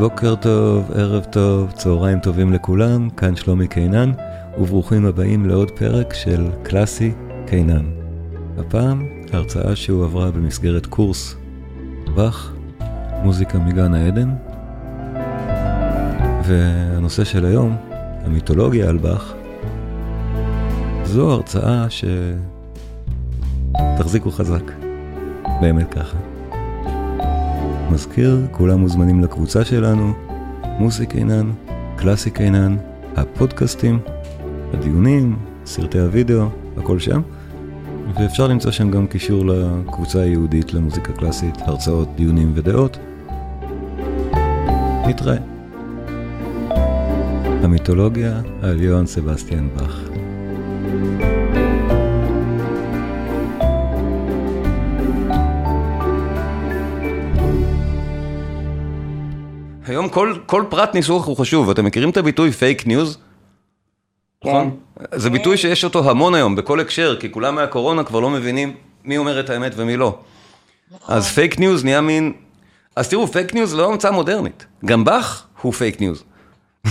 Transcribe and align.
בוקר 0.00 0.34
טוב, 0.34 0.90
ערב 0.94 1.24
טוב, 1.24 1.70
צהריים 1.70 2.20
טובים 2.20 2.52
לכולם, 2.52 3.10
כאן 3.10 3.36
שלומי 3.36 3.68
קינן, 3.68 4.12
וברוכים 4.58 5.06
הבאים 5.06 5.46
לעוד 5.46 5.70
פרק 5.70 6.14
של 6.14 6.46
קלאסי 6.62 7.12
קינן. 7.46 7.84
הפעם, 8.58 9.06
הרצאה 9.32 9.76
שהועברה 9.76 10.30
במסגרת 10.30 10.86
קורס 10.86 11.36
באך, 12.14 12.52
מוזיקה 13.22 13.58
מגן 13.58 13.94
העדן, 13.94 14.30
והנושא 16.44 17.24
של 17.24 17.44
היום, 17.44 17.76
המיתולוגיה 18.24 18.88
על 18.88 18.98
באך, 18.98 19.34
זו 21.04 21.32
הרצאה 21.32 21.86
שתחזיקו 23.98 24.30
חזק, 24.30 24.72
באמת 25.60 25.94
ככה. 25.94 26.29
מזכיר, 27.90 28.46
כולם 28.50 28.78
מוזמנים 28.78 29.20
לקבוצה 29.20 29.64
שלנו, 29.64 30.12
מוסיק 30.78 31.14
עינן, 31.14 31.50
קלאסיק 31.96 32.40
עינן, 32.40 32.76
הפודקאסטים, 33.16 33.98
הדיונים, 34.72 35.36
סרטי 35.66 35.98
הוידאו, 35.98 36.46
הכל 36.76 36.98
שם. 36.98 37.20
ואפשר 38.14 38.48
למצוא 38.48 38.70
שם 38.70 38.90
גם 38.90 39.06
קישור 39.06 39.44
לקבוצה 39.46 40.20
היהודית 40.20 40.74
למוזיקה 40.74 41.12
קלאסית, 41.12 41.54
הרצאות, 41.60 42.08
דיונים 42.16 42.52
ודעות. 42.54 42.98
נתראה. 45.06 45.36
המיתולוגיה 47.62 48.40
על 48.62 48.82
יוהאן 48.82 49.06
סבסטיאן 49.06 49.68
באך. 49.76 50.10
היום 59.90 60.08
כל, 60.08 60.34
כל 60.46 60.64
פרט 60.68 60.94
ניסוח 60.94 61.26
הוא 61.26 61.36
חשוב, 61.36 61.70
אתם 61.70 61.84
מכירים 61.84 62.10
את 62.10 62.16
הביטוי 62.16 62.52
פייק 62.52 62.86
ניוז? 62.86 63.18
נכון? 64.44 64.76
זה 65.14 65.30
ביטוי 65.30 65.56
שיש 65.56 65.84
אותו 65.84 66.10
המון 66.10 66.34
היום, 66.34 66.56
בכל 66.56 66.80
הקשר, 66.80 67.16
כי 67.20 67.32
כולם 67.32 67.54
מהקורונה 67.54 68.04
כבר 68.04 68.20
לא 68.20 68.30
מבינים 68.30 68.74
מי 69.04 69.18
אומר 69.18 69.40
את 69.40 69.50
האמת 69.50 69.72
ומי 69.76 69.96
לא. 69.96 70.18
אז 71.08 71.28
פייק 71.28 71.58
ניוז 71.58 71.84
נהיה 71.84 72.00
מין... 72.00 72.32
אז 72.96 73.08
תראו, 73.08 73.26
פייק 73.26 73.54
ניוז 73.54 73.74
לא 73.74 73.92
המצאה 73.92 74.10
מודרנית. 74.10 74.66
גם 74.84 75.04
באך 75.04 75.46
הוא 75.60 75.72
פייק 75.72 76.00
ניוז. 76.00 76.24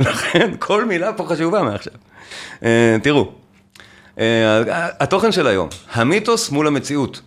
לכן, 0.00 0.50
כל 0.58 0.84
מילה 0.84 1.12
פה 1.12 1.26
חשובה 1.26 1.62
מעכשיו. 1.62 1.92
Uh, 2.60 2.64
תראו, 3.02 3.32
uh, 4.16 4.20
התוכן 5.00 5.32
של 5.32 5.46
היום, 5.46 5.68
המיתוס 5.92 6.50
מול 6.50 6.66
המציאות. 6.66 7.20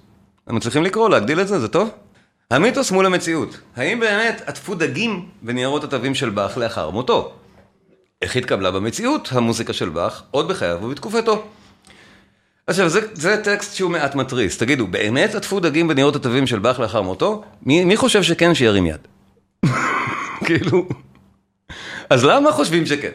אתם 0.46 0.56
מצליחים 0.56 0.84
לקרוא, 0.84 1.10
להגדיל 1.10 1.42
את 1.42 1.48
זה? 1.48 1.60
זה 1.60 1.68
טוב? 1.68 1.90
המיתוס 2.54 2.92
מול 2.92 3.06
המציאות. 3.06 3.58
האם 3.76 4.00
באמת 4.00 4.42
עטפו 4.46 4.76
דגים 4.76 5.26
בניירות 5.42 5.84
התווים 5.84 6.16
של 6.16 6.30
באך 6.30 6.58
לאחר 6.58 6.90
מותו? 6.90 7.34
איך 8.22 8.36
התקבלה 8.36 8.72
במציאות 8.72 9.30
המוזיקה 9.32 9.74
של 9.74 9.90
באך, 9.90 10.24
עוד 10.32 10.48
בחייו 10.48 10.80
ובתקופתו? 10.82 11.44
עכשיו, 12.68 12.90
זה, 12.90 13.00
זה 13.14 13.42
טקסט 13.44 13.76
שהוא 13.76 13.92
מעט 13.92 14.16
מתריס. 14.16 14.58
תגידו, 14.58 14.88
באמת 14.88 15.36
עטפו 15.36 15.60
דגים 15.60 15.88
בניירות 15.88 16.16
התווים 16.16 16.48
של 16.48 16.60
באך 16.60 16.80
לאחר 16.80 17.02
מותו? 17.02 17.44
מי, 17.62 17.86
מי 17.86 17.98
חושב 17.98 18.24
שכן, 18.24 18.56
שירים 18.56 18.86
יד? 18.86 19.08
כאילו... 20.46 20.88
אז 22.10 22.24
למה 22.24 22.52
חושבים 22.52 22.86
שכן? 22.86 23.12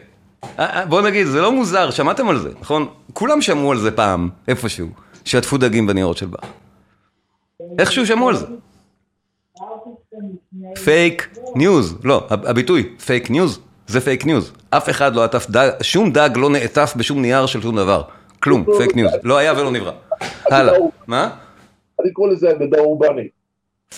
בואו 0.89 1.01
נגיד, 1.01 1.27
זה 1.27 1.41
לא 1.41 1.53
מוזר, 1.53 1.91
שמעתם 1.91 2.29
על 2.29 2.39
זה, 2.39 2.51
נכון? 2.61 2.89
כולם 3.13 3.43
שמעו 3.43 3.73
על 3.73 3.79
זה 3.79 3.91
פעם, 3.91 4.29
איפשהו, 4.49 4.89
שעטפו 5.25 5.59
דגים 5.59 5.87
בניירות 5.87 6.17
של 6.17 6.27
באך. 6.27 6.51
איכשהו 7.79 8.07
שמעו 8.07 8.29
על 8.29 8.37
זה. 8.37 8.47
פייק 10.85 11.37
ניוז, 11.55 11.99
לא, 12.05 12.27
הביטוי 12.31 12.95
פייק 13.07 13.31
ניוז 13.31 13.61
זה 13.87 14.01
פייק 14.01 14.27
ניוז. 14.27 14.53
אף 14.71 14.91
אחד 14.91 15.15
לא 15.15 15.25
עטף 15.25 15.51
דג, 15.51 15.71
שום 15.83 16.13
דג 16.13 16.31
לא 16.37 16.51
נעטף 16.51 16.95
בשום 16.97 17.23
נייר 17.23 17.47
של 17.47 17.63
שום 17.63 17.77
דבר. 17.77 18.03
כלום, 18.41 18.65
פייק 18.79 18.97
ניוז. 18.97 19.13
לא 19.23 19.39
היה 19.39 19.53
ולא 19.53 19.71
נברא. 19.71 19.93
הלאה. 20.51 20.75
מה? 21.07 21.31
אני 22.03 22.13
קורא 22.13 22.33
לזה 22.33 22.51
אגדה 22.51 22.79
אורבנית. 22.79 23.31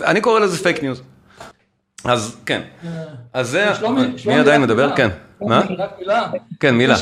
אני 0.00 0.20
קורא 0.20 0.41
לזה 0.41 0.62
פייק 0.62 0.82
ניוז. 0.82 1.03
אז 2.04 2.36
כן. 2.47 2.62
אז 3.32 3.48
זה... 3.48 3.66
מי 4.26 4.34
עדיין 4.34 4.62
מדבר? 4.62 4.97
כן. 4.97 5.08
מה? 5.41 5.62
רק 5.78 5.91
מילה. 5.98 6.31
כן, 6.60 6.75
מילה. 6.75 6.97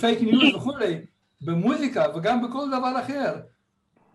פייק 0.00 0.20
ניוז 0.20 0.54
וכולי, 0.54 0.98
במוזיקה 1.40 2.04
וגם 2.16 2.48
בכל 2.48 2.68
דבר 2.68 3.00
אחר. 3.00 3.34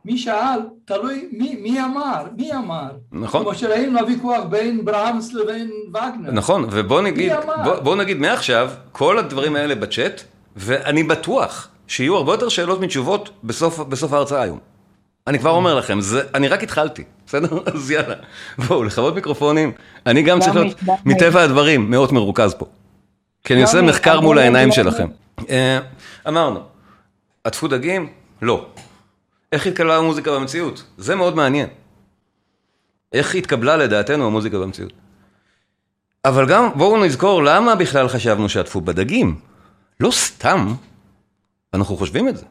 מי 0.06 0.18
שאל, 0.18 0.59
תלוי 0.86 1.30
מי, 1.31 1.58
מי 1.62 1.81
אמר, 1.84 2.25
מי 2.38 2.53
אמר. 2.53 2.91
נכון. 3.12 3.41
כמו 3.41 3.56
שראינו 3.56 4.00
הוויכוח 4.00 4.44
בין 4.50 4.86
ברהמס 4.86 5.34
לבין 5.34 5.72
וגנר. 5.90 6.31
נכון, 6.31 6.66
ובוא 6.72 7.02
נגיד, 7.02 7.31
בוא, 7.64 7.75
בוא 7.80 7.96
נגיד 7.96 8.18
מעכשיו, 8.18 8.72
כל 8.92 9.18
הדברים 9.18 9.56
האלה 9.56 9.75
בצ'אט, 9.75 10.22
ואני 10.56 11.03
בטוח 11.03 11.68
שיהיו 11.88 12.16
הרבה 12.16 12.34
יותר 12.34 12.50
שאלות 12.50 12.81
מתשובות 12.81 13.30
בסוף, 13.44 13.80
בסוף 13.80 14.13
ההרצאה 14.13 14.42
היום. 14.42 14.59
אני 15.28 15.40
כבר 15.40 15.50
אומר 15.50 15.75
לכם, 15.75 16.02
זה, 16.02 16.22
אני 16.36 16.47
רק 16.47 16.63
התחלתי, 16.63 17.03
בסדר? 17.28 17.59
אז 17.74 17.92
יאללה, 17.92 18.16
בואו, 18.68 18.84
לכבות 18.84 19.16
מיקרופונים. 19.16 19.72
אני 20.06 20.22
גם 20.22 20.40
צריך 20.40 20.56
להיות, 20.56 20.80
מטבע 21.06 21.42
הדברים, 21.42 21.92
מאוד 21.92 22.13
מרוכז 22.13 22.53
פה. 22.53 22.66
כי 23.44 23.53
אני 23.53 23.62
עושה 23.62 23.81
מחקר 23.81 24.19
מול 24.22 24.40
העיניים 24.40 24.72
שלכם. 24.72 25.08
אמרנו, 26.28 26.59
עטפו 27.44 27.68
דגים? 27.68 28.08
לא. 28.42 28.66
איך 29.53 29.68
התקבלה 29.68 29.97
המוזיקה 29.97 30.31
במציאות? 30.31 30.84
זה 30.97 31.16
מאוד 31.16 31.36
מעניין. 31.36 31.68
איך 33.14 33.36
התקבלה 33.36 33.78
לדעתנו 33.78 34.25
המוזיקה 34.25 34.59
במציאות? 34.59 34.94
אבל 36.25 36.47
גם 36.47 36.69
בואו 36.75 37.06
נזכור 37.06 37.44
למה 37.44 37.75
בכלל 37.75 38.08
חשבנו 38.08 38.50
שעטפו 38.50 38.81
בדגים. 38.81 39.40
לא 40.00 40.12
סתם, 40.12 40.74
אנחנו 41.74 41.97
חושבים 41.97 42.28
את 42.30 42.38
זה. 42.38 42.46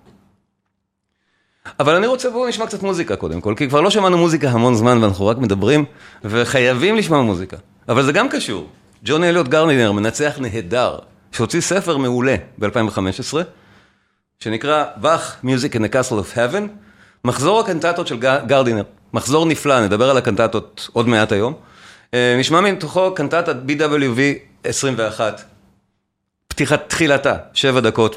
אבל 1.81 1.95
אני 1.95 2.07
רוצה, 2.07 2.31
בואו 2.31 2.49
נשמע 2.49 2.67
קצת 2.67 2.83
מוזיקה 2.83 3.17
קודם 3.17 3.41
כל, 3.41 3.55
כי 3.57 3.69
כבר 3.69 3.81
לא 3.81 3.91
שמענו 3.91 4.19
מוזיקה 4.19 4.51
המון 4.51 4.75
זמן 4.75 5.03
ואנחנו 5.03 5.27
רק 5.27 5.39
מדברים, 5.39 5.85
וחייבים 6.25 6.97
לשמוע 6.97 7.23
מוזיקה. 7.23 7.57
אבל 7.89 8.03
זה 8.03 8.13
גם 8.13 8.29
קשור. 8.29 8.69
ג'וני 9.05 9.29
אליוט 9.29 9.49
גרנינר, 9.49 9.93
מנצח 9.93 10.39
נהדר, 10.41 10.99
שהוציא 11.33 11.61
ספר 11.61 11.97
מעולה 11.97 12.37
ב-2015, 12.59 13.37
שנקרא 14.39 14.85
Bach 15.03 15.45
Music 15.45 15.75
in 15.75 15.79
the 15.79 15.93
Castle 15.95 16.19
of 16.21 16.37
Heaven, 16.37 16.82
מחזור 17.25 17.61
הקנטטות 17.61 18.07
של 18.07 18.19
גרדינר, 18.47 18.83
מחזור 19.13 19.47
נפלא, 19.47 19.85
נדבר 19.85 20.11
על 20.11 20.17
הקנטטות 20.17 20.89
עוד 20.93 21.09
מעט 21.09 21.33
היום. 21.33 21.55
נשמע 22.13 22.61
מתוכו 22.61 23.15
קנטטת 23.15 23.57
BWV 23.69 24.19
21, 24.65 25.43
פתיחת 26.49 26.89
תחילתה, 26.89 27.37
שבע 27.53 27.81
דקות 27.81 28.17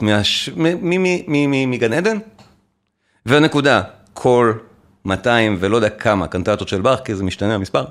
מגן 1.68 1.94
עדן, 1.94 2.18
והנקודה, 3.26 3.82
כל 4.14 4.54
200 5.06 5.58
ולא 5.60 5.76
יודע 5.76 5.90
כמה 5.90 6.28
קנטטות 6.28 6.68
של 6.68 6.82
באך, 6.82 7.00
כי 7.06 7.16
זה 7.16 7.24
משתנה 7.24 7.56
המספר, 7.56 7.86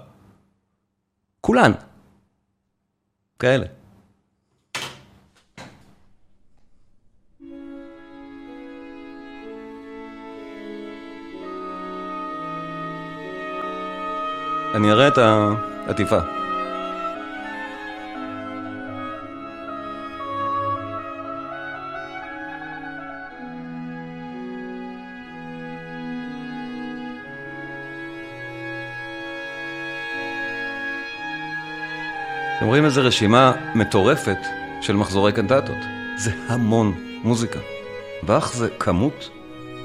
כולן, 1.40 1.72
כאלה. 3.38 3.66
אני 14.74 14.92
אראה 14.92 15.08
את 15.08 15.18
העטיפה. 15.18 16.18
אתם 32.58 32.66
רואים 32.66 32.84
איזה 32.84 33.00
רשימה 33.00 33.52
מטורפת 33.74 34.38
של 34.80 34.96
מחזורי 34.96 35.32
קנטטות. 35.32 35.76
זה 36.16 36.30
המון 36.48 36.94
מוזיקה. 37.22 37.58
באך 38.22 38.52
זה 38.54 38.68
כמות 38.78 39.30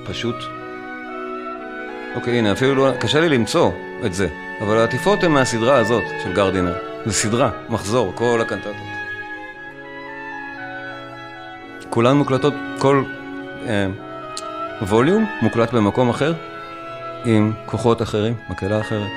פשוט... 0.05 0.58
אוקיי, 2.15 2.37
הנה, 2.37 2.51
אפילו 2.51 2.75
לא... 2.75 2.91
קשה 2.99 3.19
לי 3.19 3.29
למצוא 3.29 3.71
את 4.05 4.13
זה. 4.13 4.27
אבל 4.61 4.77
העטיפות 4.77 5.23
הן 5.23 5.31
מהסדרה 5.31 5.77
הזאת 5.77 6.03
של 6.23 6.33
גרדינר. 6.33 6.73
זו 7.05 7.13
סדרה, 7.13 7.51
מחזור, 7.69 8.11
כל 8.15 8.41
הקנטטות. 8.41 8.75
כולן 11.89 12.17
מוקלטות, 12.17 12.53
כל 12.79 13.03
אה, 13.67 13.87
ווליום 14.81 15.25
מוקלט 15.41 15.73
במקום 15.73 16.09
אחר, 16.09 16.33
עם 17.25 17.53
כוחות 17.65 18.01
אחרים, 18.01 18.33
מקהלה 18.49 18.79
אחרת, 18.79 19.09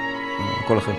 הכל 0.65 0.79
אחר. 0.79 0.93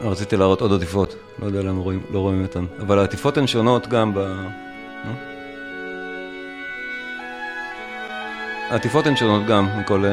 רציתי 0.00 0.36
להראות 0.36 0.60
עוד 0.60 0.72
עטיפות, 0.72 1.14
לא 1.38 1.46
יודע 1.46 1.62
למה 1.62 1.80
רואים, 1.80 2.00
לא 2.10 2.18
רואים 2.18 2.42
אותן, 2.42 2.64
אבל 2.80 2.98
העטיפות 2.98 3.38
הן 3.38 3.46
שונות 3.46 3.88
גם 3.88 4.14
ב... 4.14 4.18
העטיפות 8.70 9.06
הן 9.06 9.16
שונות 9.16 9.46
גם 9.46 9.68
מכל, 9.80 10.04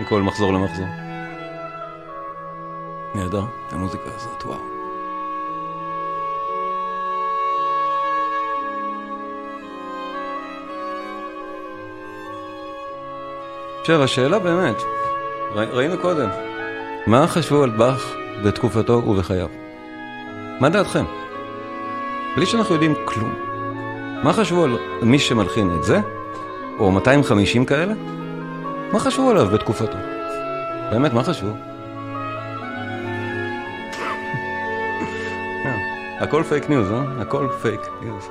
מכל 0.00 0.22
מחזור 0.22 0.52
למחזור. 0.52 0.86
נהדר, 3.14 3.44
המוזיקה 3.70 4.10
הזאת, 4.16 4.44
וואו. 4.44 4.58
עכשיו, 13.80 14.02
השאלה 14.02 14.38
באמת, 14.38 14.82
ראינו 15.54 15.98
קודם, 15.98 16.28
מה 17.06 17.26
חשבו 17.26 17.62
על 17.62 17.70
באך 17.70 18.14
בתקופתו 18.44 18.92
ובחייו? 18.92 19.48
מה 20.60 20.68
דעתכם? 20.68 21.04
בלי 22.36 22.46
שאנחנו 22.46 22.74
יודעים 22.74 22.94
כלום. 23.04 23.34
מה 24.22 24.32
חשבו 24.32 24.64
על 24.64 24.78
מי 25.02 25.18
שמלחין 25.18 25.74
את 25.78 25.84
זה, 25.84 26.00
או 26.78 26.90
250 26.90 27.64
כאלה? 27.64 27.94
מה 28.92 28.98
חשבו 28.98 29.30
עליו 29.30 29.46
בתקופתו? 29.46 29.98
באמת, 30.90 31.12
מה 31.12 31.24
חשבו? 31.24 31.50
הכל 36.20 36.42
פייק 36.42 36.70
ניוז, 36.70 36.92
אה? 36.92 37.02
הכל 37.20 37.48
פייק 37.62 37.80
ניוז. 38.02 38.28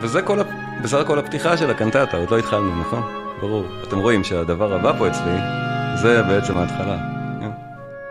וזה 0.00 0.22
כל, 0.22 0.38
בסך 0.82 0.98
הכל 0.98 1.18
הפתיחה 1.18 1.56
של 1.56 1.70
הקנטטה, 1.70 2.16
עוד 2.16 2.30
לא 2.30 2.38
התחלנו, 2.38 2.80
נכון? 2.80 3.02
ברור. 3.40 3.64
אתם 3.88 3.98
רואים 3.98 4.24
שהדבר 4.24 4.74
הבא 4.74 4.98
פה 4.98 5.08
אצלי, 5.08 5.65
זה 6.02 6.22
בעצם 6.22 6.56
ההתחלה. 6.56 6.96
כן? 7.40 7.50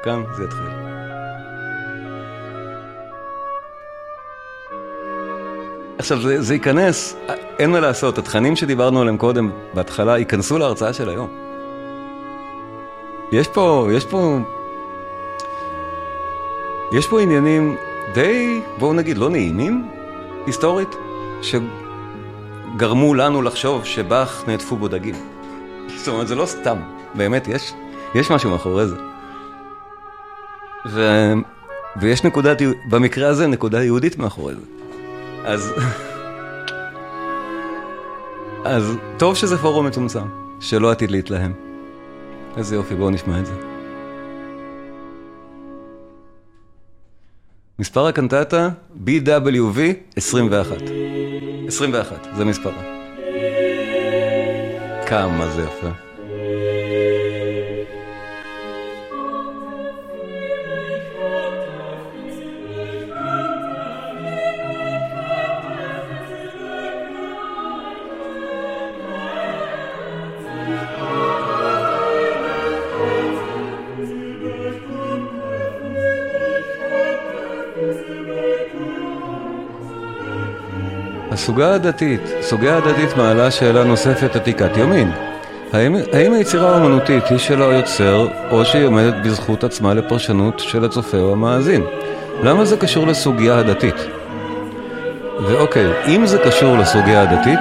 כאן 0.04 0.24
זה 0.38 0.44
יתחיל. 0.44 0.86
עכשיו, 5.98 6.22
זה, 6.22 6.42
זה 6.42 6.54
ייכנס, 6.54 7.16
אין 7.60 7.72
מה 7.72 7.80
לעשות, 7.80 8.18
התכנים 8.18 8.56
שדיברנו 8.56 9.02
עליהם 9.02 9.18
קודם, 9.18 9.52
בהתחלה, 9.74 10.18
ייכנסו 10.18 10.58
להרצאה 10.58 10.94
של 10.94 11.10
היום. 11.10 11.28
יש 13.32 13.48
פה, 13.48 13.88
יש 13.94 14.06
פה, 14.06 14.38
יש 16.94 17.08
פה 17.08 17.22
עניינים 17.22 17.76
די, 18.14 18.62
בואו 18.78 18.94
נגיד, 18.94 19.18
לא 19.18 19.30
נעימים, 19.30 19.88
היסטורית, 20.46 20.96
שגרמו 21.42 23.14
לנו 23.14 23.42
לחשוב 23.42 23.86
שבאך 23.86 24.44
נעטפו 24.48 24.76
בו 24.76 24.88
דגים. 24.88 25.16
זאת 25.96 26.08
אומרת, 26.08 26.28
זה 26.28 26.36
לא 26.36 26.46
סתם, 26.46 26.78
באמת, 27.18 27.48
יש, 27.48 27.74
יש 28.16 28.32
משהו 28.32 28.50
מאחורי 28.50 28.88
זה. 28.88 28.96
ו, 30.90 31.32
ויש 32.02 32.24
נקודת, 32.24 32.58
במקרה 32.90 33.28
הזה, 33.28 33.48
נקודה 33.48 33.84
יהודית 33.84 34.18
מאחורי 34.18 34.54
זה. 34.56 34.62
אז... 35.46 35.74
אז 38.66 38.98
טוב 39.18 39.36
שזה 39.36 39.58
פורום 39.58 39.88
מצומצם, 39.88 40.26
שלא 40.60 40.92
עתיד 40.92 41.12
להתלהם. 41.12 41.54
איזה 42.58 42.76
יופי, 42.76 42.96
בואו 42.96 43.10
נשמע 43.10 43.40
את 43.40 43.46
זה. 43.46 43.54
מספר 47.80 48.08
הקנטטה 48.08 48.70
BWV 49.06 49.80
21. 50.16 50.76
21, 51.68 52.28
זה 52.38 52.46
מספרה. 52.46 52.84
כמה 55.08 55.48
זה 55.48 55.62
יפה. 55.62 56.05
הסוגה 81.46 81.74
הדתית, 81.74 82.22
סוגיה 82.42 82.78
הדתית 82.78 83.18
מעלה 83.18 83.52
שאלה 83.52 83.84
נוספת 83.84 84.36
עתיקת 84.36 84.78
יומין. 84.78 85.12
האם, 85.74 85.96
האם 86.14 86.34
היצירה 86.34 86.70
האומנותית 86.70 87.24
היא 87.30 87.38
של 87.38 87.62
היוצר, 87.62 88.28
או 88.52 88.66
שהיא 88.66 88.86
עומדת 88.86 89.14
בזכות 89.26 89.64
עצמה 89.64 89.94
לפרשנות 89.94 90.60
של 90.60 90.86
הצופה 90.86 91.18
או 91.18 91.32
המאזין? 91.32 91.84
למה 92.44 92.66
זה 92.66 92.78
קשור 92.78 93.08
לסוגיה 93.08 93.60
הדתית? 93.60 93.96
ואוקיי, 95.42 95.88
אם 96.08 96.26
זה 96.26 96.38
קשור 96.38 96.78
לסוגיה 96.78 97.22
הדתית, 97.22 97.60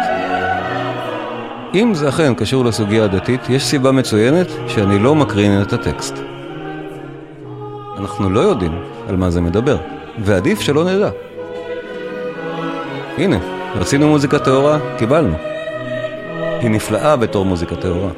אם 1.75 1.95
זה 1.95 2.09
אכן 2.09 2.35
קשור 2.35 2.65
לסוגיה 2.65 3.05
הדתית, 3.05 3.41
יש 3.49 3.65
סיבה 3.65 3.93
מצוינת 3.93 4.47
שאני 4.67 4.99
לא 4.99 5.15
מקרין 5.15 5.63
את 5.63 5.73
הטקסט. 5.73 6.19
אנחנו 7.99 8.31
לא 8.31 8.41
יודעים 8.41 8.73
על 9.09 9.17
מה 9.17 9.31
זה 9.31 9.41
מדבר, 9.41 9.77
ועדיף 10.19 10.61
שלא 10.61 10.85
נדע. 10.85 11.11
הנה, 13.19 13.54
רצינו 13.75 14.09
מוזיקה 14.09 14.38
טהורה, 14.38 14.79
קיבלנו. 14.99 15.37
היא 16.61 16.71
נפלאה 16.71 17.17
בתור 17.17 17.44
מוזיקה 17.44 17.76
טהורה. 17.76 18.11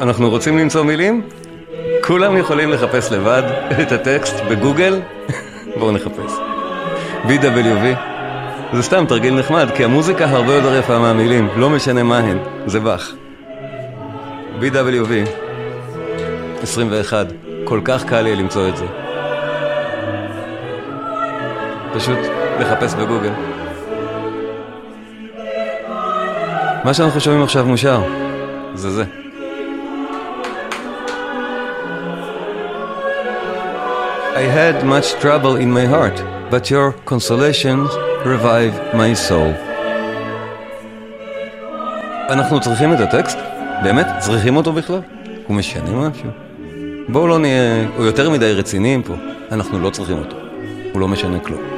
אנחנו 0.00 0.30
רוצים 0.30 0.58
למצוא 0.58 0.82
מילים? 0.82 1.22
כולם 2.04 2.36
יכולים 2.36 2.70
לחפש 2.70 3.12
לבד 3.12 3.42
את 3.82 3.92
הטקסט 3.92 4.34
בגוגל? 4.50 5.00
בואו 5.78 5.92
נחפש. 5.92 6.32
BWV 7.24 8.15
זה 8.76 8.82
סתם 8.82 9.04
תרגיל 9.08 9.34
נחמד, 9.34 9.68
כי 9.74 9.84
המוזיקה 9.84 10.24
הרבה 10.24 10.54
יותר 10.54 10.74
יפה 10.74 10.98
מהמילים, 10.98 11.48
לא 11.56 11.70
משנה 11.70 12.02
מה 12.02 12.18
הן, 12.18 12.38
זה 12.66 12.80
באך. 12.80 13.12
BWV 14.60 15.12
21, 16.62 17.26
כל 17.64 17.80
כך 17.84 18.04
קל 18.04 18.20
לי 18.20 18.36
למצוא 18.36 18.68
את 18.68 18.76
זה. 18.76 18.86
פשוט 21.94 22.18
לחפש 22.60 22.94
בגוגל. 22.94 23.32
מה 26.84 26.94
שאנחנו 26.94 27.20
שומעים 27.20 27.42
עכשיו 27.42 27.66
מושר, 27.66 28.02
זה 28.74 28.90
זה. 28.90 29.04
I 34.34 34.44
had 34.58 34.84
much 34.84 35.22
trouble 35.22 35.56
in 35.56 35.70
my 35.72 35.86
heart, 35.86 36.22
but 36.50 36.70
your 36.70 36.92
consolations 37.10 38.05
revive 38.26 38.94
my 38.94 39.28
soul. 39.28 39.76
אנחנו 42.28 42.60
צריכים 42.60 42.92
את 42.92 43.00
הטקסט? 43.00 43.38
באמת? 43.82 44.06
צריכים 44.18 44.56
אותו 44.56 44.72
בכלל? 44.72 45.00
הוא 45.46 45.56
משנה 45.56 46.08
משהו? 46.08 46.30
בואו 47.08 47.26
לא 47.26 47.38
נהיה, 47.38 47.88
או 47.98 48.04
יותר 48.04 48.30
מדי 48.30 48.52
רציניים 48.52 49.02
פה, 49.02 49.14
אנחנו 49.52 49.80
לא 49.80 49.90
צריכים 49.90 50.18
אותו. 50.18 50.36
הוא 50.92 51.00
לא 51.00 51.08
משנה 51.08 51.38
כלום. 51.38 51.75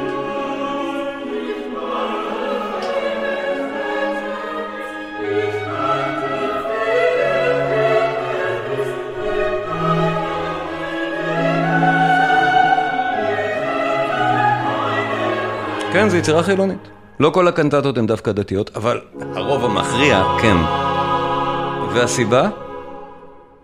כן, 16.09 16.13
זו 16.13 16.17
יצירה 16.17 16.43
חילונית. 16.43 16.89
לא 17.21 17.31
כל 17.31 17.49
הקנטטות 17.49 17.99
הן 17.99 18.07
דווקא 18.07 18.33
דתיות, 18.33 18.71
אבל 18.77 19.01
הרוב 19.35 19.65
המכריע 19.65 20.23
כן. 20.43 20.57
והסיבה? 21.93 22.49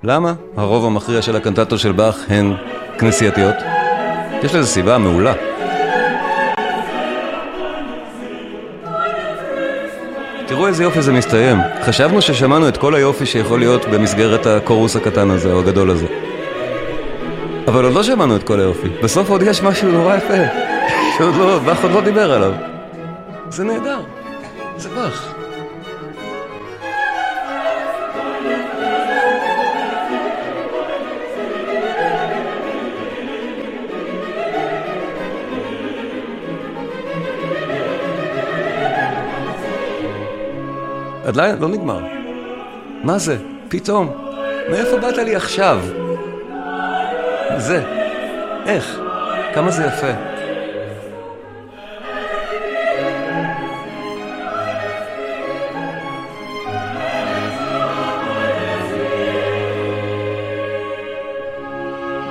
למה 0.03 0.35
הרוב 0.57 0.85
המכריע 0.85 1.23
של 1.23 1.37
הקנטטות 1.37 1.79
של 1.79 1.93
באך 1.93 2.19
הן 2.29 2.55
כנסייתיות? 2.99 3.55
יש 4.43 4.55
לזה 4.55 4.67
סיבה 4.67 4.99
מעולה. 4.99 5.33
תראו 10.47 10.67
איזה 10.67 10.85
יופי 10.85 11.03
זה 11.03 11.13
מסתיים. 11.13 11.59
חשבנו 11.83 12.23
ששמענו 12.23 12.69
את 12.69 12.77
כל 12.77 12.95
היופי 12.95 13.27
שיכול 13.27 13.59
להיות 13.59 13.85
במסגרת 13.85 14.47
הקורוס 14.47 14.97
הקטן 14.97 15.31
הזה, 15.31 15.53
או 15.53 15.59
הגדול 15.59 15.91
הזה. 15.91 16.07
אבל 17.67 17.85
עוד 17.85 17.93
לא 17.93 18.03
שמענו 18.03 18.37
את 18.37 18.43
כל 18.43 18.61
היופי. 18.61 18.89
בסוף 19.03 19.31
עוד 19.31 19.43
יש 19.43 19.63
משהו 19.63 19.93
נורא 19.93 20.17
יפה. 20.17 20.64
שעוד 21.19 21.35
לא, 21.35 21.59
באך 21.59 21.83
עוד 21.83 21.93
לא 21.93 22.01
דיבר 22.01 22.33
עליו. 22.33 22.53
זה 23.49 23.65
נהדר, 23.65 24.01
זה 24.77 24.89
באך. 24.89 25.35
עדיין 41.27 41.57
לא 41.61 41.69
נגמר. 41.69 42.01
מה 43.03 43.19
זה? 43.19 43.37
פתאום. 43.69 44.13
מאיפה 44.71 44.97
באת 44.97 45.17
לי 45.17 45.37
עכשיו? 45.37 45.81
זה. 47.57 47.83
איך? 48.67 49.01
כמה 49.55 49.71
זה 49.71 49.85
יפה. 49.85 50.34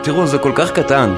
תראו, 0.04 0.28
זה 0.28 0.38
כל 0.38 0.52
כך 0.56 0.72
קטן. 0.72 1.14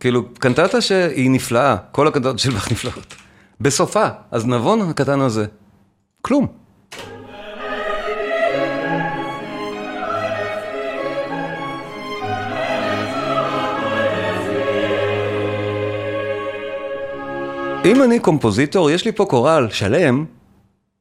כאילו, 0.00 0.34
קנטטה 0.34 0.80
שהיא 0.80 1.30
נפלאה, 1.30 1.76
כל 1.92 2.08
הקנטטות 2.08 2.38
של 2.38 2.50
באך 2.50 2.70
נפלאות. 2.72 3.14
בסופה, 3.60 4.06
אז 4.30 4.46
נבון 4.46 4.90
הקטן 4.90 5.20
הזה. 5.20 5.46
כלום. 6.22 6.46
אם 17.84 18.02
אני 18.02 18.18
קומפוזיטור, 18.18 18.90
יש 18.90 19.04
לי 19.04 19.12
פה 19.12 19.24
קורל 19.24 19.68
שלם, 19.70 20.24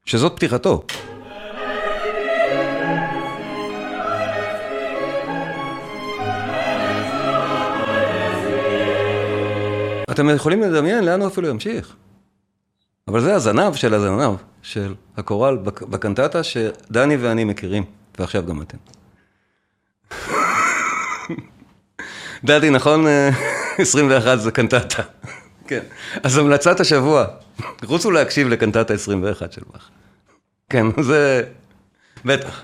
שזאת 0.05 0.33
פתיחתו. 0.35 0.83
אתם 10.17 10.29
יכולים 10.29 10.61
לדמיין 10.61 11.05
לאן 11.05 11.21
הוא 11.21 11.27
אפילו 11.27 11.47
ימשיך. 11.47 11.95
אבל 13.07 13.21
זה 13.21 13.35
הזנב 13.35 13.73
של 13.73 13.93
הזנב, 13.93 14.35
של 14.61 14.95
הקורל 15.17 15.57
בקנטטה 15.63 16.43
שדני 16.43 17.17
ואני 17.17 17.43
מכירים, 17.43 17.83
ועכשיו 18.19 18.45
גם 18.45 18.61
אתם. 18.61 18.77
דדי, 22.43 22.69
נכון? 22.69 23.05
21 23.77 24.39
זה 24.39 24.51
קנטטה. 24.51 25.03
כן. 25.67 25.83
אז 26.23 26.37
המלצת 26.37 26.79
השבוע, 26.79 27.25
רוצו 27.83 28.11
להקשיב 28.11 28.47
לקנטטה 28.47 28.93
21 28.93 29.51
של 29.51 29.61
באך. 29.73 29.89
כן, 30.69 31.01
זה... 31.01 31.43
בטח. 32.25 32.61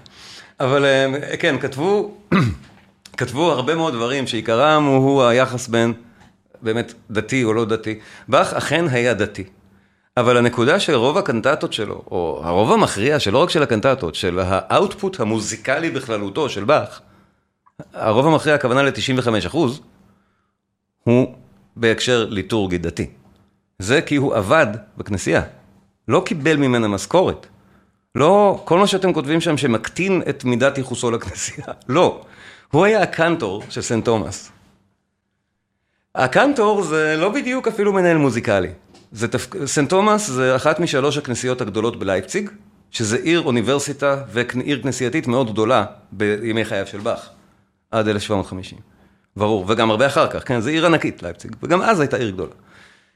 אבל 0.59 0.85
אה, 0.85 1.37
כן, 1.39 1.59
כתבו, 1.59 2.17
כתבו 3.17 3.51
הרבה 3.51 3.75
מאוד 3.75 3.93
דברים 3.93 4.27
שעיקרם 4.27 4.83
הוא 4.83 5.23
היחס 5.23 5.67
בין 5.67 5.93
באמת 6.63 6.93
דתי 7.11 7.43
או 7.43 7.53
לא 7.53 7.65
דתי. 7.65 7.99
באך 8.27 8.53
אכן 8.53 8.85
היה 8.87 9.13
דתי. 9.13 9.43
אבל 10.17 10.37
הנקודה 10.37 10.79
של 10.79 10.95
רוב 10.95 11.17
הקנטטות 11.17 11.73
שלו, 11.73 12.01
או 12.11 12.41
הרוב 12.43 12.71
המכריע, 12.71 13.19
שלא 13.19 13.37
רק 13.37 13.49
של 13.49 13.63
הקנטטות, 13.63 14.15
של 14.15 14.39
האאוטפוט 14.39 15.19
המוזיקלי 15.19 15.89
בכללותו 15.89 16.49
של 16.49 16.63
באך, 16.63 17.01
הרוב 17.93 18.27
המכריע, 18.27 18.55
הכוונה 18.55 18.83
ל-95 18.83 19.47
אחוז, 19.47 19.81
הוא 21.03 21.35
בהקשר 21.75 22.27
ליטורגי 22.29 22.77
דתי. 22.77 23.09
זה 23.79 24.01
כי 24.01 24.15
הוא 24.15 24.35
עבד 24.35 24.67
בכנסייה, 24.97 25.41
לא 26.07 26.23
קיבל 26.25 26.55
ממנה 26.57 26.87
משכורת. 26.87 27.47
לא, 28.15 28.61
כל 28.65 28.79
מה 28.79 28.87
שאתם 28.87 29.13
כותבים 29.13 29.41
שם 29.41 29.57
שמקטין 29.57 30.21
את 30.29 30.45
מידת 30.45 30.77
ייחוסו 30.77 31.11
לכנסייה, 31.11 31.67
לא. 31.89 32.21
הוא 32.71 32.85
היה 32.85 33.01
הקנטור 33.01 33.63
של 33.69 33.81
סנט 33.81 34.05
תומאס. 34.05 34.52
הקנטור 36.15 36.81
זה 36.81 37.15
לא 37.17 37.29
בדיוק 37.29 37.67
אפילו 37.67 37.93
מנהל 37.93 38.17
מוזיקלי. 38.17 38.69
סנט 39.65 39.89
תומאס 39.89 40.27
זה 40.27 40.55
אחת 40.55 40.79
משלוש 40.79 41.17
הכנסיות 41.17 41.61
הגדולות 41.61 41.99
בלייפציג, 41.99 42.49
שזה 42.91 43.17
עיר 43.17 43.41
אוניברסיטה 43.41 44.23
ועיר 44.29 44.81
כנסייתית 44.81 45.27
מאוד 45.27 45.51
גדולה 45.51 45.85
בימי 46.11 46.65
חייו 46.65 46.87
של 46.87 46.99
באך, 46.99 47.29
עד 47.91 48.07
1750. 48.07 48.79
ברור, 49.37 49.65
וגם 49.67 49.91
הרבה 49.91 50.07
אחר 50.07 50.27
כך, 50.27 50.47
כן, 50.47 50.59
זו 50.59 50.69
עיר 50.69 50.85
ענקית 50.85 51.23
לייפציג, 51.23 51.55
וגם 51.63 51.81
אז 51.81 51.99
הייתה 51.99 52.17
עיר 52.17 52.29
גדולה. 52.29 52.53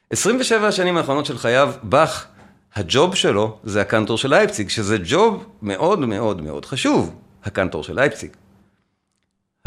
27 0.10 0.68
השנים 0.68 0.98
האחרונות 0.98 1.26
של 1.26 1.38
חייו, 1.38 1.74
באך, 1.84 2.28
הג'וב 2.76 3.16
שלו 3.16 3.58
זה 3.64 3.82
הקנטור 3.82 4.18
של 4.18 4.30
לייפציג, 4.30 4.70
שזה 4.70 4.98
ג'וב 5.04 5.46
מאוד 5.62 6.00
מאוד 6.00 6.42
מאוד 6.42 6.66
חשוב, 6.66 7.16
הקנטור 7.44 7.84
של 7.84 7.96
לייפציג. 7.96 8.32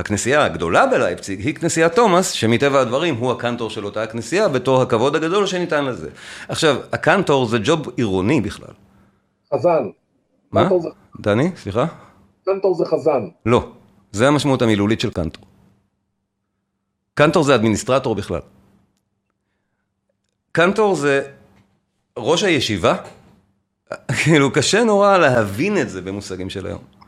הכנסייה 0.00 0.45
הגדולה 0.45 0.87
בלייפציג 0.87 1.40
היא 1.40 1.54
כנסיית 1.54 1.95
תומאס, 1.95 2.30
שמטבע 2.30 2.80
הדברים 2.80 3.16
הוא 3.16 3.33
הקנטור 3.33 3.71
של 3.71 3.85
אותה 3.85 4.02
הכנסייה, 4.02 4.49
בתור 4.49 4.83
הכבוד 4.83 5.16
הגדול 5.16 5.47
שניתן 5.47 5.85
לזה. 5.85 6.09
עכשיו, 6.49 6.76
הקנטור 6.92 7.47
זה 7.47 7.59
ג'וב 7.64 7.88
עירוני 7.97 8.40
בכלל. 8.40 8.75
חזן. 9.54 9.88
מה? 10.52 10.69
זה... 10.78 10.88
דני, 11.21 11.50
סליחה? 11.57 11.87
קנטור 12.45 12.75
זה 12.75 12.85
חזן. 12.85 13.28
לא, 13.47 13.73
זה 14.12 14.28
המשמעות 14.28 14.62
המילולית 14.62 15.00
של 15.00 15.11
קנטור. 15.11 15.45
קנטור 17.14 17.42
זה 17.42 17.54
אדמיניסטרטור 17.54 18.14
בכלל. 18.14 18.40
קנטור 20.52 20.95
זה 20.95 21.23
ראש 22.16 22.42
הישיבה, 22.42 22.97
כאילו 24.25 24.52
קשה 24.52 24.85
נורא 24.85 25.19
להבין 25.19 25.78
את 25.78 25.90
זה 25.90 26.02
במושגים 26.02 26.50
של 26.50 26.66
היום. 26.66 27.00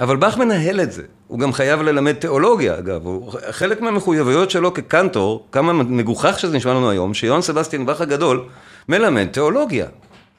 אבל 0.00 0.16
באך 0.16 0.38
מנהל 0.38 0.80
את 0.80 0.92
זה, 0.92 1.02
הוא 1.26 1.38
גם 1.38 1.52
חייב 1.52 1.82
ללמד 1.82 2.12
תיאולוגיה 2.12 2.78
אגב, 2.78 3.06
הוא, 3.06 3.32
חלק 3.50 3.80
מהמחויבויות 3.80 4.50
שלו 4.50 4.74
כקנטור, 4.74 5.46
כמה 5.52 5.72
מגוחך 5.72 6.38
שזה 6.38 6.56
נשמע 6.56 6.74
לנו 6.74 6.90
היום, 6.90 7.14
שיוהן 7.14 7.42
סבסטיאן 7.42 7.86
באך 7.86 8.00
הגדול 8.00 8.44
מלמד 8.88 9.26
תיאולוגיה. 9.26 9.86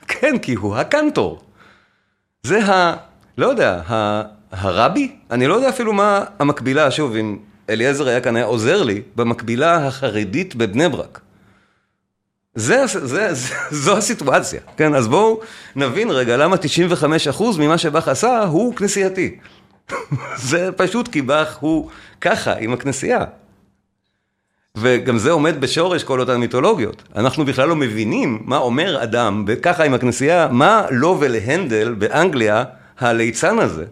כן, 0.08 0.38
כי 0.38 0.54
הוא 0.54 0.76
הקנטור. 0.76 1.42
זה 2.44 2.66
ה... 2.66 2.96
לא 3.38 3.48
יודע, 3.48 3.82
ה, 3.90 4.22
הרבי? 4.52 5.16
אני 5.32 5.48
לא 5.48 5.54
יודע 5.54 5.70
אפילו 5.70 5.94
מה 5.94 6.24
המקבילה, 6.40 6.92
שוב, 6.92 7.16
אם 7.16 7.38
אליעזר 7.70 8.08
היה 8.08 8.22
כאן 8.22 8.36
היה 8.36 8.46
עוזר 8.46 8.84
לי, 8.84 9.02
במקבילה 9.16 9.88
החרדית 9.88 10.56
בבני 10.56 10.90
ברק. 10.90 11.22
זה, 12.56 12.88
זה, 12.88 13.34
זה, 13.34 13.56
זו 13.72 13.98
הסיטואציה, 13.98 14.62
כן? 14.78 14.96
אז 14.96 15.08
בואו 15.08 15.40
נבין 15.76 16.10
רגע 16.10 16.38
למה 16.38 16.56
95% 17.36 17.44
ממה 17.60 17.78
שבאך 17.78 18.08
עשה 18.08 18.44
הוא 18.44 18.76
כנסייתי. 18.76 19.38
זה 20.50 20.70
פשוט 20.78 21.08
כי 21.08 21.22
באך 21.22 21.58
הוא 21.58 21.90
ככה 22.22 22.54
עם 22.60 22.74
הכנסייה. 22.74 23.26
וגם 24.78 25.18
זה 25.18 25.32
עומד 25.32 25.62
בשורש 25.62 26.04
כל 26.04 26.20
אותן 26.20 26.36
מיתולוגיות. 26.36 27.04
אנחנו 27.16 27.46
בכלל 27.46 27.70
לא 27.70 27.76
מבינים 27.76 28.42
מה 28.46 28.58
אומר 28.58 29.04
אדם 29.04 29.46
ככה 29.62 29.84
עם 29.84 29.94
הכנסייה, 29.94 30.48
מה 30.52 30.86
לו 30.92 31.18
ולהנדל 31.20 31.94
באנגליה 31.94 32.64
הליצן 33.00 33.60
הזה, 33.60 33.86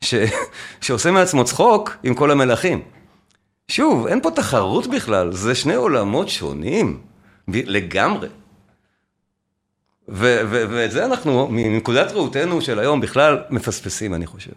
ש... 0.00 0.14
שעושה 0.80 1.10
מעצמו 1.10 1.44
צחוק 1.44 1.96
עם 2.02 2.14
כל 2.14 2.30
המלכים. 2.30 2.80
שוב, 3.68 4.06
אין 4.06 4.20
פה 4.20 4.30
תחרות 4.30 4.86
בכלל, 4.86 5.32
זה 5.32 5.54
שני 5.54 5.74
עולמות 5.74 6.28
שונים. 6.28 6.98
לגמרי. 7.48 8.28
ואת 10.08 10.90
זה 10.90 11.04
אנחנו, 11.04 11.48
מנקודת 11.50 12.12
ראותנו 12.12 12.60
של 12.60 12.78
היום, 12.78 13.00
בכלל 13.00 13.38
מפספסים, 13.50 14.14
אני 14.14 14.26
חושב. 14.26 14.52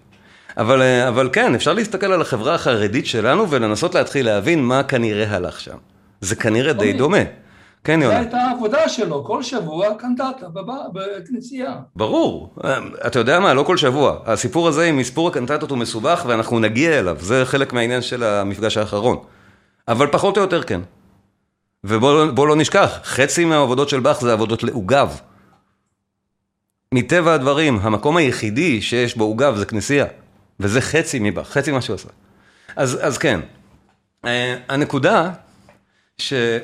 אבל, 0.58 0.82
אבל 1.08 1.30
כן, 1.34 1.56
אפשר 1.56 1.74
להסתכל 1.74 2.12
על 2.12 2.22
החברה 2.22 2.56
החרדית 2.56 3.06
שלנו 3.06 3.50
ולנסות 3.50 3.96
להתחיל 3.96 4.26
להבין 4.26 4.64
מה 4.64 4.84
כנראה 4.84 5.36
הלך 5.36 5.60
שם. 5.60 5.78
זה 6.22 6.36
כנראה 6.36 6.74
די 6.74 6.94
דומה. 6.94 7.24
כן, 7.84 8.02
יונה. 8.02 8.14
זו 8.14 8.20
הייתה 8.20 8.38
העבודה 8.38 8.90
שלו, 8.90 9.24
כל 9.24 9.44
שבוע 9.44 9.88
קנטטה 9.98 10.48
בכנסייה. 10.94 11.76
ברור. 11.96 12.56
אתה 13.08 13.20
יודע 13.20 13.40
מה, 13.40 13.54
לא 13.54 13.64
כל 13.64 13.78
שבוע. 13.78 14.20
הסיפור 14.26 14.68
הזה 14.68 14.86
עם 14.86 14.98
מספור 14.98 15.28
הקנטטות 15.28 15.70
הוא 15.70 15.78
מסובך 15.78 16.24
ואנחנו 16.28 16.60
נגיע 16.60 17.00
אליו. 17.00 17.18
זה 17.20 17.46
חלק 17.46 17.74
מהעניין 17.74 18.02
של 18.02 18.24
המפגש 18.24 18.78
האחרון. 18.78 19.18
אבל 19.88 20.08
פחות 20.12 20.38
או 20.38 20.42
יותר 20.42 20.64
כן. 20.64 20.82
ובואו 21.84 22.46
לא 22.46 22.56
נשכח, 22.56 23.00
חצי 23.04 23.46
מהעבודות 23.46 23.90
של 23.90 24.00
באך 24.00 24.22
זה 24.22 24.34
עבודות 24.34 24.64
לעוגב. 24.64 25.20
מטבע 26.94 27.34
הדברים, 27.34 27.80
המקום 27.82 28.18
היחידי 28.18 28.82
שיש 28.82 29.18
בו 29.18 29.24
עוגב 29.24 29.56
זה 29.56 29.66
כנסייה, 29.66 30.06
וזה 30.60 30.82
חצי 30.82 31.20
מבאך, 31.22 31.50
חצי 31.50 31.72
מה 31.72 31.82
שהוא 31.82 31.94
עשה. 31.94 32.10
אז, 32.76 32.98
אז 33.02 33.18
כן, 33.18 33.40
אה, 34.26 34.56
הנקודה 34.70 35.32
שאי 36.18 36.60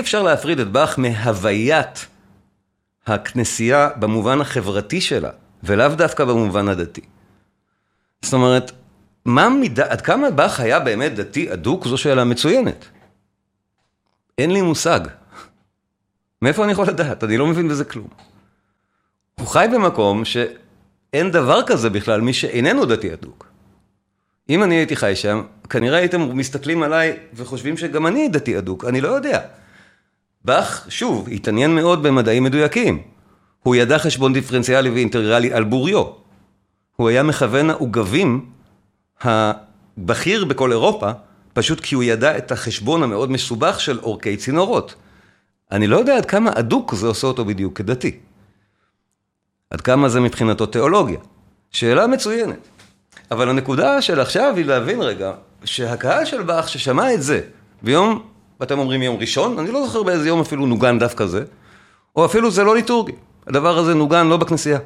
אפשר 0.00 0.22
להפריד 0.22 0.60
את 0.60 0.68
באך 0.68 0.98
מהוויית 0.98 2.06
הכנסייה 3.06 3.88
במובן 3.96 4.40
החברתי 4.40 5.00
שלה, 5.00 5.30
ולאו 5.62 5.88
דווקא 5.88 6.24
במובן 6.24 6.68
הדתי. 6.68 7.00
זאת 8.22 8.32
אומרת, 8.32 8.72
מה 9.24 9.48
מידה, 9.48 9.84
עד 9.88 10.00
כמה 10.00 10.30
באך 10.30 10.60
היה 10.60 10.80
באמת 10.80 11.14
דתי 11.14 11.52
אדוק, 11.52 11.86
זו 11.86 11.98
שאלה 11.98 12.24
מצוינת. 12.24 12.84
אין 14.38 14.50
לי 14.50 14.62
מושג. 14.62 15.00
מאיפה 16.42 16.64
אני 16.64 16.72
יכול 16.72 16.86
לדעת? 16.86 17.24
אני 17.24 17.36
לא 17.36 17.46
מבין 17.46 17.68
בזה 17.68 17.84
כלום. 17.84 18.08
הוא 19.38 19.46
חי 19.46 19.66
במקום 19.74 20.24
שאין 20.24 21.30
דבר 21.30 21.62
כזה 21.66 21.90
בכלל 21.90 22.20
מי 22.20 22.32
שאיננו 22.32 22.84
דתי 22.84 23.12
אדוק. 23.12 23.46
אם 24.48 24.62
אני 24.62 24.74
הייתי 24.74 24.96
חי 24.96 25.16
שם, 25.16 25.42
כנראה 25.70 25.98
הייתם 25.98 26.36
מסתכלים 26.36 26.82
עליי 26.82 27.16
וחושבים 27.34 27.76
שגם 27.76 28.06
אני 28.06 28.28
דתי 28.28 28.58
אדוק, 28.58 28.84
אני 28.84 29.00
לא 29.00 29.08
יודע. 29.08 29.40
באך, 30.44 30.86
שוב, 30.88 31.28
התעניין 31.28 31.74
מאוד 31.74 32.02
במדעים 32.02 32.44
מדויקים. 32.44 33.02
הוא 33.62 33.76
ידע 33.76 33.98
חשבון 33.98 34.32
דיפרנציאלי 34.32 34.90
ואינטגרלי 34.90 35.52
על 35.52 35.64
בוריו. 35.64 36.04
הוא 36.96 37.08
היה 37.08 37.22
מכוון 37.22 37.70
העוגבים 37.70 38.50
הבכיר 39.20 40.44
בכל 40.44 40.72
אירופה, 40.72 41.10
פשוט 41.52 41.80
כי 41.80 41.94
הוא 41.94 42.04
ידע 42.04 42.38
את 42.38 42.52
החשבון 42.52 43.02
המאוד 43.02 43.30
מסובך 43.30 43.80
של 43.80 43.98
אורכי 43.98 44.36
צינורות. 44.36 44.94
אני 45.72 45.86
לא 45.86 45.96
יודע 45.96 46.16
עד 46.16 46.26
כמה 46.26 46.50
אדוק 46.54 46.94
זה 46.94 47.06
עושה 47.06 47.26
אותו 47.26 47.44
בדיוק 47.44 47.78
כדתי. 47.78 48.18
עד 49.70 49.80
כמה 49.80 50.08
זה 50.08 50.20
מבחינתו 50.20 50.66
תיאולוגיה. 50.66 51.18
שאלה 51.70 52.06
מצוינת. 52.06 52.68
אבל 53.30 53.48
הנקודה 53.48 54.02
של 54.02 54.20
עכשיו 54.20 54.54
היא 54.56 54.64
להבין 54.64 55.02
רגע, 55.02 55.32
שהקהל 55.64 56.24
של 56.24 56.42
באך 56.42 56.68
ששמע 56.68 57.14
את 57.14 57.22
זה 57.22 57.40
ביום, 57.82 58.22
ואתם 58.60 58.78
אומרים 58.78 59.02
יום 59.02 59.16
ראשון, 59.16 59.58
אני 59.58 59.70
לא 59.70 59.86
זוכר 59.86 60.02
באיזה 60.02 60.28
יום 60.28 60.40
אפילו 60.40 60.66
נוגן 60.66 60.98
דווקא 60.98 61.26
זה, 61.26 61.44
או 62.16 62.24
אפילו 62.24 62.50
זה 62.50 62.64
לא 62.64 62.74
ליטורגי. 62.74 63.12
הדבר 63.46 63.78
הזה 63.78 63.94
נוגן 63.94 64.26
לא 64.26 64.36
בכנסייה. 64.36 64.78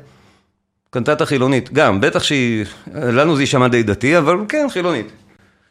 קנטטה 0.90 1.26
חילונית, 1.26 1.72
גם, 1.72 2.00
בטח 2.00 2.22
שהיא, 2.22 2.64
לנו 2.94 3.36
זה 3.36 3.42
יישמע 3.42 3.68
די 3.68 3.82
דתי, 3.82 4.18
אבל 4.18 4.36
כן, 4.48 4.66
חילונית. 4.70 5.06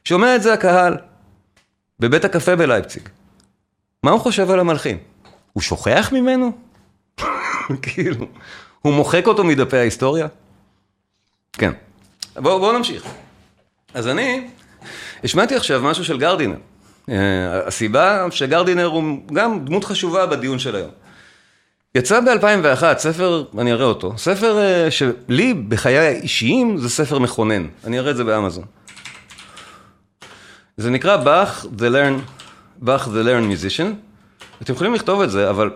שומע 0.06 0.36
את 0.36 0.44
זה 0.44 0.54
הקהל, 0.54 0.98
בבית 2.00 2.26
הקפה 2.26 2.56
בלייפציג. 2.56 3.10
מה 4.04 4.12
הוא 4.12 4.20
חושב 4.20 4.52
על 4.52 4.60
המלחין? 4.60 4.98
הוא 5.54 5.62
שוכח 5.62 6.10
ממנו? 6.14 6.52
כאילו, 7.82 8.26
הוא 8.82 8.94
מוחק 8.94 9.28
אותו 9.28 9.44
מדפי 9.44 9.78
ההיסטוריה? 9.78 10.28
כן. 11.54 11.72
בואו 12.36 12.60
בוא 12.60 12.74
נמשיך. 12.74 13.06
אז 13.94 14.08
אני 14.08 14.48
השמעתי 15.24 15.56
עכשיו 15.56 15.82
משהו 15.82 16.06
של 16.06 16.18
גרדינר. 16.18 16.58
אה, 17.10 17.68
הסיבה 17.68 18.26
שגרדינר 18.32 18.86
הוא 18.86 19.28
גם 19.34 19.66
דמות 19.66 19.84
חשובה 19.84 20.26
בדיון 20.26 20.60
של 20.60 20.76
היום. 20.76 20.92
יצא 21.96 22.20
ב-2001, 22.20 22.98
ספר, 22.98 23.44
אני 23.58 23.72
אראה 23.72 23.86
אותו, 23.86 24.18
ספר 24.18 24.58
אה, 24.58 24.92
שלי 24.92 25.54
בחיי 25.54 25.98
האישיים 25.98 26.78
זה 26.78 26.90
ספר 26.90 27.20
מכונן, 27.20 27.68
אני 27.84 28.00
אראה 28.00 28.12
את 28.12 28.16
זה 28.16 28.24
באמזון. 28.24 28.66
זה 30.78 30.90
נקרא 30.90 31.18
באך 31.18 31.66
The 31.78 31.92
Learn, 31.92 32.22
באך 32.78 33.08
The 33.08 33.26
Learn 33.26 33.52
Musician. 33.52 33.88
אתם 34.62 34.74
יכולים 34.74 34.94
לכתוב 34.94 35.22
את 35.22 35.32
זה, 35.32 35.50
אבל 35.50 35.72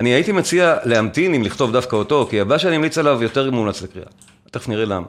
אני 0.00 0.10
הייתי 0.10 0.32
מציע 0.32 0.76
להמתין 0.84 1.34
אם 1.34 1.42
לכתוב 1.42 1.72
דווקא 1.72 1.96
אותו, 1.96 2.26
כי 2.30 2.40
הבא 2.40 2.58
שאני 2.58 2.76
אמליץ 2.76 2.98
עליו 2.98 3.22
יותר 3.22 3.50
מומלץ 3.50 3.82
לקריאה. 3.82 4.06
תכף 4.50 4.68
נראה 4.68 4.84
למה. 4.84 5.06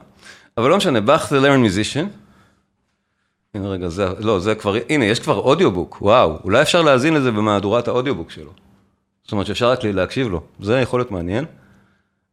אבל 0.58 0.70
לא 0.70 0.76
משנה, 0.76 1.00
באך 1.00 1.32
The 1.32 1.36
Learn 1.36 1.70
Musician. 1.70 2.06
הנה 3.54 3.68
רגע, 3.68 3.88
זה, 3.88 4.06
לא, 4.18 4.40
זה 4.40 4.54
כבר, 4.54 4.76
הנה, 4.88 5.04
יש 5.04 5.20
כבר 5.20 5.36
אודיובוק, 5.36 5.98
וואו, 6.02 6.38
אולי 6.44 6.62
אפשר 6.62 6.82
להאזין 6.82 7.14
לזה 7.14 7.30
במהדורת 7.30 7.88
האודיובוק 7.88 8.30
שלו. 8.30 8.50
זאת 9.22 9.32
אומרת 9.32 9.46
שאפשר 9.46 9.70
רק 9.70 9.84
להקשיב 9.84 10.28
לו, 10.28 10.42
זה 10.60 10.80
יכול 10.80 11.00
להיות 11.00 11.10
מעניין. 11.10 11.44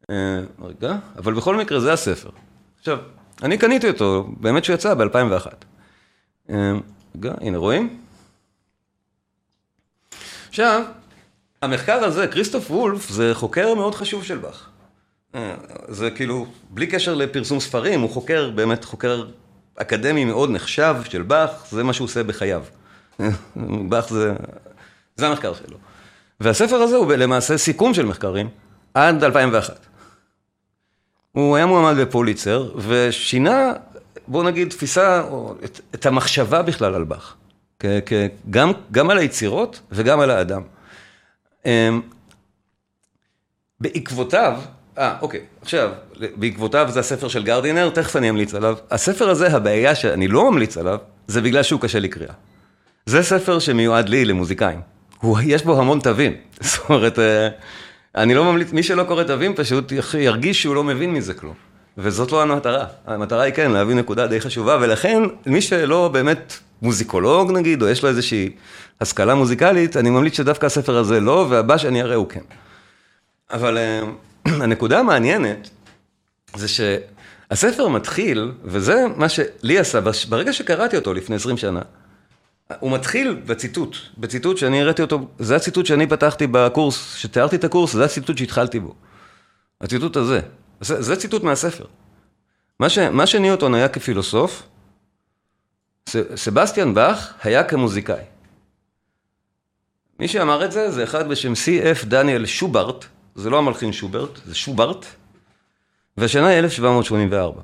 אה, 0.09 0.41
רגע, 0.62 0.95
אבל 1.17 1.33
בכל 1.33 1.55
מקרה 1.55 1.79
זה 1.79 1.93
הספר. 1.93 2.29
עכשיו, 2.79 2.97
אני 3.43 3.57
קניתי 3.57 3.89
אותו, 3.89 4.27
באמת 4.39 4.65
שהוא 4.65 4.74
יצא 4.74 4.93
ב-2001. 4.93 5.47
רגע, 6.50 7.34
הנה 7.42 7.58
רואים? 7.58 7.98
עכשיו, 10.50 10.84
המחקר 11.62 12.04
הזה, 12.04 12.28
כריסטוף 12.28 12.72
וולף, 12.72 13.10
זה 13.10 13.32
חוקר 13.34 13.75
מאוד 13.75 13.96
חשוב 13.96 14.24
של 14.24 14.38
באך. 14.38 14.70
אה, 15.36 15.56
זה 15.88 16.12
כאילו, 16.12 16.46
בלי 16.70 16.88
קשר 16.88 17.14
לפרסום 17.14 17.60
ספרים, 17.60 18.02
הוא 18.02 18.10
חוקר, 18.10 18.50
באמת 18.50 18.86
חוקר 18.86 19.25
אקדמי 19.75 20.25
מאוד 20.25 20.50
נחשב 20.50 20.96
של 21.10 21.22
באך, 21.22 21.66
זה 21.72 21.84
מה 21.84 21.94
שהוא 21.94 22.06
עושה 22.06 22.24
בחייו. 22.24 22.64
באך 23.90 24.10
זה, 24.10 24.34
זה 25.16 25.27
המחקר 25.27 25.53
שלו. 25.53 25.77
והספר 26.40 26.75
הזה 26.75 26.96
הוא 26.96 27.14
למעשה 27.14 27.58
סיכום 27.58 27.94
של 27.94 28.05
מחקרים 28.05 28.50
עד 28.94 29.24
2001. 29.24 29.79
הוא 31.31 31.55
היה 31.55 31.66
מועמד 31.66 32.01
בפוליצר, 32.01 32.72
ושינה, 32.77 33.74
בוא 34.27 34.44
נגיד, 34.44 34.70
תפיסה, 34.70 35.22
או 35.22 35.55
את, 35.64 35.79
את 35.96 36.05
המחשבה 36.05 36.61
בכלל 36.61 36.96
על 36.96 37.03
באך. 37.03 37.35
גם, 38.50 38.72
גם 38.92 39.09
על 39.09 39.18
היצירות 39.18 39.81
וגם 39.92 40.20
על 40.20 40.31
האדם. 40.31 40.61
אמ, 41.66 42.01
בעקבותיו, 43.79 44.59
אה, 44.98 45.16
אוקיי, 45.22 45.42
עכשיו, 45.61 45.90
בעקבותיו 46.35 46.88
זה 46.90 47.00
הספר 47.00 47.27
של 47.27 47.44
גרדינר, 47.44 47.90
תכף 47.90 48.16
אני 48.16 48.29
אמליץ 48.29 48.53
עליו. 48.53 48.77
הספר 48.92 49.29
הזה, 49.29 49.48
הבעיה 49.48 49.96
שאני 49.96 50.27
לא 50.27 50.51
ממליץ 50.51 50.77
עליו, 50.77 50.98
זה 51.27 51.42
בגלל 51.42 51.64
שהוא 51.64 51.81
קשה 51.81 52.00
לקריאה. 52.00 52.33
זה 53.05 53.24
ספר 53.24 53.59
שמיועד 53.59 54.09
לי, 54.09 54.25
למוזיקאים. 54.25 54.81
הוא, 55.18 55.40
יש 55.44 55.64
בו 55.64 55.79
המון 55.79 56.00
תווים. 56.00 56.33
זאת 56.61 56.90
אומרת, 56.90 57.20
אה, 57.20 57.50
אני 58.16 58.33
לא 58.33 58.44
ממליץ, 58.44 58.72
מי 58.72 58.83
שלא 58.83 59.03
קורא 59.03 59.24
תווים 59.24 59.55
פשוט 59.55 59.94
ירגיש 60.20 60.61
שהוא 60.61 60.75
לא 60.75 60.83
מבין 60.83 61.14
מזה 61.14 61.33
כלום. 61.33 61.75
וזאת 61.98 62.31
לא 62.31 62.42
המטרה. 62.42 62.86
המטרה 63.05 63.44
היא 63.44 63.53
כן, 63.53 63.72
להביא 63.72 63.96
נקודה 63.96 64.27
די 64.27 64.42
חשובה, 64.42 64.77
ולכן 64.81 65.24
מי 65.46 65.62
שלא 65.62 66.08
באמת 66.08 66.53
מוזיקולוג 66.81 67.51
נגיד, 67.51 67.81
או 67.81 67.88
יש 67.88 68.03
לו 68.03 68.10
איזושהי 68.10 68.50
השכלה 69.01 69.36
מוזיקלית, 69.36 69.98
אני 69.98 70.10
ממליץ 70.10 70.38
שדווקא 70.38 70.66
הספר 70.66 70.98
הזה 70.98 71.20
לא, 71.20 71.48
והבא 71.50 71.77
שאני 71.77 72.01
אראה 72.01 72.16
הוא 72.16 72.29
כן. 72.29 72.40
אבל 73.51 73.77
אה, 73.77 74.01
הנקודה 74.64 75.00
המעניינת 75.00 75.70
זה 76.55 76.68
שהספר 76.68 77.88
מתחיל, 77.88 78.51
וזה 78.64 79.05
מה 79.16 79.29
שלי 79.29 79.79
עשה, 79.79 80.00
ברגע 80.29 80.53
שקראתי 80.53 80.96
אותו 80.96 81.14
לפני 81.14 81.36
20 81.36 81.58
שנה, 81.58 81.81
הוא 82.79 82.92
מתחיל 82.92 83.42
בציטוט, 83.46 83.98
בציטוט 84.18 84.58
שאני 84.58 84.81
הראיתי 84.81 85.01
אותו, 85.01 85.27
זה 85.40 85.55
הציטוט 85.55 85.86
שאני 85.86 86.08
פתחתי 86.08 86.48
בקורס, 86.48 87.16
שתיארתי 87.16 87.55
את 87.55 87.64
הקורס, 87.64 87.94
זה 87.94 88.05
הציטוט 88.05 88.38
שהתחלתי 88.38 88.79
בו. 88.79 88.94
הציטוט 89.81 90.18
הזה. 90.18 90.40
זה, 90.81 91.01
זה 91.01 91.16
ציטוט 91.16 91.44
מהספר. 91.44 91.85
מה, 92.79 92.90
ש, 92.90 92.98
מה 92.98 93.27
שניוטון 93.27 93.74
היה 93.74 93.90
כפילוסוף, 93.90 94.64
ס, 96.09 96.16
סבסטיאן 96.35 96.94
באך 96.94 97.33
היה 97.44 97.64
כמוזיקאי. 97.64 98.24
מי 100.20 100.27
שאמר 100.27 100.66
את 100.66 100.72
זה, 100.72 100.92
זה 100.92 101.03
אחד 101.03 101.29
בשם 101.29 101.53
C.F. 101.53 102.05
דניאל 102.05 102.46
שוברט, 102.46 103.05
זה 103.35 103.50
לא 103.50 103.57
המלחין 103.57 103.94
שוברט, 103.94 104.40
זה 104.46 104.55
שוברט, 104.55 105.05
והשנה 106.18 106.48
היא 106.48 106.59
1784. 106.59 107.61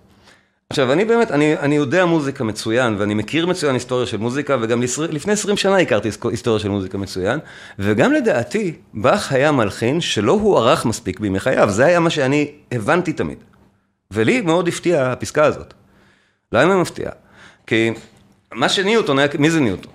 עכשיו, 0.71 0.91
אני 0.91 1.05
באמת, 1.05 1.31
אני, 1.31 1.57
אני 1.57 1.75
יודע 1.75 2.05
מוזיקה 2.05 2.43
מצוין, 2.43 2.95
ואני 2.99 3.13
מכיר 3.13 3.45
מצוין 3.45 3.73
היסטוריה 3.73 4.05
של 4.05 4.17
מוזיקה, 4.17 4.57
וגם 4.61 4.81
לפני 5.09 5.33
20 5.33 5.57
שנה 5.57 5.77
הכרתי 5.77 6.09
היסטוריה 6.29 6.59
של 6.59 6.69
מוזיקה 6.69 6.97
מצוין, 6.97 7.39
וגם 7.79 8.13
לדעתי, 8.13 8.73
באך 8.93 9.31
היה 9.31 9.51
מלחין 9.51 10.01
שלא 10.01 10.31
הוערך 10.31 10.85
מספיק 10.85 11.19
בימי 11.19 11.39
חייו, 11.39 11.69
זה 11.69 11.85
היה 11.85 11.99
מה 11.99 12.09
שאני 12.09 12.51
הבנתי 12.71 13.13
תמיד. 13.13 13.37
ולי 14.11 14.41
מאוד 14.41 14.67
הפתיעה 14.67 15.11
הפסקה 15.11 15.45
הזאת. 15.45 15.73
למה 16.51 16.73
היא 16.73 16.81
מפתיעה? 16.81 17.11
כי 17.67 17.91
מה 18.53 18.69
שניוטון 18.69 19.19
היה, 19.19 19.27
מי 19.39 19.51
זה 19.51 19.59
ניוטון? 19.59 19.91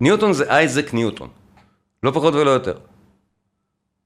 ניוטון 0.00 0.32
זה 0.32 0.44
אייזק 0.50 0.94
ניוטון, 0.94 1.28
לא 2.02 2.10
פחות 2.10 2.34
ולא 2.34 2.50
יותר. 2.50 2.74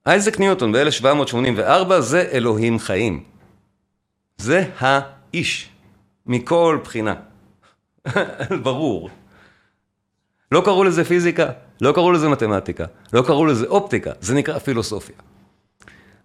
אייזק 0.07 0.41
ניוטון 0.41 0.73
ב-1784 0.73 2.01
זה 2.01 2.29
אלוהים 2.33 2.79
חיים. 2.79 3.23
זה 4.37 4.65
האיש, 5.35 5.69
מכל 6.27 6.79
בחינה. 6.85 7.15
ברור. 8.63 9.11
לא 10.53 10.63
קראו 10.65 10.85
לזה 10.85 11.05
פיזיקה, 11.05 11.47
לא 11.81 11.93
קראו 11.93 12.13
לזה 12.13 12.29
מתמטיקה, 12.29 12.85
לא 13.13 13.23
קראו 13.23 13.47
לזה 13.47 13.67
אופטיקה, 13.67 14.11
זה 14.21 14.35
נקרא 14.35 14.59
פילוסופיה. 14.59 15.17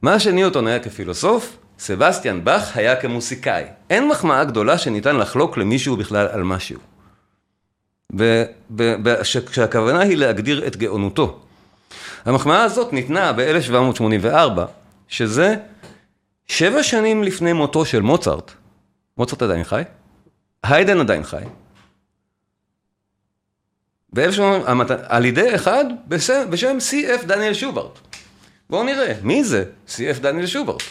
מה 0.01 0.19
שניוטון 0.19 0.67
היה 0.67 0.79
כפילוסוף, 0.79 1.57
סבסטיאן 1.79 2.43
באך 2.43 2.77
היה 2.77 2.95
כמוסיקאי. 2.95 3.63
אין 3.89 4.07
מחמאה 4.07 4.43
גדולה 4.43 4.77
שניתן 4.77 5.15
לחלוק 5.15 5.57
למישהו 5.57 5.97
בכלל 5.97 6.27
על 6.27 6.43
משהו. 6.43 6.79
כשהכוונה 9.51 9.99
היא 9.99 10.17
להגדיר 10.17 10.67
את 10.67 10.77
גאונותו. 10.77 11.39
המחמאה 12.25 12.63
הזאת 12.63 12.93
ניתנה 12.93 13.33
ב-1784, 13.33 14.59
שזה 15.07 15.55
שבע 16.47 16.83
שנים 16.83 17.23
לפני 17.23 17.53
מותו 17.53 17.85
של 17.85 18.01
מוצרט. 18.01 18.51
מוצרט 19.17 19.41
עדיין 19.41 19.63
חי? 19.63 19.81
היידן 20.63 20.99
עדיין 20.99 21.23
חי. 21.23 21.43
על 25.07 25.25
ידי 25.25 25.55
אחד 25.55 25.85
בשם, 26.07 26.49
בשם 26.49 26.77
C.F. 26.91 27.25
דניאל 27.25 27.53
שוברט. 27.53 27.99
בואו 28.69 28.83
נראה, 28.83 29.13
מי 29.21 29.43
זה 29.43 29.65
C.F. 29.87 30.19
דניאל 30.21 30.45
שוברט? 30.45 30.83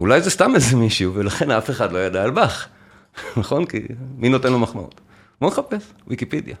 אולי 0.00 0.20
זה 0.20 0.30
סתם 0.30 0.54
איזה 0.54 0.76
מישהו, 0.76 1.14
ולכן 1.14 1.50
אף 1.50 1.70
אחד 1.70 1.92
לא 1.92 1.98
ידע 1.98 2.22
על 2.22 2.30
באך. 2.30 2.68
נכון? 3.36 3.66
כי 3.66 3.86
מי 4.16 4.28
נותן 4.28 4.52
לו 4.52 4.58
מחמאות? 4.58 5.00
בואו 5.40 5.50
נחפש, 5.50 5.82
ויקיפדיה. 6.06 6.56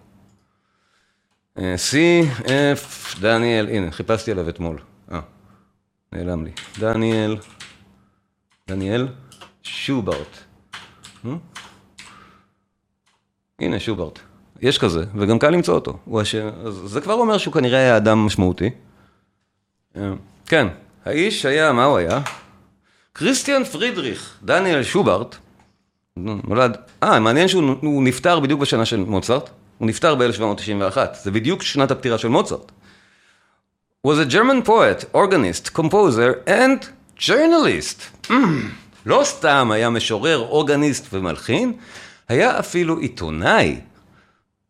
C.F. 1.56 3.20
דניאל, 3.20 3.68
הנה, 3.68 3.90
חיפשתי 3.90 4.30
עליו 4.30 4.48
אתמול. 4.48 4.78
אה, 5.12 5.20
נעלם 6.12 6.44
לי. 6.44 6.50
דניאל, 6.78 7.36
דניאל 8.68 9.08
שוברט. 9.62 10.47
אה? 11.26 11.32
הנה, 13.60 13.80
שוברט. 13.80 14.18
יש 14.60 14.78
כזה, 14.78 15.04
וגם 15.14 15.38
קל 15.38 15.50
למצוא 15.50 15.74
אותו. 15.74 15.98
הוא 16.04 16.20
הש... 16.20 16.34
זה 16.84 17.00
כבר 17.00 17.14
אומר 17.14 17.38
שהוא 17.38 17.54
כנראה 17.54 17.78
היה 17.78 17.96
אדם 17.96 18.26
משמעותי. 18.26 18.70
אה, 19.96 20.12
כן, 20.46 20.66
האיש 21.04 21.46
היה, 21.46 21.72
מה 21.72 21.84
הוא 21.84 21.98
היה? 21.98 22.20
כריסטיאן 23.14 23.64
פרידריך, 23.64 24.38
דניאל 24.42 24.82
שוברט, 24.82 25.36
נולד, 26.16 26.76
אה, 27.02 27.20
מעניין 27.20 27.48
שהוא 27.48 28.02
נפטר 28.02 28.40
בדיוק 28.40 28.60
בשנה 28.60 28.84
של 28.84 28.96
מוצרט, 28.96 29.50
הוא 29.78 29.88
נפטר 29.88 30.14
ב-1791, 30.14 30.96
זה 31.22 31.30
בדיוק 31.30 31.62
שנת 31.62 31.90
הפטירה 31.90 32.18
של 32.18 32.28
מוצרט. 32.28 32.72
was 34.06 34.18
a 34.18 34.24
German 34.24 34.62
poet, 34.62 35.04
organist, 35.12 35.72
composer 35.74 36.42
and 36.46 36.88
journalist. 37.16 37.98
Mm, 38.28 38.70
לא 39.08 39.20
סתם 39.24 39.70
היה 39.70 39.90
משורר, 39.90 40.38
אורגניסט 40.38 41.06
ומלחין, 41.12 41.72
היה 42.28 42.58
אפילו 42.58 42.98
עיתונאי. 42.98 43.80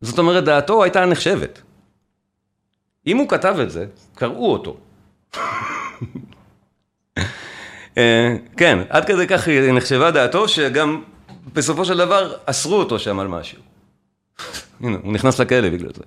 זאת 0.01 0.19
אומרת, 0.19 0.43
דעתו 0.43 0.83
הייתה 0.83 1.05
נחשבת. 1.05 1.61
אם 3.07 3.17
הוא 3.17 3.29
כתב 3.29 3.55
את 3.61 3.71
זה, 3.71 3.85
קראו 4.15 4.53
אותו. 4.53 4.77
אה, 7.97 8.35
כן, 8.57 8.79
עד 8.89 9.05
כדי 9.05 9.27
כך 9.27 9.47
היא 9.47 9.71
נחשבה 9.71 10.11
דעתו, 10.11 10.47
שגם 10.47 11.01
בסופו 11.53 11.85
של 11.85 11.97
דבר 11.97 12.33
אסרו 12.45 12.75
אותו 12.75 12.99
שם 12.99 13.19
על 13.19 13.27
משהו. 13.27 13.59
הנה, 14.81 14.97
הוא 15.03 15.13
נכנס 15.13 15.39
לכלא 15.39 15.69
בגלל 15.69 15.91
זה. 15.93 16.03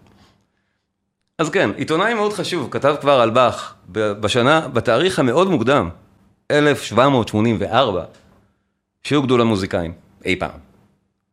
אז 1.38 1.51
כן, 1.51 1.71
עיתונאי 1.77 2.14
מאוד 2.14 2.33
חשוב, 2.33 2.68
כתב 2.71 2.95
כבר 3.01 3.21
על 3.21 3.31
באך 3.31 3.75
בשנה, 3.92 4.68
בתאריך 4.68 5.18
המאוד 5.18 5.49
מוקדם, 5.49 5.88
1784, 6.51 8.05
שהוא 9.02 9.24
גדול 9.24 9.40
המוזיקאים, 9.40 9.92
אי 10.24 10.36
פעם. 10.36 10.58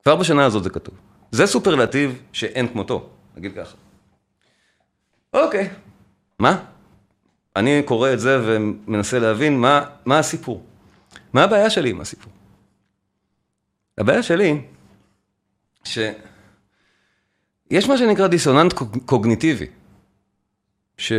כבר 0.03 0.15
בשנה 0.15 0.45
הזאת 0.45 0.63
זה 0.63 0.69
כתוב. 0.69 0.95
זה 1.32 1.47
סופרלטיב 1.47 2.21
שאין 2.34 2.67
כמותו, 2.67 3.10
נגיד 3.38 3.51
ככה. 3.55 3.77
אוקיי, 5.34 5.69
מה? 6.39 6.65
אני 7.55 7.84
קורא 7.86 8.13
את 8.13 8.19
זה 8.19 8.41
ומנסה 8.45 9.19
להבין 9.19 9.60
מה, 9.60 9.86
מה 10.05 10.19
הסיפור. 10.19 10.63
מה 11.34 11.43
הבעיה 11.43 11.69
שלי 11.69 11.89
עם 11.89 12.01
הסיפור? 12.01 12.32
הבעיה 13.97 14.23
שלי, 14.23 14.62
שיש 15.84 16.15
מה 17.89 17.97
שנקרא 17.97 18.27
דיסוננט 18.27 18.73
קוגניטיבי, 19.05 19.67
ש... 20.97 21.12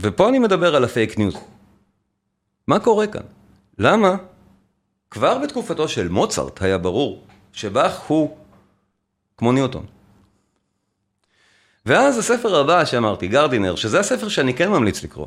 ופה 0.00 0.28
אני 0.28 0.38
מדבר 0.38 0.76
על 0.76 0.84
הפייק 0.84 1.18
ניוז. 1.18 1.34
מה 2.66 2.80
קורה 2.80 3.06
כאן? 3.06 3.22
למה? 3.78 4.16
כבר 5.10 5.38
בתקופתו 5.38 5.88
של 5.88 6.08
מוצרט 6.08 6.62
היה 6.62 6.78
ברור 6.78 7.24
שבאך 7.52 8.00
הוא 8.00 8.36
כמו 9.36 9.52
ניוטון. 9.52 9.86
ואז 11.86 12.18
הספר 12.18 12.60
הבא 12.60 12.84
שאמרתי, 12.84 13.28
גרדינר, 13.28 13.74
שזה 13.74 14.00
הספר 14.00 14.28
שאני 14.28 14.54
כן 14.54 14.70
ממליץ 14.70 15.02
לקרוא. 15.04 15.26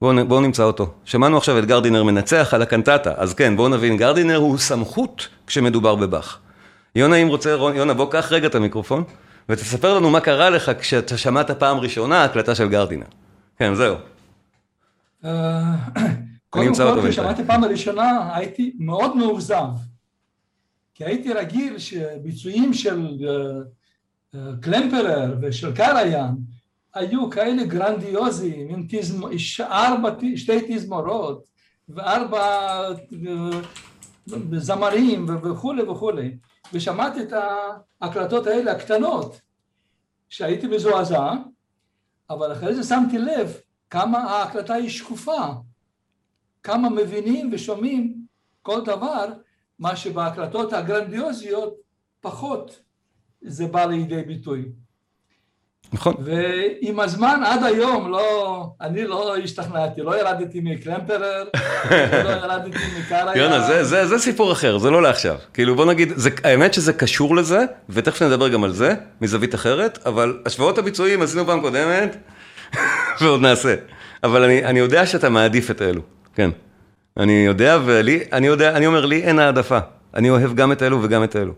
בואו 0.00 0.26
בוא 0.26 0.40
נמצא 0.40 0.62
אותו. 0.62 0.92
שמענו 1.04 1.36
עכשיו 1.36 1.58
את 1.58 1.64
גרדינר 1.64 2.02
מנצח 2.02 2.54
על 2.54 2.62
הקנטטה, 2.62 3.14
אז 3.16 3.34
כן, 3.34 3.56
בואו 3.56 3.68
נבין, 3.68 3.96
גרדינר 3.96 4.36
הוא 4.36 4.58
סמכות 4.58 5.28
כשמדובר 5.46 5.94
בבאך. 5.94 6.38
יונה, 6.94 7.16
אם 7.16 7.28
רוצה, 7.28 7.50
יונה, 7.50 7.94
בוא 7.94 8.12
קח 8.12 8.32
רגע 8.32 8.46
את 8.46 8.54
המיקרופון, 8.54 9.04
ותספר 9.48 9.94
לנו 9.94 10.10
מה 10.10 10.20
קרה 10.20 10.50
לך 10.50 10.70
כשאתה 10.80 11.16
שמעת 11.16 11.50
פעם 11.50 11.78
ראשונה 11.78 12.24
הקלטה 12.24 12.54
של 12.54 12.68
גרדינר. 12.68 13.06
כן, 13.58 13.72
זהו. 13.74 13.96
אה, 16.56 16.60
קודם 16.62 16.74
כל, 16.74 17.08
כששמעתי 17.08 17.44
פעם 17.44 17.64
ראשונה, 17.64 18.36
הייתי 18.36 18.72
מאוד 18.78 19.16
מאוכזב. 19.16 19.68
כי 20.94 21.04
הייתי 21.04 21.32
רגיל 21.32 21.78
שביצועים 21.78 22.74
של 22.74 23.16
אה, 23.28 23.60
אה, 24.34 24.52
קלמפרר 24.60 25.36
ושל 25.42 25.74
קריין 25.74 26.34
היו 26.94 27.30
כאלה 27.30 27.64
גרנדיוזיים, 27.64 28.68
עם 28.68 28.86
תזמ... 28.88 29.20
ארבע, 29.60 30.10
שתי 30.36 30.58
תזמורות 30.68 31.44
וארבע 31.88 32.80
זמרים 34.52 35.26
וכולי 35.42 35.82
וכולי. 35.82 36.36
ושמעתי 36.72 37.20
את 37.22 37.32
ההקלטות 38.00 38.46
האלה 38.46 38.72
הקטנות, 38.72 39.40
שהייתי 40.28 40.66
מזועזע, 40.66 41.32
אבל 42.30 42.52
אחרי 42.52 42.74
זה 42.74 42.82
שמתי 42.82 43.18
לב 43.18 43.56
כמה 43.90 44.18
ההקלטה 44.18 44.74
היא 44.74 44.88
שקופה, 44.88 45.46
כמה 46.62 46.90
מבינים 46.90 47.50
ושומעים 47.52 48.14
כל 48.62 48.80
דבר, 48.84 49.26
מה 49.78 49.96
שבהקלטות 49.96 50.72
הגרנדיוזיות 50.72 51.74
פחות 52.20 52.80
זה 53.42 53.66
בא 53.66 53.84
לידי 53.84 54.22
ביטוי. 54.22 54.64
נכון. 55.92 56.14
ועם 56.24 57.00
הזמן 57.00 57.40
עד 57.46 57.64
היום 57.64 58.10
לא, 58.10 58.66
אני 58.80 59.06
לא 59.06 59.36
השתכנעתי, 59.36 60.00
לא 60.02 60.18
ירדתי 60.20 60.60
מקלמפרר, 60.62 61.44
לא 62.24 62.30
ירדתי 62.30 62.78
מקריה. 62.98 63.36
יונה, 63.36 63.60
זה, 63.60 63.84
זה, 63.84 64.06
זה 64.06 64.18
סיפור 64.18 64.52
אחר, 64.52 64.78
זה 64.78 64.90
לא 64.90 65.02
לעכשיו. 65.02 65.36
כאילו 65.54 65.76
בוא 65.76 65.84
נגיד, 65.86 66.12
זה, 66.16 66.30
האמת 66.44 66.74
שזה 66.74 66.92
קשור 66.92 67.36
לזה, 67.36 67.64
ותכף 67.88 68.22
נדבר 68.22 68.48
גם 68.48 68.64
על 68.64 68.72
זה, 68.72 68.94
מזווית 69.20 69.54
אחרת, 69.54 69.98
אבל 70.06 70.42
השוואות 70.46 70.78
הביצועים 70.78 71.22
עשינו 71.22 71.46
פעם 71.46 71.60
קודמת, 71.60 72.16
ועוד 73.20 73.40
נעשה. 73.40 73.74
אבל 74.22 74.42
אני, 74.44 74.64
אני 74.64 74.78
יודע 74.78 75.06
שאתה 75.06 75.28
מעדיף 75.28 75.70
את 75.70 75.82
אלו, 75.82 76.02
כן. 76.34 76.50
אני 77.16 77.32
יודע, 77.32 77.78
ולי, 77.84 78.24
אני 78.32 78.46
יודע, 78.46 78.76
אני 78.76 78.86
אומר, 78.86 79.06
לי 79.06 79.22
אין 79.22 79.38
העדפה. 79.38 79.78
אני 80.14 80.30
אוהב 80.30 80.54
גם 80.54 80.72
את 80.72 80.82
אלו 80.82 81.02
וגם 81.02 81.24
את 81.24 81.36
אלו. 81.36 81.52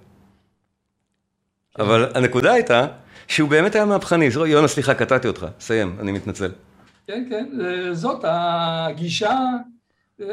אבל 1.79 2.11
הנקודה 2.15 2.53
הייתה, 2.53 2.87
שהוא 3.29 3.51
באמת 3.51 3.75
היה 3.75 3.85
מהפכני. 3.85 4.29
יונה, 4.47 4.69
סליחה, 4.69 4.95
קטעתי 4.95 5.29
אותך. 5.29 5.47
סיים, 5.61 5.97
אני 6.01 6.13
מתנצל. 6.13 6.53
כן, 7.07 7.27
כן, 7.31 7.49
זאת 7.93 8.25
הגישה 8.25 9.39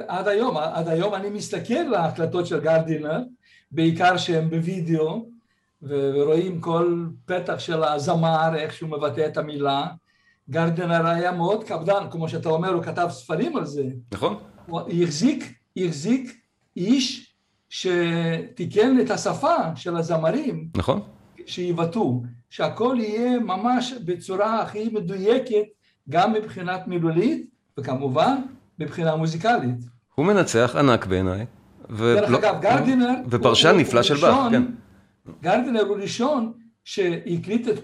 עד 0.08 0.28
היום. 0.28 0.58
עד 0.58 0.88
היום 0.88 1.15
אני 1.15 1.30
מסתכל 1.30 1.73
על 1.73 1.93
ההקלטות 1.93 2.47
של 2.47 2.60
גרדינר, 2.60 3.19
בעיקר 3.71 4.17
שהן 4.17 4.49
בווידאו, 4.49 5.30
ורואים 5.82 6.62
כל 6.62 7.06
פתח 7.25 7.60
של 7.60 7.84
הזמר, 7.84 8.56
איך 8.56 8.73
שהוא 8.73 8.89
מבטא 8.89 9.25
את 9.28 9.38
המילה. 9.38 9.88
גרדינר 10.50 11.08
היה 11.08 11.32
מאוד 11.32 11.64
קפדן, 11.64 12.04
כמו 12.12 12.30
שאתה 12.30 12.50
אומר, 12.50 12.74
הוא 12.74 12.84
כתב 12.84 13.08
ספרים 13.10 13.58
על 13.58 13.66
זה. 13.66 13.84
נכון. 14.14 14.36
הוא 14.66 14.82
החזיק, 15.04 15.54
החזיק 15.78 16.38
איש 16.78 17.36
שתיקן 17.70 19.00
את 19.02 19.12
השפה 19.12 19.56
של 19.76 19.98
הזמרים. 19.98 20.70
נכון. 20.76 21.02
שיבטאו, 21.46 22.24
שהכל 22.50 22.96
יהיה 23.00 23.40
ממש 23.40 23.94
בצורה 24.06 24.62
הכי 24.62 24.90
מדויקת, 24.94 25.66
גם 26.10 26.34
מבחינת 26.34 26.88
מילולית, 26.88 27.50
וכמובן 27.78 28.36
מבחינה 28.80 29.16
מוזיקלית. 29.16 29.86
הוא 30.16 30.26
מנצח 30.26 30.76
ענק 30.80 31.06
בעיניי. 31.06 31.46
דרך 31.98 32.32
אגב, 32.32 32.62
גרדינר... 32.62 33.10
ופרשן 33.30 33.76
נפלא 33.78 34.04
של 34.04 34.16
באך, 34.16 34.52
כן. 34.52 34.64
גרדינר 35.42 35.82
הוא 35.82 35.98
ראשון 35.98 36.54
שהקליט 36.84 37.68
את 37.68 37.80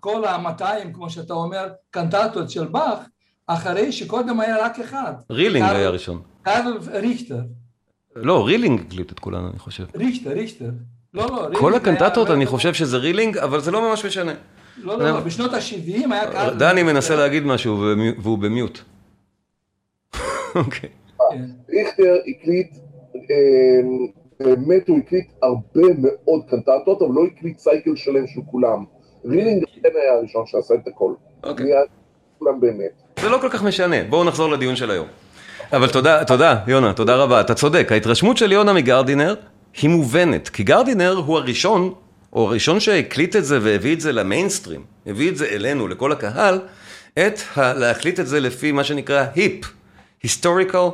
כל 0.00 0.24
ה-200, 0.24 0.64
כמו 0.94 1.10
שאתה 1.10 1.34
אומר, 1.34 1.68
קנטטות 1.90 2.50
של 2.50 2.64
באך, 2.64 2.98
אחרי 3.46 3.92
שקודם 3.92 4.40
היה 4.40 4.64
רק 4.64 4.80
אחד. 4.80 5.12
רילינג 5.30 5.66
היה 5.68 5.90
ראשון. 5.90 6.22
קרל 6.42 6.78
ריכטר. 6.92 7.40
לא, 8.16 8.46
רילינג 8.46 8.80
הקליט 8.80 9.12
את 9.12 9.18
כולן, 9.18 9.48
אני 9.50 9.58
חושב. 9.58 9.84
ריכטר, 9.94 10.30
ריכטר. 10.30 10.70
לא, 11.14 11.26
לא, 11.26 11.36
רילינג 11.36 11.58
כל 11.58 11.74
הקנטטות, 11.74 12.30
אני 12.30 12.46
חושב 12.46 12.74
שזה 12.74 12.96
רילינג, 12.96 13.38
אבל 13.38 13.60
זה 13.60 13.70
לא 13.70 13.90
ממש 13.90 14.04
משנה. 14.04 14.32
לא, 14.76 14.98
לא, 14.98 15.10
לא, 15.10 15.20
בשנות 15.20 15.54
ה-70 15.54 16.12
היה 16.12 16.32
קרל... 16.32 16.58
דני 16.58 16.82
מנסה 16.82 17.16
להגיד 17.16 17.42
משהו 17.42 17.94
והוא 18.22 18.38
במיוט. 18.38 18.78
אוקיי. 20.54 20.88
ריכטר 21.70 22.14
הקליט, 22.26 22.76
באמת 24.42 24.88
הוא 24.88 24.98
הקליט 24.98 25.26
הרבה 25.42 25.88
מאוד 25.98 26.40
קנטטות, 26.50 27.02
אבל 27.02 27.10
לא 27.14 27.20
הקליט 27.36 27.58
cycle 27.58 27.96
שלם 27.96 28.26
של 28.26 28.40
כולם. 28.50 28.84
רילינג 29.24 29.64
כן 29.82 29.88
היה 30.02 30.12
הראשון 30.18 30.46
שעשה 30.46 30.74
את 30.74 30.88
הכל. 30.88 31.12
אוקיי. 31.44 31.66
כולם 32.38 32.60
באמת. 32.60 33.02
זה 33.20 33.28
לא 33.28 33.38
כל 33.40 33.48
כך 33.50 33.62
משנה, 33.62 33.96
בואו 34.10 34.24
נחזור 34.24 34.50
לדיון 34.50 34.76
של 34.76 34.90
היום. 34.90 35.06
אבל 35.72 35.88
תודה, 35.88 36.24
תודה, 36.24 36.58
יונה, 36.66 36.92
תודה 36.92 37.16
רבה. 37.16 37.40
אתה 37.40 37.54
צודק, 37.54 37.88
ההתרשמות 37.92 38.36
של 38.36 38.52
יונה 38.52 38.72
מגרדינר 38.72 39.34
היא 39.82 39.90
מובנת, 39.90 40.48
כי 40.48 40.62
גרדינר 40.62 41.12
הוא 41.26 41.36
הראשון, 41.38 41.94
או 42.32 42.46
הראשון 42.48 42.80
שהקליט 42.80 43.36
את 43.36 43.44
זה 43.44 43.58
והביא 43.62 43.94
את 43.94 44.00
זה 44.00 44.12
למיינסטרים, 44.12 44.80
הביא 45.06 45.30
את 45.30 45.36
זה 45.36 45.46
אלינו, 45.46 45.88
לכל 45.88 46.12
הקהל, 46.12 46.60
את 47.18 47.38
ה- 47.56 47.72
להקליט 47.72 48.20
את 48.20 48.26
זה 48.26 48.40
לפי 48.40 48.72
מה 48.72 48.84
שנקרא 48.84 49.26
HIP, 49.34 49.66
Historical 50.26 50.90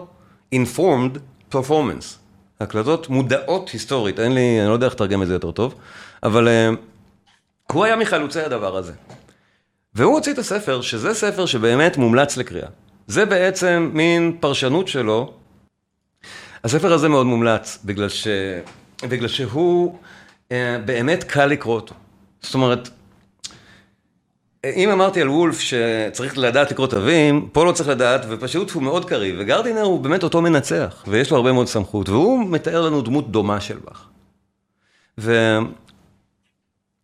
Informed 0.54 1.18
Performance. 1.54 2.27
הקלטות 2.60 3.08
מודעות 3.08 3.68
היסטורית, 3.68 4.20
אין 4.20 4.32
לי, 4.34 4.60
אני 4.60 4.68
לא 4.68 4.72
יודע 4.72 4.86
איך 4.86 4.94
לתרגם 4.94 5.22
את 5.22 5.26
זה 5.26 5.32
יותר 5.32 5.50
טוב, 5.50 5.74
אבל 6.22 6.48
uh, 6.48 6.76
הוא 7.72 7.84
היה 7.84 7.96
מחלוצי 7.96 8.40
הדבר 8.40 8.76
הזה. 8.76 8.92
והוא 9.94 10.14
הוציא 10.14 10.32
את 10.32 10.38
הספר, 10.38 10.80
שזה 10.80 11.14
ספר 11.14 11.46
שבאמת 11.46 11.96
מומלץ 11.96 12.36
לקריאה. 12.36 12.68
זה 13.06 13.26
בעצם 13.26 13.90
מין 13.94 14.36
פרשנות 14.40 14.88
שלו. 14.88 15.32
הספר 16.64 16.92
הזה 16.92 17.08
מאוד 17.08 17.26
מומלץ, 17.26 17.78
בגלל, 17.84 18.08
ש... 18.08 18.28
בגלל 19.02 19.28
שהוא 19.28 19.98
uh, 20.48 20.52
באמת 20.84 21.24
קל 21.24 21.46
לקרוא 21.46 21.74
אותו. 21.74 21.94
זאת 22.40 22.54
אומרת, 22.54 22.88
אם 24.66 24.90
אמרתי 24.90 25.20
על 25.22 25.28
וולף 25.28 25.60
שצריך 25.60 26.38
לדעת 26.38 26.70
לקרוא 26.70 26.86
תווים, 26.86 27.48
פה 27.52 27.64
לא 27.64 27.72
צריך 27.72 27.88
לדעת, 27.88 28.20
ופשוט 28.28 28.70
הוא 28.70 28.82
מאוד 28.82 29.04
קריב, 29.04 29.36
וגרדינר 29.38 29.82
הוא 29.82 30.00
באמת 30.00 30.22
אותו 30.22 30.42
מנצח, 30.42 31.04
ויש 31.08 31.30
לו 31.30 31.36
הרבה 31.36 31.52
מאוד 31.52 31.66
סמכות, 31.66 32.08
והוא 32.08 32.48
מתאר 32.50 32.86
לנו 32.86 33.02
דמות 33.02 33.30
דומה 33.30 33.60
של 33.60 33.78
באך. 33.78 34.08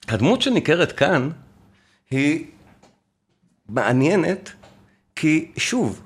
והדמות 0.08 0.42
שניכרת 0.42 0.92
כאן 0.92 1.30
היא 2.10 2.46
מעניינת, 3.68 4.52
כי 5.16 5.50
שוב, 5.56 6.00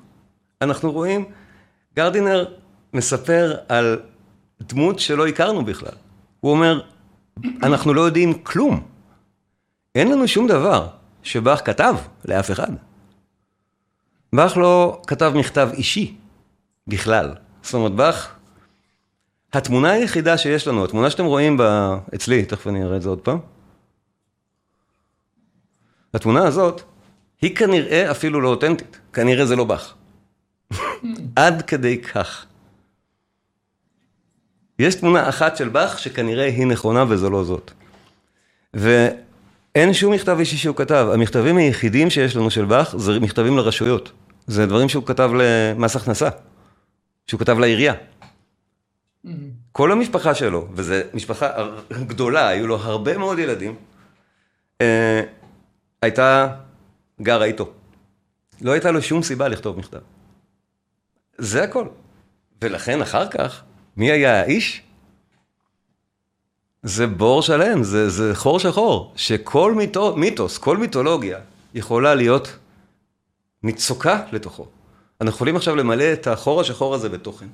אנחנו 0.62 0.92
רואים, 0.92 1.24
גרדינר 1.96 2.44
מספר 2.94 3.56
על 3.68 4.00
דמות 4.60 4.98
שלא 4.98 5.26
הכרנו 5.26 5.64
בכלל. 5.64 5.94
הוא 6.40 6.50
אומר, 6.50 6.80
אנחנו 7.62 7.94
לא 7.94 8.00
יודעים 8.00 8.34
כלום. 8.34 8.80
אין 9.94 10.10
לנו 10.12 10.28
שום 10.28 10.46
דבר 10.46 10.88
שבאך 11.28 11.60
כתב 11.64 11.94
לאף 12.24 12.50
אחד. 12.50 12.72
באך 14.32 14.56
לא 14.56 15.02
כתב 15.06 15.32
מכתב 15.36 15.68
אישי 15.72 16.16
בכלל. 16.86 17.34
זאת 17.62 17.74
אומרת, 17.74 17.92
באך, 17.92 18.34
התמונה 19.52 19.90
היחידה 19.90 20.38
שיש 20.38 20.68
לנו, 20.68 20.84
התמונה 20.84 21.10
שאתם 21.10 21.24
רואים 21.24 21.56
ב... 21.56 21.62
אצלי, 22.14 22.44
תכף 22.44 22.66
אני 22.66 22.84
אראה 22.84 22.96
את 22.96 23.02
זה 23.02 23.08
עוד 23.08 23.20
פעם. 23.20 23.38
התמונה 26.14 26.46
הזאת, 26.46 26.82
היא 27.42 27.56
כנראה 27.56 28.10
אפילו 28.10 28.40
לא 28.40 28.48
אותנטית. 28.48 29.00
כנראה 29.12 29.46
זה 29.46 29.56
לא 29.56 29.64
באך. 29.64 29.94
עד 31.36 31.62
כדי 31.62 32.02
כך. 32.02 32.46
יש 34.78 34.94
תמונה 34.94 35.28
אחת 35.28 35.56
של 35.56 35.68
באך 35.68 35.98
שכנראה 35.98 36.44
היא 36.44 36.66
נכונה 36.66 37.04
וזו 37.08 37.30
לא 37.30 37.44
זאת. 37.44 37.70
ואין 39.78 39.94
שום 39.94 40.12
מכתב 40.12 40.36
אישי 40.38 40.56
שהוא 40.56 40.76
כתב. 40.76 41.08
המכתבים 41.14 41.56
היחידים 41.56 42.10
שיש 42.10 42.36
לנו 42.36 42.50
של 42.50 42.64
באך 42.64 42.96
זה 42.96 43.20
מכתבים 43.20 43.56
לרשויות. 43.56 44.12
זה 44.46 44.66
דברים 44.66 44.88
שהוא 44.88 45.06
כתב 45.06 45.30
למס 45.34 45.96
הכנסה, 45.96 46.28
שהוא 47.26 47.40
כתב 47.40 47.58
לעירייה. 47.58 47.94
כל 49.72 49.92
המשפחה 49.92 50.34
שלו, 50.34 50.68
וזו 50.72 50.94
משפחה 51.14 51.50
גדולה, 51.90 52.48
היו 52.48 52.66
לו 52.66 52.76
הרבה 52.76 53.18
מאוד 53.18 53.38
ילדים, 53.38 53.74
אה, 54.80 55.22
הייתה 56.02 56.54
גרה 57.22 57.44
איתו. 57.44 57.72
לא 58.60 58.72
הייתה 58.72 58.90
לו 58.90 59.02
שום 59.02 59.22
סיבה 59.22 59.48
לכתוב 59.48 59.78
מכתב. 59.78 60.00
זה 61.38 61.62
הכל. 61.62 61.86
ולכן 62.62 63.02
אחר 63.02 63.28
כך, 63.28 63.62
מי 63.96 64.10
היה 64.10 64.40
האיש? 64.40 64.82
זה 66.82 67.06
בור 67.06 67.42
שלם, 67.42 67.82
זה, 67.82 68.10
זה 68.10 68.34
חור 68.34 68.58
שחור, 68.58 69.12
שכל 69.16 69.74
מיתו, 69.74 70.16
מיתוס, 70.16 70.58
כל 70.58 70.76
מיתולוגיה 70.76 71.38
יכולה 71.74 72.14
להיות 72.14 72.56
מצוקה 73.62 74.22
לתוכו. 74.32 74.66
אנחנו 75.20 75.36
יכולים 75.36 75.56
עכשיו 75.56 75.76
למלא 75.76 76.12
את 76.12 76.26
החור 76.26 76.60
השחור 76.60 76.94
הזה 76.94 77.08
בתוכן. 77.08 77.46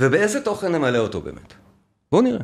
ובאיזה 0.00 0.40
תוכן 0.40 0.72
נמלא 0.72 0.98
אותו 0.98 1.20
באמת? 1.20 1.54
בואו 2.12 2.22
נראה. 2.22 2.40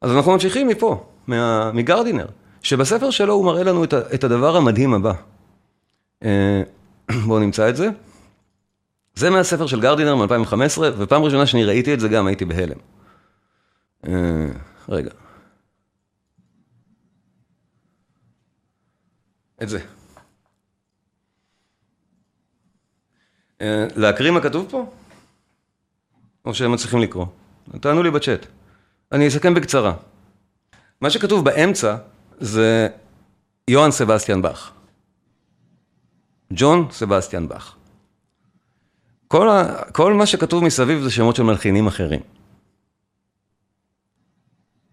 אז 0.00 0.12
אנחנו 0.12 0.32
ממשיכים 0.32 0.68
מפה, 0.68 1.04
מה, 1.26 1.70
מגרדינר, 1.74 2.26
שבספר 2.62 3.10
שלו 3.10 3.34
הוא 3.34 3.44
מראה 3.44 3.62
לנו 3.62 3.84
את, 3.84 3.94
את 3.94 4.24
הדבר 4.24 4.56
המדהים 4.56 4.94
הבא. 4.94 5.12
אה, 6.24 6.62
בואו 7.26 7.38
נמצא 7.38 7.68
את 7.68 7.76
זה. 7.76 7.88
זה 9.14 9.30
מהספר 9.30 9.66
של 9.66 9.80
גרדינר 9.80 10.16
מ-2015, 10.16 10.78
ופעם 10.98 11.22
ראשונה 11.22 11.46
שאני 11.46 11.64
ראיתי 11.64 11.94
את 11.94 12.00
זה 12.00 12.08
גם 12.08 12.26
הייתי 12.26 12.44
בהלם. 12.44 12.76
אה, 14.06 14.48
רגע. 14.88 15.10
את 19.62 19.68
זה. 19.68 19.80
אה, 23.60 23.86
להקריא 23.96 24.30
מה 24.30 24.40
כתוב 24.40 24.66
פה? 24.70 24.92
או 26.44 26.54
שהם 26.54 26.72
מצליחים 26.72 26.98
לקרוא? 26.98 27.26
תענו 27.80 28.02
לי 28.02 28.10
בצ'אט. 28.10 28.46
אני 29.12 29.28
אסכם 29.28 29.54
בקצרה. 29.54 29.94
מה 31.00 31.10
שכתוב 31.10 31.44
באמצע 31.44 31.96
זה 32.40 32.88
יוהאן 33.68 33.90
סבסטיאן 33.90 34.42
באך. 34.42 34.72
ג'ון 36.52 36.88
סבסטיאן 36.90 37.48
באך. 37.48 37.76
כל, 39.28 39.48
ה, 39.48 39.82
כל 39.92 40.12
מה 40.12 40.26
שכתוב 40.26 40.64
מסביב 40.64 41.02
זה 41.02 41.10
שמות 41.10 41.36
של 41.36 41.42
מלחינים 41.42 41.86
אחרים. 41.86 42.20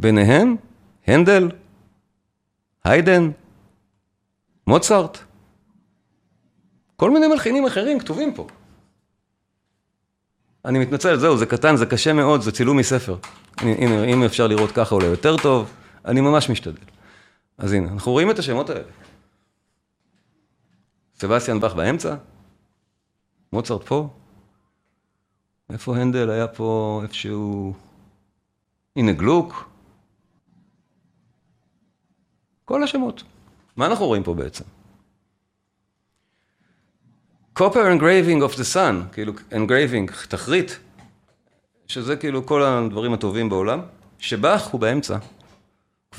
ביניהם 0.02 0.56
הנדל, 1.08 1.52
היידן, 2.84 3.32
מוצרט, 4.68 5.18
כל 6.96 7.12
מיני 7.12 7.28
מלחינים 7.28 7.66
אחרים 7.66 8.00
כתובים 8.00 8.34
פה. 8.34 8.48
אני 10.66 10.80
מתנצל, 10.80 11.18
זהו, 11.18 11.38
זה 11.38 11.46
קטן, 11.46 11.76
זה 11.76 11.86
קשה 11.86 12.14
מאוד, 12.14 12.42
זה 12.42 12.52
צילום 12.52 12.78
מספר. 12.78 13.18
הנה, 13.58 14.04
אם 14.04 14.24
אפשר 14.24 14.48
לראות 14.48 14.72
ככה 14.72 14.96
אולי 14.96 15.06
יותר 15.06 15.38
טוב, 15.38 15.72
אני 16.06 16.22
ממש 16.22 16.50
משתדל. 16.50 16.84
אז 17.58 17.74
הנה, 17.74 17.92
אנחנו 17.92 18.12
רואים 18.12 18.32
את 18.32 18.40
השמות 18.40 18.70
האלה. 18.70 18.92
סבסטיאן 21.20 21.60
באך 21.60 21.74
באמצע, 21.74 22.16
מוצרט 23.54 23.84
פה, 23.84 24.10
איפה 25.70 25.98
הנדל? 25.98 26.30
היה 26.30 26.48
פה 26.48 27.00
איפשהו... 27.04 27.74
הנה 28.96 29.12
גלוק. 29.12 29.71
כל 32.72 32.84
השמות. 32.84 33.24
מה 33.76 33.86
אנחנו 33.86 34.06
רואים 34.06 34.24
פה 34.24 34.34
בעצם? 34.34 34.64
copper 37.60 38.00
engraving 38.00 38.42
of 38.50 38.56
the 38.56 38.76
sun, 38.76 39.14
כאילו 39.14 39.34
engraving, 39.52 40.28
תחריט, 40.28 40.72
שזה 41.88 42.16
כאילו 42.16 42.46
כל 42.46 42.64
הדברים 42.64 43.14
הטובים 43.14 43.50
בעולם, 43.50 43.82
שבאך 44.20 44.68
הוא 44.68 44.82
באמצע, 44.82 45.18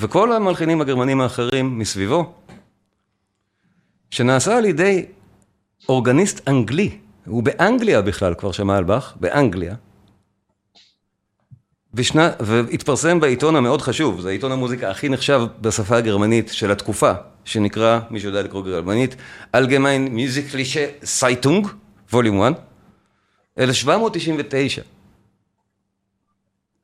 וכל 0.01 0.33
המלחינים 0.33 0.81
הגרמנים 0.81 1.21
האחרים 1.21 1.79
מסביבו, 1.79 2.35
שנעשה 4.11 4.57
על 4.57 4.65
ידי 4.65 5.07
אורגניסט 5.89 6.49
אנגלי, 6.49 6.99
הוא 7.27 7.43
באנגליה 7.43 8.03
בכלל 8.03 8.35
כבר 8.35 8.53
שמע 8.53 8.77
על 8.77 8.85
באך, 8.85 9.17
באנגליה. 9.21 9.75
בשנה, 11.95 12.31
והתפרסם 12.41 13.21
בעיתון 13.21 13.57
המאוד 13.57 13.83
חשוב, 13.83 14.21
זה 14.21 14.31
עיתון 14.31 14.53
המוזיקה 14.53 14.91
הכי 14.91 15.09
נחשב 15.09 15.41
בשפה 15.61 15.97
הגרמנית 15.97 16.49
של 16.49 16.71
התקופה, 16.71 17.13
שנקרא, 17.45 18.01
מי 18.11 18.21
שיודע 18.21 18.43
לקרוא 18.43 18.65
גרמנית, 18.65 19.17
Allgemeine 19.55 20.09
musikalische 20.09 20.87
Zeitung, 21.05 21.67
volume 22.13 22.43
1, 22.43 22.53
1799. 23.59 24.83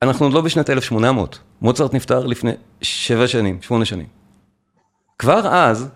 אנחנו 0.03 0.27
עוד 0.27 0.35
לא 0.35 0.41
בשנת 0.41 0.71
1800, 0.71 1.39
מוצרט 1.61 1.95
נפטר 1.95 2.27
לפני 2.27 2.53
שבע 2.83 3.29
שנים, 3.29 3.63
שמונה 3.63 3.85
שנים. 3.85 4.07
כבר 5.19 5.47
אז, 5.47 5.89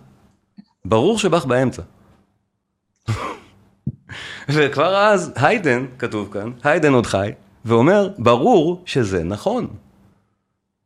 ברור 0.85 1.19
שבאך 1.19 1.45
באמצע. 1.45 1.81
וכבר 4.53 4.95
אז 4.95 5.33
היידן, 5.35 5.85
כתוב 5.99 6.33
כאן, 6.33 6.51
היידן 6.63 6.93
עוד 6.93 7.05
חי, 7.05 7.31
ואומר, 7.65 8.09
ברור 8.17 8.83
שזה 8.85 9.23
נכון. 9.23 9.67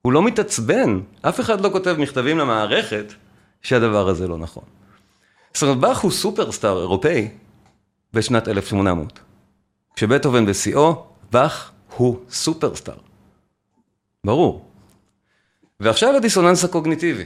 הוא 0.01 0.13
לא 0.13 0.23
מתעצבן, 0.23 0.99
אף 1.21 1.39
אחד 1.39 1.61
לא 1.61 1.69
כותב 1.69 1.95
מכתבים 1.99 2.37
למערכת 2.37 3.13
שהדבר 3.61 4.09
הזה 4.09 4.27
לא 4.27 4.37
נכון. 4.37 4.63
באך 5.79 5.99
הוא 5.99 6.11
סופרסטאר 6.11 6.79
אירופאי 6.79 7.29
בשנת 8.13 8.47
1800. 8.47 9.19
כשבטהובן 9.95 10.45
בשיאו, 10.45 11.05
באך 11.31 11.71
הוא 11.95 12.19
סופרסטאר. 12.29 12.97
ברור. 14.23 14.65
ועכשיו 15.79 16.15
הדיסוננס 16.15 16.63
הקוגניטיבי. 16.63 17.25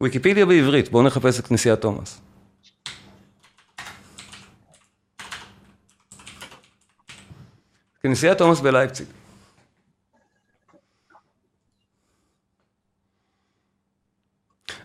ויקיפדיה 0.00 0.46
בעברית, 0.46 0.88
בואו 0.88 1.02
נחפש 1.02 1.40
את 1.40 1.46
כנסיית 1.46 1.80
תומאס. 1.80 2.20
כנסיית 8.06 8.38
תומאס 8.38 8.60
בלייפציג. 8.60 9.06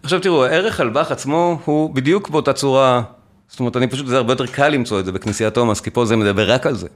עכשיו 0.03 0.19
תראו, 0.19 0.45
הערך 0.45 0.79
על 0.79 0.89
באך 0.89 1.11
עצמו 1.11 1.61
הוא 1.65 1.95
בדיוק 1.95 2.29
באותה 2.29 2.53
צורה, 2.53 3.01
זאת 3.47 3.59
אומרת, 3.59 3.77
אני 3.77 3.87
פשוט, 3.87 4.07
זה 4.07 4.17
הרבה 4.17 4.33
יותר 4.33 4.45
קל 4.45 4.69
למצוא 4.69 4.99
את 4.99 5.05
זה 5.05 5.11
בכנסיית 5.11 5.53
תומאס, 5.53 5.81
כי 5.81 5.89
פה 5.89 6.05
זה 6.05 6.15
מדבר 6.15 6.51
רק 6.51 6.65
על 6.65 6.75
זה. 6.75 6.87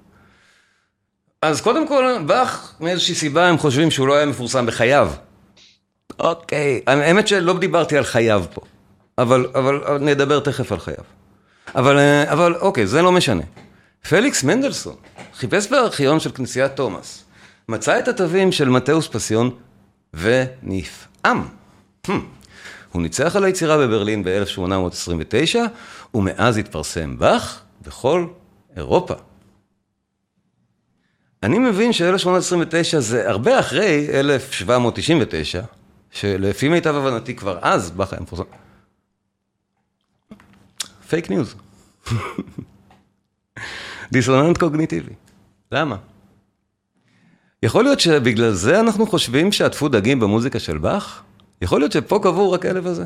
אז 1.41 1.61
קודם 1.61 1.87
כל, 1.87 2.17
באך, 2.25 2.75
מאיזושהי 2.79 3.15
סיבה 3.15 3.47
הם 3.47 3.57
חושבים 3.57 3.91
שהוא 3.91 4.07
לא 4.07 4.15
היה 4.15 4.25
מפורסם 4.25 4.65
בחייו. 4.65 5.11
אוקיי, 6.19 6.81
האמת 6.87 7.27
שלא 7.27 7.59
דיברתי 7.59 7.97
על 7.97 8.03
חייו 8.03 8.45
פה, 8.53 8.61
אבל, 9.17 9.47
אבל 9.55 9.97
נדבר 9.99 10.39
תכף 10.39 10.71
על 10.71 10.79
חייו. 10.79 11.03
אבל, 11.75 11.99
אבל 12.25 12.55
אוקיי, 12.55 12.87
זה 12.87 13.01
לא 13.01 13.11
משנה. 13.11 13.43
פליקס 14.09 14.43
מנדלסון 14.43 14.95
חיפש 15.37 15.67
בארכיון 15.71 16.19
של 16.19 16.31
כנסיית 16.31 16.71
תומאס, 16.71 17.23
מצא 17.69 17.99
את 17.99 18.07
התווים 18.07 18.51
של 18.51 18.69
מתאוס 18.69 19.07
פסיון 19.07 19.49
ונפעם. 20.13 21.47
הוא 22.91 23.01
ניצח 23.01 23.35
על 23.35 23.43
היצירה 23.43 23.77
בברלין 23.77 24.23
ב-1829, 24.23 25.55
ומאז 26.13 26.57
התפרסם 26.57 27.17
באך 27.17 27.61
בכל 27.81 28.27
אירופה. 28.77 29.13
אני 31.43 31.59
מבין 31.59 31.93
ש-1829 31.93 32.99
זה 32.99 33.29
הרבה 33.29 33.59
אחרי 33.59 34.07
1799, 34.19 35.61
שלפי 36.11 36.69
מיטב 36.69 36.95
הבנתי 36.95 37.35
כבר 37.35 37.59
אז 37.61 37.91
באך 37.91 38.13
היה 38.13 38.21
מפורסם. 38.21 38.43
fake 41.07 41.29
news. 41.29 41.55
דיסוננט 44.11 44.57
קוגניטיבי. 44.57 45.24
למה? 45.71 45.97
יכול 47.63 47.83
להיות 47.83 47.99
שבגלל 47.99 48.51
זה 48.51 48.79
אנחנו 48.79 49.07
חושבים 49.07 49.51
שעטפו 49.51 49.89
דגים 49.89 50.19
במוזיקה 50.19 50.59
של 50.59 50.77
באך? 50.77 51.23
יכול 51.61 51.81
להיות 51.81 51.91
שפה 51.91 52.19
קבור 52.23 52.55
הכלב 52.55 52.87
הזה? 52.87 53.05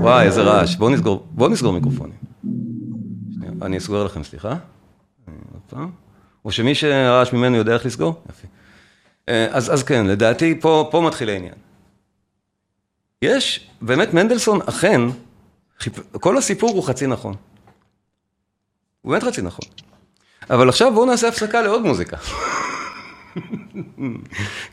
וואי, 0.00 0.26
איזה 0.26 0.42
רעש. 0.42 0.76
בואו 0.76 0.90
נסגור, 0.90 1.26
בוא 1.30 1.48
נסגור 1.48 1.72
מיקרופונים. 1.72 2.16
אני 3.62 3.78
אסגור 3.78 4.04
לכם, 4.04 4.24
סליחה. 4.24 4.56
או 6.44 6.52
שמי 6.52 6.74
שרעש 6.74 7.32
ממנו 7.32 7.56
יודע 7.56 7.74
איך 7.74 7.86
לסגור? 7.86 8.22
יפי. 8.30 8.46
אה, 9.28 9.46
אז, 9.50 9.74
אז 9.74 9.82
כן, 9.82 10.06
לדעתי 10.06 10.60
פה, 10.60 10.88
פה 10.90 11.00
מתחיל 11.00 11.28
העניין. 11.28 11.54
יש, 13.22 13.70
באמת 13.82 14.14
מנדלסון 14.14 14.60
אכן. 14.62 15.00
כל 16.12 16.38
הסיפור 16.38 16.70
הוא 16.70 16.82
חצי 16.82 17.06
נכון. 17.06 17.34
הוא 19.02 19.12
באמת 19.12 19.22
חצי 19.22 19.42
נכון. 19.42 19.64
אבל 20.50 20.68
עכשיו 20.68 20.94
בואו 20.94 21.06
נעשה 21.06 21.28
הפסקה 21.28 21.62
לעוד 21.62 21.82
מוזיקה. 21.82 22.16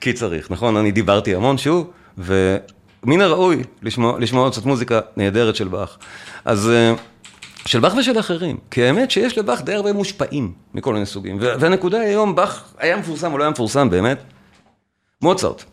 כי 0.01 0.13
צריך, 0.13 0.51
נכון? 0.51 0.77
אני 0.77 0.91
דיברתי 0.91 1.35
המון 1.35 1.57
שוב, 1.57 1.91
ומן 2.17 3.21
הראוי 3.21 3.63
לשמוע, 3.81 4.19
לשמוע 4.19 4.43
עוד 4.43 4.51
קצת 4.51 4.65
מוזיקה 4.65 4.99
נהדרת 5.17 5.55
של 5.55 5.67
באך. 5.67 5.97
אז 6.45 6.69
אה, 6.69 6.93
של 7.65 7.79
באך 7.79 7.93
ושל 7.95 8.19
אחרים, 8.19 8.57
כי 8.71 8.83
האמת 8.83 9.11
שיש 9.11 9.37
לבאך 9.37 9.61
די 9.61 9.73
הרבה 9.73 9.93
מושפעים 9.93 10.53
מכל 10.73 10.93
מיני 10.93 11.05
סוגים. 11.05 11.37
והנקודה 11.39 11.99
היום, 11.99 12.35
באך 12.35 12.63
היה 12.77 12.97
מפורסם 12.97 13.33
או 13.33 13.37
לא 13.37 13.43
היה 13.43 13.51
מפורסם 13.51 13.89
באמת, 13.89 14.23
מוצרט. 15.21 15.63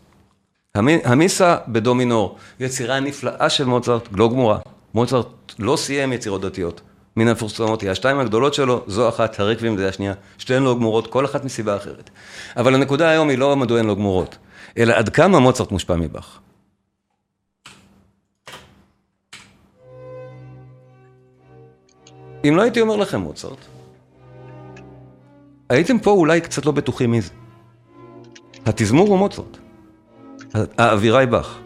המיסה 1.04 1.56
בדו 1.68 1.94
מינור, 1.94 2.36
יצירה 2.60 3.00
נפלאה 3.00 3.50
של 3.50 3.64
מוצרט, 3.64 4.08
לא 4.12 4.28
גמורה. 4.28 4.58
מוצרט 4.94 5.26
לא 5.58 5.76
סיים 5.76 6.12
יצירות 6.12 6.40
דתיות. 6.40 6.80
מן 7.16 7.28
המפורסמות 7.28 7.80
היא 7.80 7.90
השתיים 7.90 8.18
הגדולות 8.18 8.54
שלו, 8.54 8.84
זו 8.86 9.08
אחת, 9.08 9.40
הרקבים 9.40 9.78
זה 9.78 9.88
השנייה, 9.88 10.14
שתיהן 10.38 10.62
לא 10.62 10.74
גמורות, 10.74 11.06
כל 11.06 11.24
אחת 11.24 11.44
מסיבה 11.44 11.76
אחרת. 11.76 12.10
אבל 12.56 12.74
הנקודה 12.74 13.08
היום 13.08 13.28
היא 13.28 13.38
לא 13.38 13.56
מדוע 13.56 13.78
הן 13.78 13.86
לא 13.86 13.94
גמורות, 13.94 14.36
אלא 14.78 14.94
עד 14.94 15.08
כמה 15.08 15.38
מוצרט 15.38 15.72
מושפע 15.72 15.96
מבאך. 15.96 16.38
אם 22.48 22.56
לא 22.56 22.62
הייתי 22.62 22.80
אומר 22.80 22.96
לכם 22.96 23.20
מוצרט, 23.20 23.58
הייתם 25.68 25.98
פה 25.98 26.10
אולי 26.10 26.40
קצת 26.40 26.66
לא 26.66 26.72
בטוחים 26.72 27.10
מי 27.10 27.20
זה. 27.20 27.30
התזמור 28.66 29.08
הוא 29.08 29.18
מוצרט, 29.18 29.58
האווירה 30.78 31.20
היא 31.20 31.28
באך. 31.28 31.63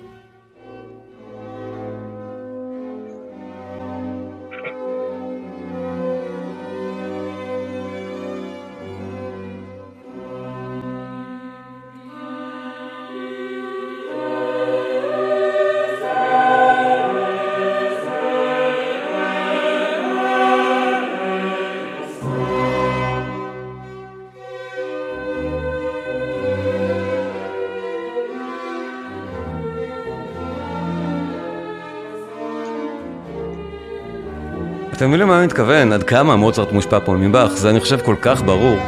אתם 34.99 35.09
מבינים 35.09 35.27
למה 35.27 35.39
אני 35.39 35.47
מתכוון? 35.47 35.93
עד 35.93 36.03
כמה 36.03 36.37
מוצרט 36.37 36.73
מושפע 36.73 36.99
פה 37.05 37.13
מבאך? 37.13 37.53
זה 37.53 37.71
אני 37.71 37.81
חושב 37.81 37.99
כל 38.05 38.15
כך 38.23 38.43
ברור. 38.43 38.79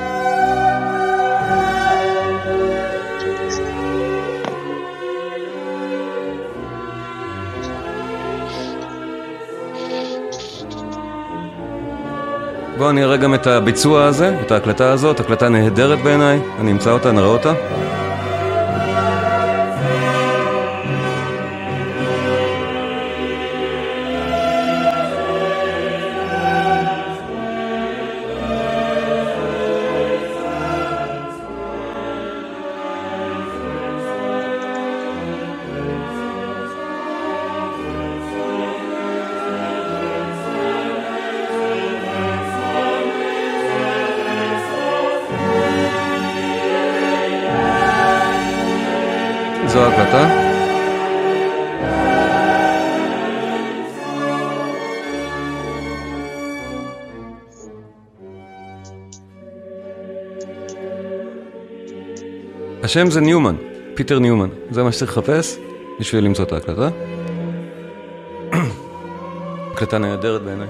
בואו 12.79 12.93
נראה 12.93 13.17
גם 13.17 13.35
את 13.35 13.47
הביצוע 13.47 14.05
הזה, 14.05 14.41
את 14.41 14.51
ההקלטה 14.51 14.93
הזאת, 14.93 15.21
הקלטה 15.21 15.49
נהדרת 15.49 15.99
בעיניי, 16.03 16.41
אני 16.61 16.73
אמצא 16.73 16.91
אותה, 16.91 17.13
נראה 17.13 17.27
אותה. 17.27 17.53
השם 62.91 63.11
זה 63.11 63.21
ניומן, 63.21 63.57
פיטר 63.95 64.19
ניומן, 64.19 64.49
זה 64.71 64.83
מה 64.83 64.93
שצריך 64.93 65.19
לחפש 65.19 65.57
בשביל 66.01 66.25
למצוא 66.25 66.45
את 66.45 66.53
ההקלטה. 66.53 66.89
הקלטה 69.73 69.99
נהדרת 69.99 70.43
בעיניי. 70.43 70.67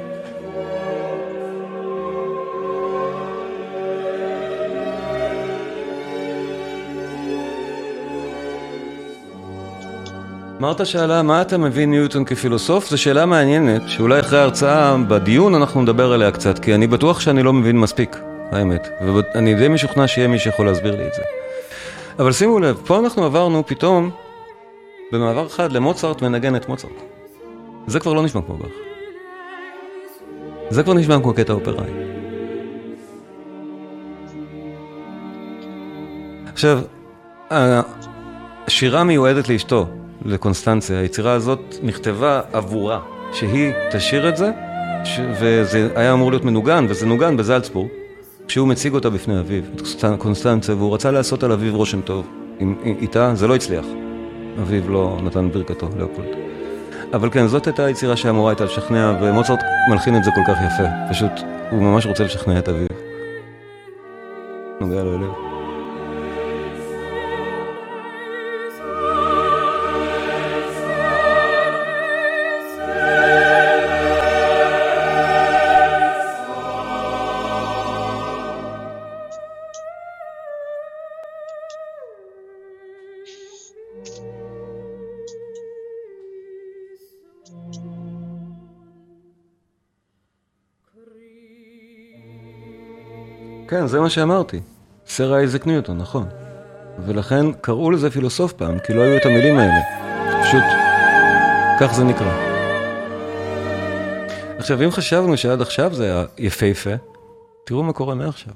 אמרת 10.59 10.87
שאלה, 10.87 11.23
מה 11.23 11.43
אתה 11.43 11.59
מבין 11.59 11.91
ניוטון 11.91 12.25
כפילוסוף? 12.25 12.91
זו 12.91 12.99
שאלה 12.99 13.27
מעניינת, 13.27 13.83
שאולי 13.87 14.21
אחרי 14.21 14.39
ההרצאה, 14.39 14.97
בדיון 15.09 15.55
אנחנו 15.55 15.83
נדבר 15.83 16.13
עליה 16.13 16.31
קצת, 16.31 16.59
כי 16.59 16.75
אני 16.75 16.87
בטוח 16.87 17.21
שאני 17.21 17.43
לא 17.43 17.53
מבין 17.53 17.79
מספיק, 17.79 18.17
האמת. 18.53 18.89
ואני 19.01 19.55
די 19.55 19.69
משוכנע 19.69 20.09
שיהיה 20.09 20.29
מי 20.29 20.39
שיכול 20.39 20.67
להסביר 20.67 20.97
לי 20.97 21.07
את 21.07 21.15
זה. 21.15 21.40
אבל 22.21 22.33
שימו 22.33 22.59
לב, 22.59 22.81
פה 22.87 22.99
אנחנו 22.99 23.25
עברנו 23.25 23.67
פתאום, 23.67 24.11
במעבר 25.13 25.47
אחד, 25.47 25.73
למוצרט 25.73 26.23
מנגן 26.23 26.57
את 26.57 26.69
מוצרט. 26.69 26.91
זה 27.87 28.01
כבר 28.01 28.13
לא 28.13 28.23
נשמע 28.23 28.43
כמו 28.43 28.57
באך. 28.57 28.71
זה 30.71 30.83
כבר 30.83 30.95
נשמע 30.95 31.21
כמו 31.23 31.35
קטע 31.35 31.53
אופראי. 31.53 31.91
עכשיו, 36.53 36.81
השירה 37.51 39.05
מיועדת 39.05 39.49
לאשתו, 39.49 39.87
לקונסטנציה, 40.25 40.99
היצירה 40.99 41.33
הזאת 41.33 41.75
נכתבה 41.83 42.41
עבורה, 42.53 43.01
שהיא 43.33 43.73
תשאיר 43.93 44.29
את 44.29 44.37
זה. 44.37 44.51
וזה 45.41 45.89
היה 45.95 46.13
אמור 46.13 46.31
להיות 46.31 46.45
מנוגן, 46.45 46.87
וזה 46.89 47.07
נוגן 47.07 47.37
בזלצבורג, 47.37 47.89
כשהוא 48.51 48.69
מציג 48.69 48.95
אותה 48.95 49.11
בפני 49.11 49.41
אביו, 49.41 49.63
את 49.75 50.05
קונסטנציה, 50.19 50.75
והוא 50.75 50.95
רצה 50.95 51.11
לעשות 51.11 51.43
על 51.43 51.53
אביו 51.53 51.77
רושם 51.77 52.01
טוב. 52.01 52.27
עם, 52.59 52.75
איתה 52.85 53.35
זה 53.35 53.47
לא 53.47 53.55
הצליח, 53.55 53.85
אביו 54.63 54.91
לא 54.91 55.19
נתן 55.23 55.51
ברכתו, 55.51 55.89
לאופולד. 55.99 56.29
אבל 57.13 57.31
כן, 57.31 57.47
זאת 57.47 57.67
הייתה 57.67 57.85
היצירה 57.85 58.17
שאמורה 58.17 58.51
הייתה 58.51 58.65
לשכנע, 58.65 59.19
ומוצרט 59.23 59.61
מלחין 59.91 60.17
את 60.17 60.25
זה 60.25 60.31
כל 60.35 60.53
כך 60.53 60.59
יפה, 60.67 60.89
פשוט 61.11 61.33
הוא 61.71 61.83
ממש 61.83 62.07
רוצה 62.07 62.25
לשכנע 62.25 62.59
את 62.59 62.69
אביו. 62.69 62.87
נוגע 64.81 65.03
לו 65.03 65.17
אליו. 65.17 65.50
כן, 93.71 93.87
זה 93.87 94.01
מה 94.01 94.11
שאמרתי. 94.11 94.61
סר 95.07 95.35
אייזק 95.35 95.67
ניוטון, 95.67 95.99
נכון. 95.99 96.29
ולכן 97.07 97.53
קראו 97.53 97.91
לזה 97.91 98.11
פילוסוף 98.11 98.53
פעם, 98.53 98.79
כי 98.79 98.93
לא 98.93 99.03
היו 99.03 99.17
את 99.17 99.27
המילים 99.27 99.59
האלה. 99.59 99.81
פשוט, 100.43 100.63
כך 101.81 101.93
זה 101.95 102.05
נקרא. 102.05 102.33
עכשיו, 104.59 104.85
אם 104.85 104.91
חשבנו 104.91 105.37
שעד 105.37 105.61
עכשיו 105.61 105.95
זה 105.95 106.05
היה 106.05 106.25
יפהפה, 106.39 106.91
תראו 107.67 107.83
מה 107.83 107.93
קורה 107.93 108.15
מעכשיו. 108.15 108.53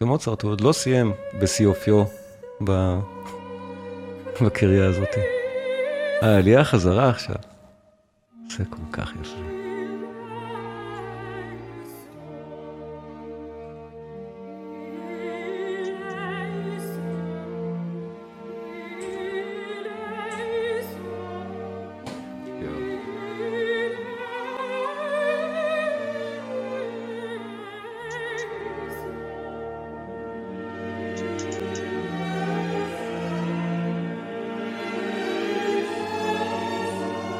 זה 0.00 0.06
מוצרט, 0.06 0.42
הוא 0.42 0.50
עוד 0.50 0.60
לא 0.60 0.72
סיים 0.72 1.12
בשיא 1.40 1.66
אופיו 1.66 2.04
ב... 2.64 2.98
בקריה 4.42 4.88
הזאת. 4.88 5.14
העלייה 6.22 6.64
חזרה 6.64 7.08
עכשיו. 7.08 7.36
זה 8.56 8.64
כל 8.70 8.76
כך 8.92 9.12
יפה. 9.20 9.55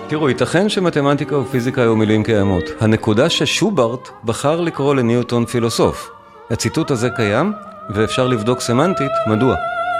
תראו, 0.08 0.28
ייתכן 0.28 0.68
שמתמטיקה 0.68 1.36
ופיזיקה 1.36 1.82
היו 1.82 1.96
מילים 1.96 2.22
קיימות. 2.22 2.64
הנקודה 2.80 3.30
ששוברט 3.30 4.08
בחר 4.24 4.60
לקרוא 4.60 4.94
לניוטון 4.94 5.46
פילוסוף. 5.46 6.10
הציטוט 6.50 6.90
הזה 6.90 7.10
קיים, 7.10 7.52
ואפשר 7.90 8.26
לבדוק 8.26 8.60
סמנטית 8.60 9.10
מדוע. 9.26 9.56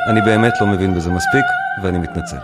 אני 0.09 0.21
באמת 0.21 0.53
לא 0.61 0.67
מבין 0.67 0.95
בזה 0.95 1.11
מספיק, 1.11 1.45
ואני 1.83 1.99
מתנצל. 1.99 2.37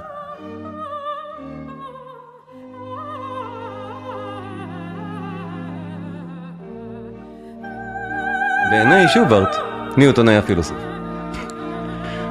בעיני 8.70 9.08
שוברט, 9.08 9.56
ניוטון 9.96 10.28
היה 10.28 10.42
פילוסוף. 10.42 10.76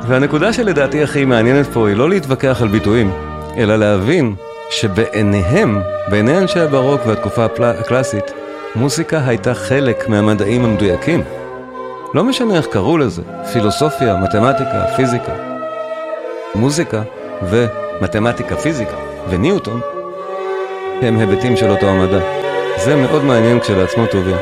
והנקודה 0.07 0.53
שלדעתי 0.53 1.03
הכי 1.03 1.25
מעניינת 1.25 1.67
פה 1.67 1.87
היא 1.87 1.97
לא 1.97 2.09
להתווכח 2.09 2.61
על 2.61 2.67
ביטויים, 2.67 3.11
אלא 3.57 3.75
להבין 3.75 4.35
שבעיניהם, 4.71 5.81
בעיני 6.07 6.37
אנשי 6.37 6.59
הברוק 6.59 7.01
והתקופה 7.05 7.45
הקלאסית, 7.45 8.31
מוזיקה 8.75 9.21
הייתה 9.25 9.53
חלק 9.53 10.09
מהמדעים 10.09 10.65
המדויקים. 10.65 11.23
לא 12.13 12.23
משנה 12.23 12.55
איך 12.57 12.65
קראו 12.65 12.97
לזה, 12.97 13.21
פילוסופיה, 13.53 14.15
מתמטיקה, 14.15 14.85
פיזיקה. 14.95 15.31
מוזיקה 16.55 17.01
ומתמטיקה, 17.49 18.55
פיזיקה 18.55 18.95
וניוטון 19.29 19.81
הם 21.01 21.19
היבטים 21.19 21.57
של 21.57 21.69
אותו 21.69 21.87
המדע. 21.87 22.19
זה 22.77 22.95
מאוד 22.95 23.23
מעניין 23.23 23.59
כשלעצמו 23.59 24.05
טובים. 24.05 24.37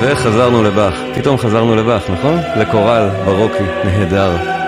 וחזרנו 0.00 0.62
לבאך, 0.62 0.94
פתאום 1.14 1.38
חזרנו 1.38 1.76
לבאך, 1.76 2.10
נכון? 2.10 2.38
לקורל 2.56 3.08
ברוקי, 3.24 3.64
נהדר. 3.84 4.63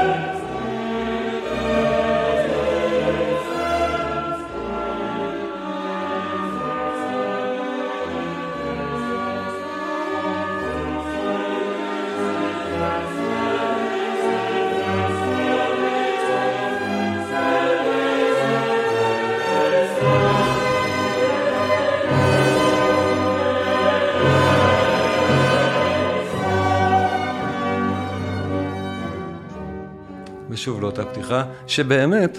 שבאמת 31.66 32.38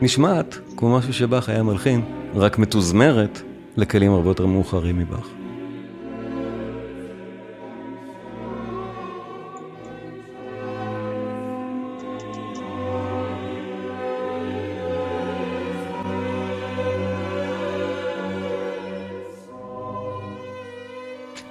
נשמעת 0.00 0.58
כמו 0.76 0.98
משהו 0.98 1.12
שבאך 1.12 1.48
היה 1.48 1.62
מלחין, 1.62 2.04
רק 2.34 2.58
מתוזמרת 2.58 3.42
לכלים 3.76 4.12
הרבה 4.12 4.30
יותר 4.30 4.46
מאוחרים 4.46 4.98
מבאך. 4.98 5.28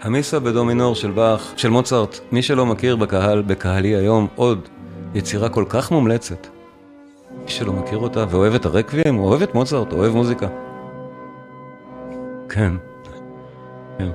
המיסה 0.01 0.39
בדומינור 0.39 0.95
של 0.95 1.11
באך, 1.11 1.53
של 1.57 1.69
מוצרט, 1.69 2.19
מי 2.31 2.41
שלא 2.41 2.65
מכיר 2.65 2.95
בקהל, 2.95 3.41
בקהלי 3.41 3.95
היום, 3.95 4.27
עוד 4.35 4.69
יצירה 5.15 5.49
כל 5.49 5.65
כך 5.69 5.91
מומלצת. 5.91 6.60
שלא 7.51 7.73
מכיר 7.73 7.97
אותה 7.97 8.25
ואוהב 8.29 8.53
את 8.53 8.65
הרקבים, 8.65 9.15
הוא 9.15 9.29
אוהב 9.29 9.41
את 9.41 9.55
מוצרט, 9.55 9.93
אוהב 9.93 10.13
מוזיקה. 10.13 10.47
כן. 12.49 12.73
כן. 13.97 14.09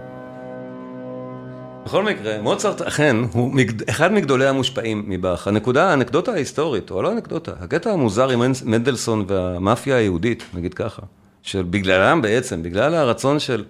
בכל 1.84 2.04
מקרה, 2.04 2.42
מוצרט 2.42 2.82
אכן 2.82 3.16
הוא 3.32 3.54
מגד... 3.54 3.88
אחד 3.88 4.12
מגדולי 4.12 4.46
המושפעים 4.46 5.04
מבאך. 5.06 5.48
הנקודה, 5.48 5.90
האנקדוטה 5.90 6.32
ההיסטורית, 6.32 6.90
או 6.90 7.02
לא 7.02 7.12
אנקדוטה, 7.12 7.52
הקטע 7.60 7.90
המוזר 7.90 8.28
עם 8.28 8.42
מנדלסון 8.64 9.24
והמאפיה 9.28 9.96
היהודית, 9.96 10.44
נגיד 10.54 10.74
ככה, 10.74 11.02
שבגללם 11.42 12.22
בעצם, 12.22 12.62
בגלל 12.62 12.94
הרצון 12.94 13.38
של, 13.38 13.64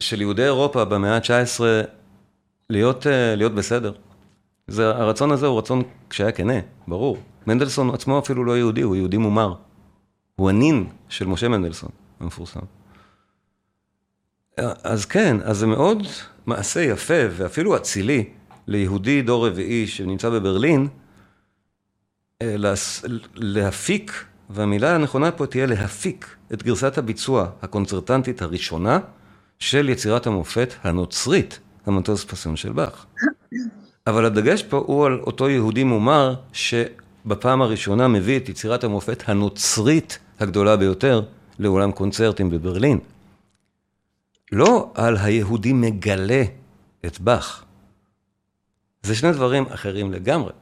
של 0.00 0.20
יהודי 0.20 0.44
אירופה 0.44 0.84
במאה 0.84 1.16
ה-19 1.16 1.60
להיות, 2.70 3.06
אה, 3.06 3.34
להיות 3.36 3.54
בסדר, 3.54 3.92
זה, 4.66 4.88
הרצון 4.88 5.30
הזה 5.30 5.46
הוא 5.46 5.58
רצון 5.58 5.82
שהיה 6.10 6.32
כנה, 6.32 6.58
ברור. 6.88 7.18
מנדלסון 7.46 7.94
עצמו 7.94 8.18
אפילו 8.18 8.44
לא 8.44 8.58
יהודי, 8.58 8.82
הוא 8.82 8.96
יהודי 8.96 9.16
מומר. 9.16 9.54
הוא 10.36 10.50
הנין 10.50 10.86
של 11.08 11.26
משה 11.26 11.48
מנדלסון, 11.48 11.90
המפורסם. 12.20 12.60
אז 14.82 15.04
כן, 15.04 15.36
אז 15.44 15.58
זה 15.58 15.66
מאוד 15.66 16.02
מעשה 16.46 16.80
יפה 16.80 17.14
ואפילו 17.30 17.76
אצילי 17.76 18.24
ליהודי 18.66 19.22
דור 19.22 19.46
רביעי 19.46 19.86
שנמצא 19.86 20.30
בברלין, 20.30 20.88
אה, 22.42 22.56
להפיק, 23.34 24.24
והמילה 24.50 24.94
הנכונה 24.94 25.30
פה 25.30 25.46
תהיה 25.46 25.66
להפיק 25.66 26.36
את 26.52 26.62
גרסת 26.62 26.98
הביצוע 26.98 27.48
הקונצרטנטית 27.62 28.42
הראשונה 28.42 28.98
של 29.58 29.88
יצירת 29.88 30.26
המופת 30.26 30.74
הנוצרית, 30.82 31.60
המטוס 31.86 32.24
פסון 32.24 32.56
של 32.56 32.72
באך. 32.72 33.06
אבל 34.06 34.24
הדגש 34.24 34.62
פה 34.62 34.76
הוא 34.76 35.06
על 35.06 35.20
אותו 35.20 35.48
יהודי 35.48 35.84
מומר, 35.84 36.34
שבפעם 37.24 37.62
הראשונה 37.62 38.08
מביא 38.08 38.36
את 38.36 38.48
יצירת 38.48 38.84
המופת 38.84 39.22
הנוצרית 39.26 40.18
הגדולה 40.40 40.76
ביותר 40.76 41.22
לאולם 41.58 41.92
קונצרטים 41.92 42.50
בברלין. 42.50 42.98
לא 44.52 44.90
על 44.94 45.16
היהודי 45.16 45.72
מגלה 45.72 46.42
את 47.06 47.20
באך. 47.20 47.64
זה 49.02 49.14
שני 49.14 49.32
דברים 49.32 49.66
אחרים 49.66 50.12
לגמרי. 50.12 50.52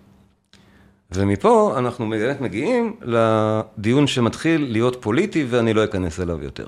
ומפה 1.13 1.79
אנחנו 1.79 2.11
באמת 2.11 2.41
מגיעים 2.41 2.97
לדיון 3.03 4.07
שמתחיל 4.07 4.73
להיות 4.73 5.03
פוליטי 5.03 5.47
ואני 5.51 5.75
לא 5.75 5.85
אכנס 5.85 6.21
אליו 6.21 6.45
יותר. 6.45 6.67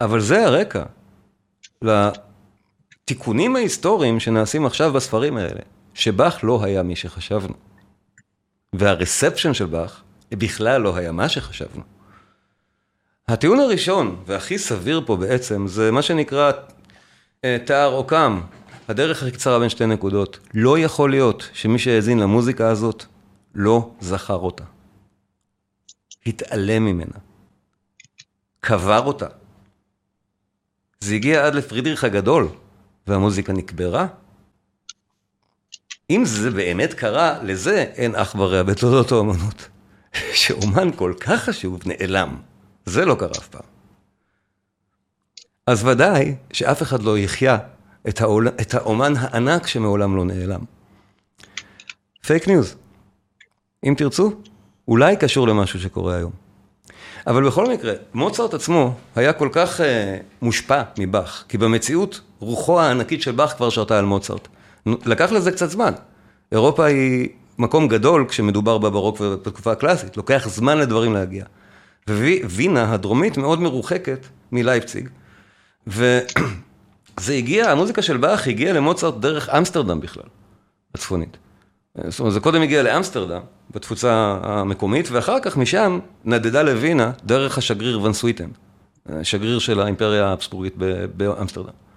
אבל 0.00 0.20
זה 0.20 0.46
הרקע 0.46 0.82
התיקונים 1.82 3.56
ההיסטוריים 3.56 4.20
שנעשים 4.20 4.66
עכשיו 4.66 4.92
בספרים 4.92 5.36
האלה, 5.36 5.60
שבאך 5.94 6.44
לא 6.44 6.64
היה 6.64 6.82
מי 6.82 6.96
שחשבנו. 6.96 7.67
והרספשן 8.72 9.54
של 9.54 9.66
באך 9.66 10.02
בכלל 10.30 10.80
לא 10.80 10.96
היה 10.96 11.12
מה 11.12 11.28
שחשבנו. 11.28 11.82
הטיעון 13.28 13.60
הראשון, 13.60 14.22
והכי 14.26 14.58
סביר 14.58 15.02
פה 15.06 15.16
בעצם, 15.16 15.66
זה 15.66 15.90
מה 15.90 16.02
שנקרא 16.02 16.52
אה, 17.44 17.56
תאר 17.64 17.94
או 17.94 18.06
קם, 18.06 18.40
הדרך 18.88 19.22
הכי 19.22 19.32
קצרה 19.32 19.58
בין 19.58 19.68
שתי 19.68 19.86
נקודות. 19.86 20.38
לא 20.54 20.78
יכול 20.78 21.10
להיות 21.10 21.50
שמי 21.52 21.78
שהאזין 21.78 22.18
למוזיקה 22.18 22.68
הזאת 22.68 23.04
לא 23.54 23.90
זכר 24.00 24.34
אותה. 24.34 24.64
התעלם 26.26 26.84
ממנה. 26.84 27.14
קבר 28.60 29.06
אותה. 29.06 29.26
זה 31.00 31.14
הגיע 31.14 31.46
עד 31.46 31.54
לפרידריך 31.54 32.04
הגדול, 32.04 32.48
והמוזיקה 33.06 33.52
נקברה? 33.52 34.06
אם 36.10 36.24
זה 36.24 36.50
באמת 36.50 36.94
קרה, 36.94 37.38
לזה 37.42 37.84
אין 37.94 38.14
אח 38.14 38.34
ורע 38.38 38.62
בתולדות 38.62 39.12
האומנות. 39.12 39.68
שאומן 40.40 40.90
כל 40.96 41.14
כך 41.20 41.44
חשוב 41.44 41.80
נעלם. 41.86 42.36
זה 42.86 43.04
לא 43.04 43.14
קרה 43.14 43.30
אף 43.38 43.48
פעם. 43.48 43.62
אז 45.66 45.84
ודאי 45.84 46.34
שאף 46.52 46.82
אחד 46.82 47.02
לא 47.02 47.18
יחיה 47.18 47.58
את, 48.08 48.20
העול... 48.20 48.48
את 48.48 48.74
האומן 48.74 49.12
הענק 49.16 49.66
שמעולם 49.66 50.16
לא 50.16 50.24
נעלם. 50.24 50.60
fake 52.26 52.48
news. 52.48 52.76
אם 53.84 53.94
תרצו, 53.96 54.32
אולי 54.88 55.16
קשור 55.16 55.48
למשהו 55.48 55.80
שקורה 55.80 56.16
היום. 56.16 56.32
אבל 57.26 57.46
בכל 57.46 57.72
מקרה, 57.72 57.92
מוצרט 58.14 58.54
עצמו 58.54 58.94
היה 59.16 59.32
כל 59.32 59.48
כך 59.52 59.80
אה, 59.80 59.82
מושפע 60.42 60.82
מבאך, 60.98 61.44
כי 61.48 61.58
במציאות 61.58 62.20
רוחו 62.38 62.80
הענקית 62.80 63.22
של 63.22 63.32
באך 63.32 63.52
כבר 63.56 63.70
שרתה 63.70 63.98
על 63.98 64.04
מוצרט. 64.04 64.48
לקח 65.06 65.32
לזה 65.32 65.52
קצת 65.52 65.70
זמן. 65.70 65.92
אירופה 66.52 66.84
היא 66.84 67.28
מקום 67.58 67.88
גדול 67.88 68.24
כשמדובר 68.28 68.78
בברוק 68.78 69.20
ובתקופה 69.20 69.72
הקלאסית, 69.72 70.16
לוקח 70.16 70.48
זמן 70.48 70.78
לדברים 70.78 71.14
להגיע. 71.14 71.44
ווינה 72.44 72.92
הדרומית 72.94 73.36
מאוד 73.36 73.60
מרוחקת 73.60 74.26
מלייפציג, 74.52 75.08
וזה 75.86 77.32
הגיע, 77.32 77.70
המוזיקה 77.70 78.02
של 78.02 78.16
באך 78.16 78.46
הגיעה 78.46 78.72
למוצרט 78.72 79.14
דרך 79.14 79.48
אמסטרדם 79.48 80.00
בכלל, 80.00 80.22
הצפונית. 80.94 81.36
זאת 82.08 82.20
אומרת, 82.20 82.32
זה 82.32 82.40
קודם 82.40 82.62
הגיע 82.62 82.82
לאמסטרדם, 82.82 83.40
בתפוצה 83.70 84.38
המקומית, 84.42 85.08
ואחר 85.10 85.40
כך 85.42 85.56
משם 85.56 85.98
נדדה 86.24 86.62
לווינה 86.62 87.10
דרך 87.24 87.58
השגריר 87.58 88.00
ון 88.00 88.12
סוויטן, 88.12 88.48
שגריר 89.22 89.58
של 89.58 89.80
האימפריה 89.80 90.26
האבסבורגית 90.26 90.74
באמסטרדם. 91.16 91.87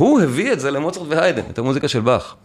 הוא 0.00 0.20
הביא 0.20 0.52
את 0.52 0.60
זה 0.60 0.70
למוצרט 0.70 1.06
והיידן, 1.08 1.42
את 1.50 1.58
המוזיקה 1.58 1.88
של 1.88 2.00
באך. 2.00 2.36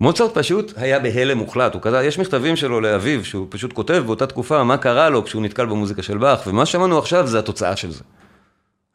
מוצרט 0.00 0.38
פשוט 0.38 0.72
היה 0.76 0.98
בהלם 0.98 1.38
מוחלט, 1.38 1.74
הוא 1.74 1.82
כתב, 1.82 2.00
יש 2.04 2.18
מכתבים 2.18 2.56
שלו 2.56 2.80
לאביו, 2.80 3.24
שהוא 3.24 3.46
פשוט 3.50 3.72
כותב 3.72 4.02
באותה 4.06 4.26
תקופה 4.26 4.64
מה 4.64 4.78
קרה 4.78 5.08
לו 5.08 5.24
כשהוא 5.24 5.42
נתקל 5.42 5.66
במוזיקה 5.66 6.02
של 6.02 6.18
באך, 6.18 6.46
ומה 6.46 6.66
שמענו 6.66 6.98
עכשיו 6.98 7.26
זה 7.26 7.38
התוצאה 7.38 7.76
של 7.76 7.92
זה. 7.92 8.04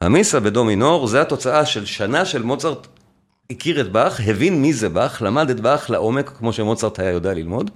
המיסה 0.02 0.40
בדו 0.40 0.64
מינור 0.64 1.08
זה 1.08 1.22
התוצאה 1.22 1.66
של 1.66 1.86
שנה 1.86 2.26
של 2.26 2.44
מוצרט 2.44 2.88
הכיר 3.52 3.82
את 3.82 3.92
באך, 3.92 4.20
הבין 4.28 4.62
מי 4.62 4.74
זה 4.74 4.90
באך, 4.90 5.22
למד 5.22 5.50
את 5.50 5.60
באך 5.60 5.90
לעומק 5.90 6.30
כמו 6.30 6.54
שמוצרט 6.54 7.00
היה 7.00 7.12
יודע 7.12 7.34
ללמוד, 7.34 7.72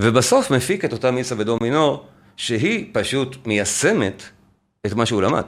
ובסוף 0.00 0.50
מפיק 0.50 0.84
את 0.84 0.92
אותה 0.92 1.10
מיסה 1.10 1.34
בדו 1.34 1.58
מינור, 1.60 2.06
שהיא 2.36 2.90
פשוט 2.92 3.46
מיישמת 3.46 4.22
את 4.86 4.92
מה 4.92 5.06
שהוא 5.06 5.22
למד. 5.22 5.44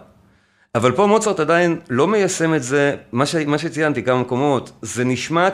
אבל 0.77 0.93
פה 0.93 1.07
מוצרט 1.07 1.41
עדיין 1.41 1.81
לא 1.91 2.09
מיישם 2.09 2.55
את 2.55 2.63
זה, 2.63 2.97
מה, 3.13 3.27
ש... 3.27 3.35
מה 3.35 3.59
שציינתי 3.59 4.03
כמה 4.03 4.21
מקומות, 4.21 4.71
זה 4.83 5.05
נשמע 5.05 5.49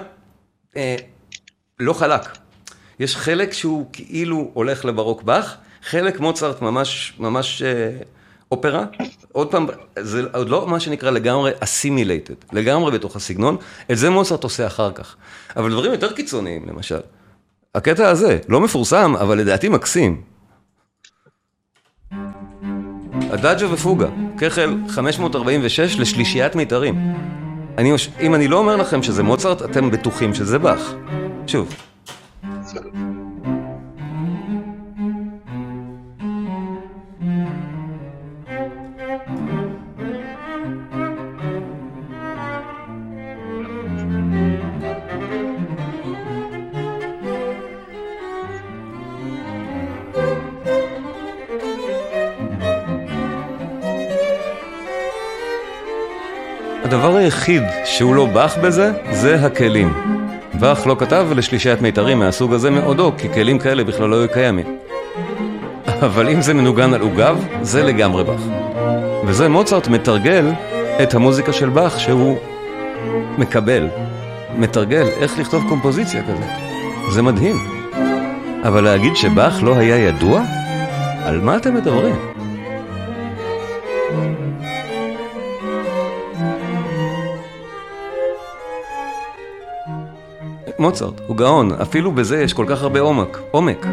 אה, 0.76 0.96
לא 1.80 1.92
חלק. 1.92 2.38
יש 2.98 3.16
חלק 3.16 3.52
שהוא 3.52 3.86
כאילו 3.92 4.50
הולך 4.54 4.84
לברוק 4.84 5.22
באך, 5.22 5.56
חלק 5.82 6.20
מוצרט 6.20 6.62
ממש, 6.62 7.14
ממש 7.18 7.62
אה, 7.62 7.90
אופרה. 8.50 8.84
עוד 9.32 9.50
פעם, 9.50 9.66
זה 9.98 10.22
עוד 10.32 10.48
לא 10.48 10.66
מה 10.66 10.80
שנקרא 10.80 11.10
לגמרי 11.10 11.50
אסימילייטד, 11.60 12.34
לגמרי 12.52 12.92
בתוך 12.92 13.16
הסגנון, 13.16 13.56
את 13.92 13.98
זה 13.98 14.10
מוצרט 14.10 14.44
עושה 14.44 14.66
אחר 14.66 14.92
כך. 14.92 15.16
אבל 15.56 15.70
דברים 15.70 15.92
יותר 15.92 16.12
קיצוניים, 16.12 16.68
למשל. 16.68 17.00
הקטע 17.74 18.08
הזה, 18.08 18.38
לא 18.48 18.60
מפורסם, 18.60 19.14
אבל 19.20 19.38
לדעתי 19.38 19.68
מקסים. 19.68 20.22
הדאג'ו 23.30 23.70
ופוגה, 23.70 24.08
כחל 24.42 24.76
546 24.88 25.98
לשלישיית 25.98 26.54
מיתרים. 26.54 26.94
אני, 27.78 27.92
אם 28.20 28.34
אני 28.34 28.48
לא 28.48 28.58
אומר 28.58 28.76
לכם 28.76 29.02
שזה 29.02 29.22
מוצרט, 29.22 29.62
אתם 29.62 29.90
בטוחים 29.90 30.34
שזה 30.34 30.58
באך. 30.58 30.94
שוב. 31.46 31.74
הדבר 56.92 57.16
היחיד 57.16 57.62
שהוא 57.84 58.14
לא 58.14 58.26
באך 58.26 58.58
בזה, 58.58 58.92
זה 59.10 59.46
הכלים. 59.46 59.92
באך 60.54 60.86
לא 60.86 60.96
כתב 60.98 61.26
לשלישיית 61.36 61.82
מיתרים 61.82 62.18
מהסוג 62.18 62.52
הזה 62.52 62.70
מעודו, 62.70 63.12
כי 63.18 63.28
כלים 63.32 63.58
כאלה 63.58 63.84
בכלל 63.84 64.08
לא 64.08 64.16
היו 64.16 64.28
קיימים. 64.28 64.76
אבל 65.86 66.28
אם 66.28 66.42
זה 66.42 66.54
מנוגן 66.54 66.94
על 66.94 67.00
עוגב, 67.00 67.44
זה 67.62 67.82
לגמרי 67.82 68.24
באך. 68.24 68.40
וזה 69.26 69.48
מוצרט 69.48 69.88
מתרגל 69.88 70.52
את 71.02 71.14
המוזיקה 71.14 71.52
של 71.52 71.68
באך 71.68 72.00
שהוא 72.00 72.38
מקבל, 73.38 73.88
מתרגל 74.58 75.06
איך 75.20 75.38
לכתוב 75.38 75.64
קומפוזיציה 75.68 76.22
כזאת. 76.22 76.50
זה 77.10 77.22
מדהים. 77.22 77.56
אבל 78.64 78.84
להגיד 78.84 79.16
שבאך 79.16 79.62
לא 79.62 79.76
היה 79.76 79.96
ידוע? 79.96 80.42
על 81.24 81.40
מה 81.40 81.56
אתם 81.56 81.74
מדברים? 81.74 82.14
מוצרט, 90.82 91.20
הוא 91.26 91.36
גאון, 91.36 91.72
אפילו 91.82 92.12
בזה 92.12 92.42
יש 92.42 92.52
כל 92.52 92.64
כך 92.68 92.82
הרבה 92.82 93.00
עומק, 93.00 93.38
עומק. 93.50 93.86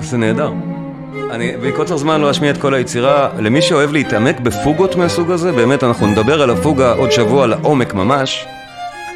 זה 0.00 0.16
נהדר. 0.16 0.52
אני 1.30 1.56
בקוצר 1.56 1.96
זמן 1.96 2.20
לא 2.20 2.30
אשמיע 2.30 2.50
את 2.50 2.58
כל 2.58 2.74
היצירה, 2.74 3.28
למי 3.38 3.62
שאוהב 3.62 3.92
להתעמק 3.92 4.40
בפוגות 4.40 4.96
מהסוג 4.96 5.30
הזה, 5.30 5.52
באמת 5.52 5.84
אנחנו 5.84 6.06
נדבר 6.06 6.42
על 6.42 6.50
הפוגה 6.50 6.92
עוד 6.92 7.10
שבוע 7.10 7.46
לעומק 7.46 7.94
ממש, 7.94 8.46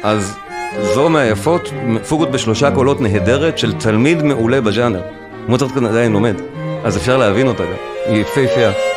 אז 0.03 0.37
זו 0.81 1.09
מהיפות, 1.09 1.69
פוגות 2.09 2.31
בשלושה 2.31 2.71
קולות 2.71 3.01
נהדרת 3.01 3.57
של 3.57 3.73
תלמיד 3.73 4.23
מעולה 4.23 4.61
בז'אנר. 4.61 5.01
מוצרט 5.47 5.71
כאן 5.71 5.85
עדיין 5.85 6.11
לומד, 6.11 6.35
אז 6.83 6.97
אפשר 6.97 7.17
להבין 7.17 7.47
אותה 7.47 7.63
גם, 7.63 7.71
היא 8.05 8.21
יפהפייה. 8.21 8.92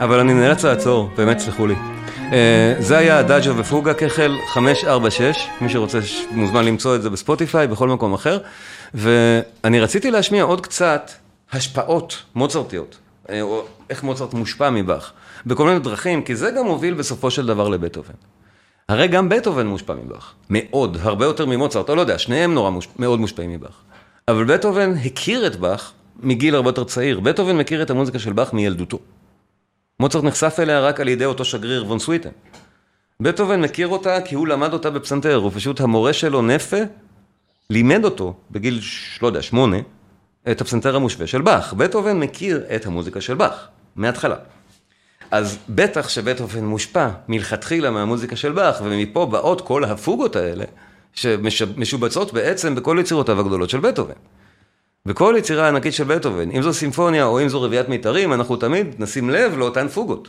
אבל 0.00 0.20
אני 0.20 0.34
נאלץ 0.34 0.64
לעצור, 0.64 1.10
באמת 1.16 1.38
סלחו 1.38 1.66
לי. 1.66 1.74
Uh, 1.74 2.32
זה 2.78 2.98
היה 2.98 3.18
הדאג'ו 3.18 3.56
ופוגה 3.56 3.94
כחל 3.94 4.36
546, 4.46 5.48
מי 5.60 5.68
שרוצה 5.68 5.98
מוזמן 6.30 6.64
למצוא 6.64 6.96
את 6.96 7.02
זה 7.02 7.10
בספוטיפיי, 7.10 7.66
בכל 7.66 7.88
מקום 7.88 8.14
אחר. 8.14 8.38
ואני 8.94 9.80
רציתי 9.80 10.10
להשמיע 10.10 10.42
עוד 10.42 10.60
קצת 10.60 11.10
השפעות 11.52 12.22
מוצרטיות, 12.34 12.96
uh, 13.26 13.30
או 13.42 13.64
איך 13.90 14.02
מוצרט 14.02 14.34
מושפע 14.34 14.70
מבאך, 14.70 15.12
בכל 15.46 15.64
מיני 15.66 15.78
דרכים, 15.78 16.22
כי 16.22 16.36
זה 16.36 16.50
גם 16.50 16.64
מוביל 16.64 16.94
בסופו 16.94 17.30
של 17.30 17.46
דבר 17.46 17.68
לבטהובן. 17.68 18.14
הרי 18.88 19.08
גם 19.08 19.28
בטהובן 19.28 19.66
מושפע 19.66 19.94
מבאך, 19.94 20.32
מאוד, 20.50 20.96
הרבה 21.00 21.24
יותר 21.24 21.46
ממוצרט, 21.46 21.90
או 21.90 21.94
לא 21.94 22.00
יודע, 22.00 22.18
שניהם 22.18 22.54
נורא 22.54 22.70
מוש... 22.70 22.88
מאוד 22.98 23.20
מושפעים 23.20 23.52
מבאך. 23.52 23.74
אבל 24.28 24.44
בטהובן 24.44 24.94
הכיר 25.04 25.46
את 25.46 25.56
באך 25.56 25.92
מגיל 26.22 26.54
הרבה 26.54 26.68
יותר 26.68 26.84
צעיר, 26.84 27.20
בטהובן 27.20 27.56
מכיר 27.56 27.82
את 27.82 27.90
המוזיקה 27.90 28.18
של 28.18 28.32
באך 28.32 28.52
מילדותו. 28.52 28.98
מוצרט 30.00 30.24
נחשף 30.24 30.56
אליה 30.58 30.80
רק 30.80 31.00
על 31.00 31.08
ידי 31.08 31.24
אותו 31.24 31.44
שגריר 31.44 31.86
וון 31.86 31.98
סוויטן. 31.98 32.30
בטהובן 33.20 33.60
מכיר 33.60 33.88
אותה 33.88 34.20
כי 34.20 34.34
הוא 34.34 34.46
למד 34.46 34.72
אותה 34.72 34.90
בפסנתר, 34.90 35.34
הוא 35.34 35.50
פשוט 35.54 35.80
המורה 35.80 36.12
שלו, 36.12 36.42
נפה, 36.42 36.76
לימד 37.70 38.04
אותו 38.04 38.34
בגיל, 38.50 38.80
לא 39.22 39.26
יודע, 39.26 39.42
שמונה, 39.42 39.76
את 40.50 40.60
הפסנתר 40.60 40.96
המושווה 40.96 41.26
של 41.26 41.42
באך. 41.42 41.72
בטהובן 41.72 42.20
מכיר 42.20 42.64
את 42.76 42.86
המוזיקה 42.86 43.20
של 43.20 43.34
באך, 43.34 43.68
מההתחלה. 43.96 44.36
אז 45.30 45.58
בטח 45.68 46.08
שבטהובן 46.08 46.64
מושפע 46.64 47.08
מלכתחילה 47.28 47.90
מהמוזיקה 47.90 48.36
של 48.36 48.52
באך, 48.52 48.80
ומפה 48.84 49.26
באות 49.26 49.60
כל 49.60 49.84
הפוגות 49.84 50.36
האלה, 50.36 50.64
שמשובצות 51.14 52.32
בעצם 52.32 52.74
בכל 52.74 52.96
יצירותיו 53.00 53.40
הגדולות 53.40 53.70
של 53.70 53.80
בטהובן. 53.80 54.14
בכל 55.06 55.34
יצירה 55.38 55.68
ענקית 55.68 55.94
של 55.94 56.04
בטהובן, 56.04 56.50
אם 56.50 56.62
זו 56.62 56.74
סימפוניה 56.74 57.24
או 57.24 57.42
אם 57.42 57.48
זו 57.48 57.62
רביעיית 57.62 57.88
מיתרים, 57.88 58.32
אנחנו 58.32 58.56
תמיד 58.56 58.94
נשים 58.98 59.30
לב 59.30 59.58
לאותן 59.58 59.88
פוגות. 59.88 60.28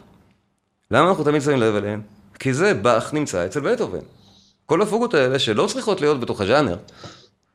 למה 0.92 1.10
אנחנו 1.10 1.24
תמיד 1.24 1.42
שמים 1.42 1.58
לב 1.58 1.76
אליהן? 1.76 2.02
כי 2.40 2.54
זה 2.54 2.74
באך 2.74 3.14
נמצא 3.14 3.46
אצל 3.46 3.60
בטהובן. 3.60 4.00
כל 4.66 4.82
הפוגות 4.82 5.14
האלה 5.14 5.40
שלא 5.40 5.68
צריכות 5.68 6.02
להיות 6.02 6.20
בתוך 6.20 6.42
הז'אנר, 6.42 6.78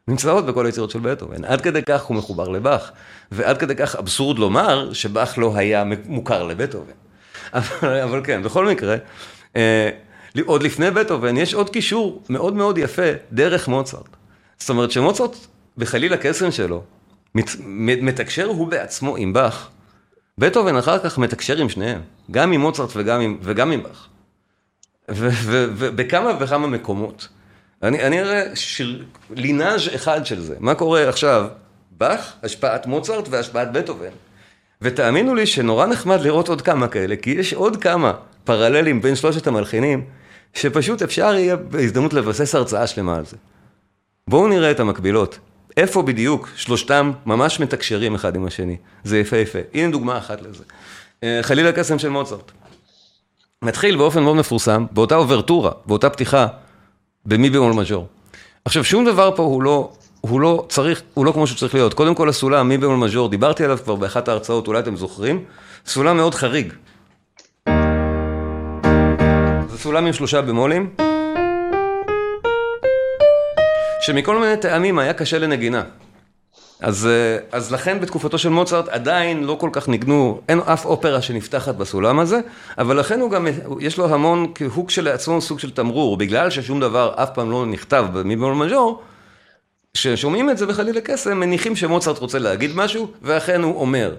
נמצאות 0.09 0.47
בכל 0.47 0.67
היצירות 0.67 0.91
של 0.91 0.99
בטהובן. 0.99 1.45
עד 1.45 1.61
כדי 1.61 1.83
כך 1.83 2.03
הוא 2.03 2.17
מחובר 2.17 2.49
לבאך, 2.49 2.91
ועד 3.33 3.59
כדי 3.59 3.77
כך 3.77 3.97
אבסורד 3.97 4.39
לומר 4.39 4.93
שבאך 4.93 5.39
לא 5.39 5.57
היה 5.57 5.85
מוכר 6.05 6.43
לבטהובן. 6.43 6.93
אבל, 7.55 8.01
אבל 8.01 8.21
כן, 8.25 8.43
בכל 8.43 8.67
מקרה, 8.67 8.97
אה, 9.57 9.91
עוד 10.47 10.63
לפני 10.63 10.91
בטהובן 10.91 11.37
יש 11.37 11.55
עוד 11.55 11.71
קישור 11.71 12.23
מאוד 12.29 12.55
מאוד 12.55 12.79
יפה 12.79 13.11
דרך 13.33 13.69
מוצרט. 13.69 14.09
זאת 14.59 14.71
אומרת 14.71 14.91
שמוצרט, 14.91 15.37
בחליל 15.79 16.13
הקסם 16.13 16.51
שלו, 16.51 16.83
מת, 17.35 17.57
מתקשר 18.03 18.47
הוא 18.47 18.69
בעצמו 18.69 19.17
עם 19.17 19.33
באך. 19.33 19.69
בטהובן 20.39 20.77
אחר 20.77 20.99
כך 20.99 21.19
מתקשר 21.19 21.57
עם 21.57 21.69
שניהם, 21.69 22.01
גם 22.31 22.53
עם 22.53 22.61
מוצרט 22.61 22.91
וגם 22.97 23.21
עם, 23.21 23.39
וגם 23.43 23.73
עם 23.73 23.83
באך. 23.83 24.09
ובכמה 25.09 26.31
וכמה 26.41 26.67
מקומות. 26.67 27.29
אני, 27.83 28.03
אני 28.03 28.21
אראה 28.21 28.57
שיר, 28.57 29.05
לינאז' 29.31 29.89
אחד 29.95 30.27
של 30.27 30.41
זה. 30.41 30.57
מה 30.61 30.75
קורה 30.75 31.09
עכשיו? 31.09 31.47
באך, 31.91 32.33
השפעת 32.43 32.87
מוצרט 32.87 33.29
והשפעת 33.31 33.73
בטהובן. 33.73 34.11
ותאמינו 34.83 35.35
לי 35.35 35.47
שנורא 35.47 35.87
נחמד 35.87 36.21
לראות 36.21 36.49
עוד 36.49 36.63
כמה 36.63 36.89
כאלה, 36.89 37.17
כי 37.17 37.31
יש 37.31 37.55
עוד 37.55 37.77
כמה 37.83 38.13
פרללים 38.45 39.03
בין 39.03 39.17
שלושת 39.17 39.47
המלחינים, 39.47 40.05
שפשוט 40.55 41.03
אפשר 41.03 41.35
יהיה 41.35 41.57
בהזדמנות 41.57 42.13
לבסס 42.13 42.55
הרצאה 42.55 42.87
שלמה 42.87 43.17
על 43.17 43.25
זה. 43.25 43.37
בואו 44.29 44.49
נראה 44.49 44.71
את 44.71 44.81
המקבילות. 44.81 45.39
איפה 45.77 46.03
בדיוק 46.03 46.49
שלושתם 46.57 47.13
ממש 47.27 47.61
מתקשרים 47.61 48.15
אחד 48.15 48.37
עם 48.37 48.47
השני. 48.47 48.77
זה 49.05 49.19
יפה 49.19 49.37
יפה. 49.37 49.59
הנה 49.75 49.93
דוגמה 49.93 50.19
אחת 50.19 50.43
לזה. 50.43 50.65
אה, 51.23 51.39
חליל 51.43 51.67
הקסם 51.67 51.99
של 51.99 52.09
מוצרט. 52.09 52.53
מתחיל 53.63 53.97
באופן 53.97 54.23
מאוד 54.23 54.37
מפורסם, 54.37 54.87
באותה 54.91 55.17
אוברטורה, 55.17 55.71
באותה 55.87 56.11
פתיחה, 56.11 56.47
במי 57.27 57.51
במול 57.51 57.73
מז'ור. 57.73 58.07
עכשיו, 58.65 58.85
שום 58.85 59.05
דבר 59.05 59.37
פה 59.37 59.43
הוא 59.43 59.63
לא, 59.63 59.93
הוא 60.21 60.41
לא 60.41 60.67
צריך, 60.69 61.03
הוא 61.15 61.27
לא 61.27 61.33
כמו 61.33 61.47
שהוא 61.47 61.59
צריך 61.59 61.75
להיות. 61.75 61.95
קודם 61.95 62.15
כל 62.15 62.29
הסולם, 62.29 62.69
מי 62.69 62.79
במול 62.79 62.97
מז'ור, 62.97 63.29
דיברתי 63.29 63.65
עליו 63.65 63.79
כבר 63.85 63.95
באחת 63.95 64.29
ההרצאות, 64.29 64.69
אולי 64.69 64.79
אתם 64.79 64.97
זוכרים, 64.97 65.45
סולם 65.87 66.17
מאוד 66.17 66.35
חריג. 66.35 66.73
זה 69.71 69.79
סולם 69.79 70.07
עם 70.07 70.13
שלושה 70.13 70.43
במולים, 70.43 70.91
שמכל 74.03 74.39
מיני 74.39 74.57
טעמים 74.57 74.99
היה 74.99 75.13
קשה 75.13 75.39
לנגינה. 75.39 75.83
אז, 76.81 77.07
אה, 77.07 77.39
אז 77.53 77.73
לכן 77.73 78.01
בתקופתו 78.01 78.39
של 78.39 78.49
מוצרט 78.49 78.89
עדיין 78.89 79.45
לא 79.45 79.57
כל 79.61 79.71
כך 79.73 79.89
ניגנו, 79.89 80.41
אין 80.49 80.61
אף 80.61 80.85
אופרה 80.85 81.23
שנפתחת 81.23 81.75
בסולם 81.75 82.19
הזה, 82.19 82.41
אבל 82.79 82.99
לכן 82.99 83.21
הוא 83.21 83.31
גם, 83.31 83.47
יש 83.81 83.99
לו 83.99 84.15
המון, 84.15 84.53
הוא 84.75 84.87
כשלעצמו 84.87 85.41
סוג 85.41 85.59
של 85.59 85.71
תמרור, 85.71 86.17
בגלל 86.17 86.51
ששום 86.51 86.81
דבר 86.81 87.13
אף 87.17 87.31
פעם 87.35 87.51
לא 87.51 87.67
נכתב 87.67 88.07
במימול 88.13 88.55
מז'ור, 88.55 89.03
כששומעים 89.95 90.51
את 90.51 90.59
זה 90.59 90.67
בחליל 90.67 90.99
הקסם, 90.99 91.41
מניחים 91.41 91.77
שמוצרט 91.77 92.19
רוצה 92.19 92.39
להגיד 92.39 92.71
משהו, 92.75 93.07
ואכן 93.23 93.63
הוא 93.63 93.81
אומר. 93.81 94.15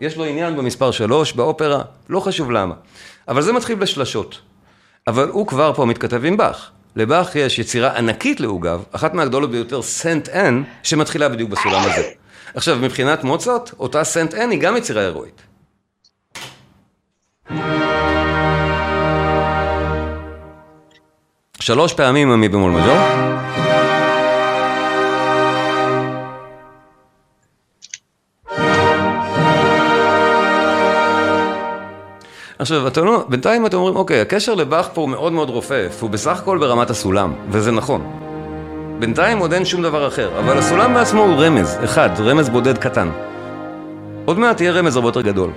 יש 0.00 0.16
לו 0.16 0.24
עניין 0.24 0.56
במספר 0.56 0.90
שלוש, 0.90 1.32
באופרה, 1.32 1.82
לא 2.08 2.20
חשוב 2.20 2.50
למה. 2.50 2.74
אבל 3.28 3.42
זה 3.42 3.52
מתחיל 3.52 3.74
בשלשות. 3.74 4.40
אבל 5.06 5.28
הוא 5.28 5.46
כבר 5.46 5.72
פה 5.74 5.84
מתכתב 5.84 6.24
עם 6.24 6.36
באך. 6.36 6.70
לבאך 6.98 7.36
יש 7.36 7.58
יצירה 7.58 7.96
ענקית 7.96 8.40
לעוגב, 8.40 8.82
אחת 8.92 9.14
מהגדולות 9.14 9.50
ביותר, 9.50 9.82
סנט 9.82 10.28
אן, 10.28 10.62
שמתחילה 10.82 11.28
בדיוק 11.28 11.50
בסולם 11.50 11.82
הזה. 11.82 12.08
עכשיו, 12.54 12.76
מבחינת 12.76 13.24
מוצרט, 13.24 13.70
אותה 13.80 14.04
סנט 14.04 14.34
אן 14.34 14.50
היא 14.50 14.60
גם 14.60 14.76
יצירה 14.76 15.02
הירואית. 15.02 15.42
שלוש 21.60 21.92
פעמים 21.92 22.30
המי 22.30 22.48
במול 22.48 22.72
מג'ור. 22.72 23.67
עכשיו, 32.58 32.86
אתם 32.88 33.04
לא, 33.04 33.24
בינתיים 33.28 33.66
אתם 33.66 33.76
אומרים, 33.76 33.96
אוקיי, 33.96 34.20
הקשר 34.20 34.54
לבאך 34.54 34.88
פה 34.94 35.00
הוא 35.00 35.08
מאוד 35.08 35.32
מאוד 35.32 35.50
רופף, 35.50 35.98
הוא 36.00 36.10
בסך 36.10 36.38
הכל 36.38 36.58
ברמת 36.58 36.90
הסולם, 36.90 37.32
וזה 37.50 37.72
נכון. 37.72 38.06
בינתיים 38.98 39.38
עוד 39.38 39.52
אין 39.52 39.64
שום 39.64 39.82
דבר 39.82 40.08
אחר, 40.08 40.38
אבל 40.38 40.58
הסולם 40.58 40.94
בעצמו 40.94 41.22
הוא 41.22 41.34
רמז, 41.44 41.78
אחד, 41.84 42.10
רמז 42.18 42.48
בודד 42.48 42.78
קטן. 42.78 43.10
עוד 44.24 44.38
מעט 44.38 44.60
יהיה 44.60 44.72
רמז 44.72 44.96
הרבה 44.96 45.08
יותר 45.08 45.20
גדול. 45.20 45.50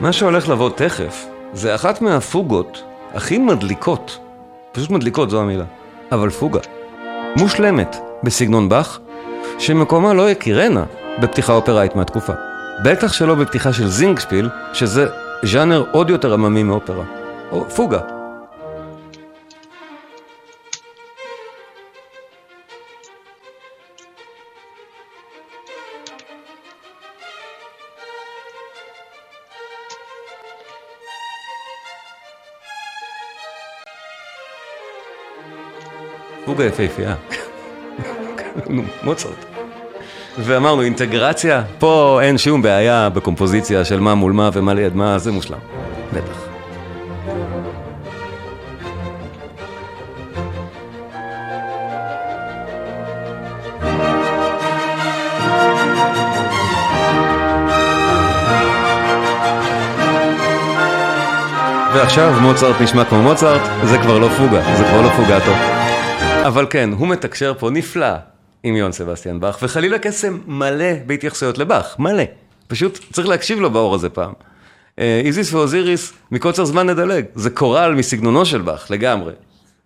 מה 0.00 0.12
שהולך 0.12 0.48
לבוא 0.48 0.70
תכף, 0.70 1.26
זה 1.52 1.74
אחת 1.74 2.02
מהפוגות 2.02 2.82
הכי 3.14 3.38
מדליקות, 3.38 4.18
פשוט 4.72 4.90
מדליקות 4.90 5.30
זו 5.30 5.40
המילה, 5.40 5.64
אבל 6.12 6.30
פוגה, 6.30 6.60
מושלמת 7.36 7.96
בסגנון 8.22 8.68
באך, 8.68 8.98
שמקומה 9.58 10.14
לא 10.14 10.30
יכירנה 10.30 10.84
בפתיחה 11.20 11.52
אופראית 11.52 11.96
מהתקופה. 11.96 12.32
בטח 12.84 13.12
שלא 13.12 13.34
בפתיחה 13.34 13.72
של 13.72 13.88
זינגשפיל, 13.88 14.48
שזה 14.72 15.06
ז'אנר 15.44 15.84
עוד 15.92 16.10
יותר 16.10 16.32
עממי 16.32 16.62
מאופרה. 16.62 17.04
או 17.52 17.70
פוגה, 17.70 18.00
פוגה 36.58 36.68
יפהפייה. 36.68 37.14
נו, 38.68 38.82
מוצרט. 39.02 39.44
ואמרנו, 40.38 40.82
אינטגרציה, 40.82 41.62
פה 41.78 42.20
אין 42.22 42.38
שום 42.38 42.62
בעיה 42.62 43.08
בקומפוזיציה 43.08 43.84
של 43.84 44.00
מה 44.00 44.14
מול 44.14 44.32
מה 44.32 44.50
ומה 44.52 44.74
ליד 44.74 44.96
מה, 44.96 45.18
זה 45.18 45.32
מושלם. 45.32 45.58
בטח. 46.12 46.48
ועכשיו 61.94 62.34
מוצרט 62.40 62.80
נשמע 62.80 63.04
כמו 63.04 63.22
מוצרט, 63.22 63.62
זה 63.84 63.98
כבר 63.98 64.18
לא 64.18 64.28
פוגה, 64.28 64.62
זה 64.76 64.84
כבר 64.84 65.02
לא 65.02 65.08
פוגטו. 65.08 65.77
אבל 66.48 66.66
כן, 66.70 66.90
הוא 66.92 67.08
מתקשר 67.08 67.54
פה 67.58 67.70
נפלא 67.70 68.06
עם 68.62 68.76
יון 68.76 68.92
סבסטיאן 68.92 69.40
באך, 69.40 69.58
וחלילה 69.62 69.98
קסם 69.98 70.38
מלא 70.46 70.94
בהתייחסויות 71.06 71.58
לבאך, 71.58 71.98
מלא. 71.98 72.22
פשוט 72.68 72.98
צריך 73.12 73.28
להקשיב 73.28 73.60
לו 73.60 73.70
באור 73.70 73.94
הזה 73.94 74.08
פעם. 74.08 74.32
אה, 74.98 75.20
איזיס 75.24 75.52
ואוזיריס, 75.52 76.12
מקוצר 76.30 76.64
זמן 76.64 76.86
נדלג, 76.86 77.24
זה 77.34 77.50
קורל 77.50 77.94
מסגנונו 77.94 78.44
של 78.44 78.62
באך, 78.62 78.90
לגמרי. 78.90 79.32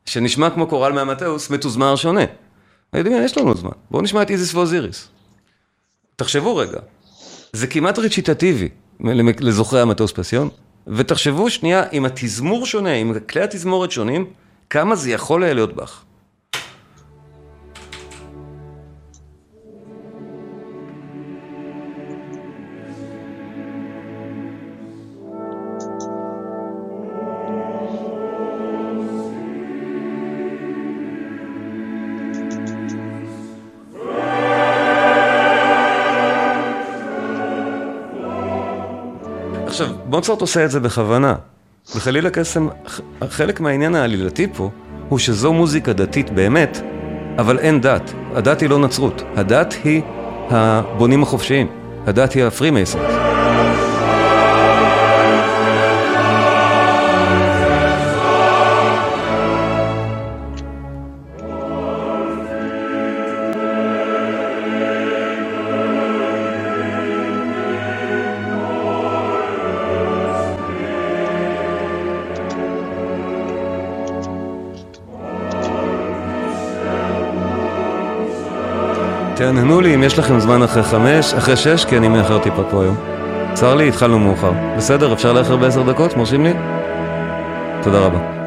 שנשמע 0.06 0.50
כמו 0.50 0.66
קורל 0.66 0.92
מהמטאוס, 0.92 1.50
מתוזמר 1.50 1.96
שונה. 1.96 2.24
יודעים, 2.94 3.22
יש 3.24 3.38
לנו 3.38 3.54
זמן, 3.54 3.70
בואו 3.90 4.02
נשמע 4.02 4.22
את 4.22 4.30
איזיס 4.30 4.54
ואוזיריס. 4.54 5.08
תחשבו 6.16 6.56
רגע, 6.56 6.78
זה 7.52 7.66
כמעט 7.66 7.98
ריצ'יטטיבי 7.98 8.68
לזוכרי 9.40 9.80
המטוס 9.80 10.12
פסיון, 10.12 10.48
ותחשבו 10.86 11.50
שנייה, 11.50 11.82
אם 11.92 12.04
התזמור 12.04 12.66
שונה, 12.66 12.92
אם 12.92 13.14
כלי 13.30 13.42
התזמורת 13.42 13.90
שונים, 13.90 14.26
כמה 14.70 14.96
זה 14.96 15.10
יכול 15.10 15.40
להיות 15.40 15.76
באך. 15.76 16.04
מוצרט 40.12 40.40
עושה 40.40 40.64
את 40.64 40.70
זה 40.70 40.80
בכוונה. 40.80 41.34
בחליל 41.96 42.26
הקסם, 42.26 42.68
חלק 43.28 43.60
מהעניין 43.60 43.94
העלילתי 43.94 44.46
פה, 44.54 44.70
הוא 45.08 45.18
שזו 45.18 45.52
מוזיקה 45.52 45.92
דתית 45.92 46.30
באמת, 46.30 46.80
אבל 47.38 47.58
אין 47.58 47.80
דת. 47.80 48.12
הדת 48.34 48.60
היא 48.60 48.70
לא 48.70 48.78
נצרות. 48.78 49.22
הדת 49.36 49.74
היא 49.84 50.02
הבונים 50.50 51.22
החופשיים. 51.22 51.66
הדת 52.06 52.32
היא 52.32 52.44
ה 52.44 52.52
Freemasons. 52.52 53.41
תעננו 79.42 79.80
לי 79.80 79.94
אם 79.94 80.02
יש 80.02 80.18
לכם 80.18 80.40
זמן 80.40 80.62
אחרי 80.62 80.82
חמש, 80.82 81.34
אחרי 81.34 81.56
שש, 81.56 81.84
כי 81.84 81.96
אני 81.96 82.08
מאחר 82.08 82.38
טיפה 82.38 82.62
פה 82.70 82.82
היום. 82.82 82.96
צר 83.54 83.74
לי, 83.74 83.88
התחלנו 83.88 84.18
מאוחר. 84.18 84.52
בסדר, 84.76 85.12
אפשר 85.12 85.32
לאחר 85.32 85.56
בעשר 85.56 85.82
דקות? 85.82 86.16
מרשים 86.16 86.44
לי? 86.44 86.52
תודה 87.82 87.98
רבה. 87.98 88.41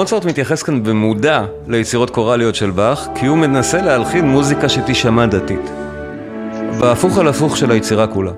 מוצרט 0.00 0.24
מתייחס 0.24 0.62
כאן 0.62 0.82
במודע 0.82 1.44
ליצירות 1.68 2.10
קוראליות 2.10 2.54
של 2.54 2.70
באך, 2.70 3.08
כי 3.14 3.26
הוא 3.26 3.38
מנסה 3.38 3.82
להלחין 3.82 4.28
מוזיקה 4.28 4.68
שתישמע 4.68 5.26
דתית. 5.26 5.70
בהפוך 6.78 7.18
על 7.18 7.28
הפוך 7.28 7.56
של 7.56 7.70
היצירה 7.70 8.06
כולה. 8.06 8.30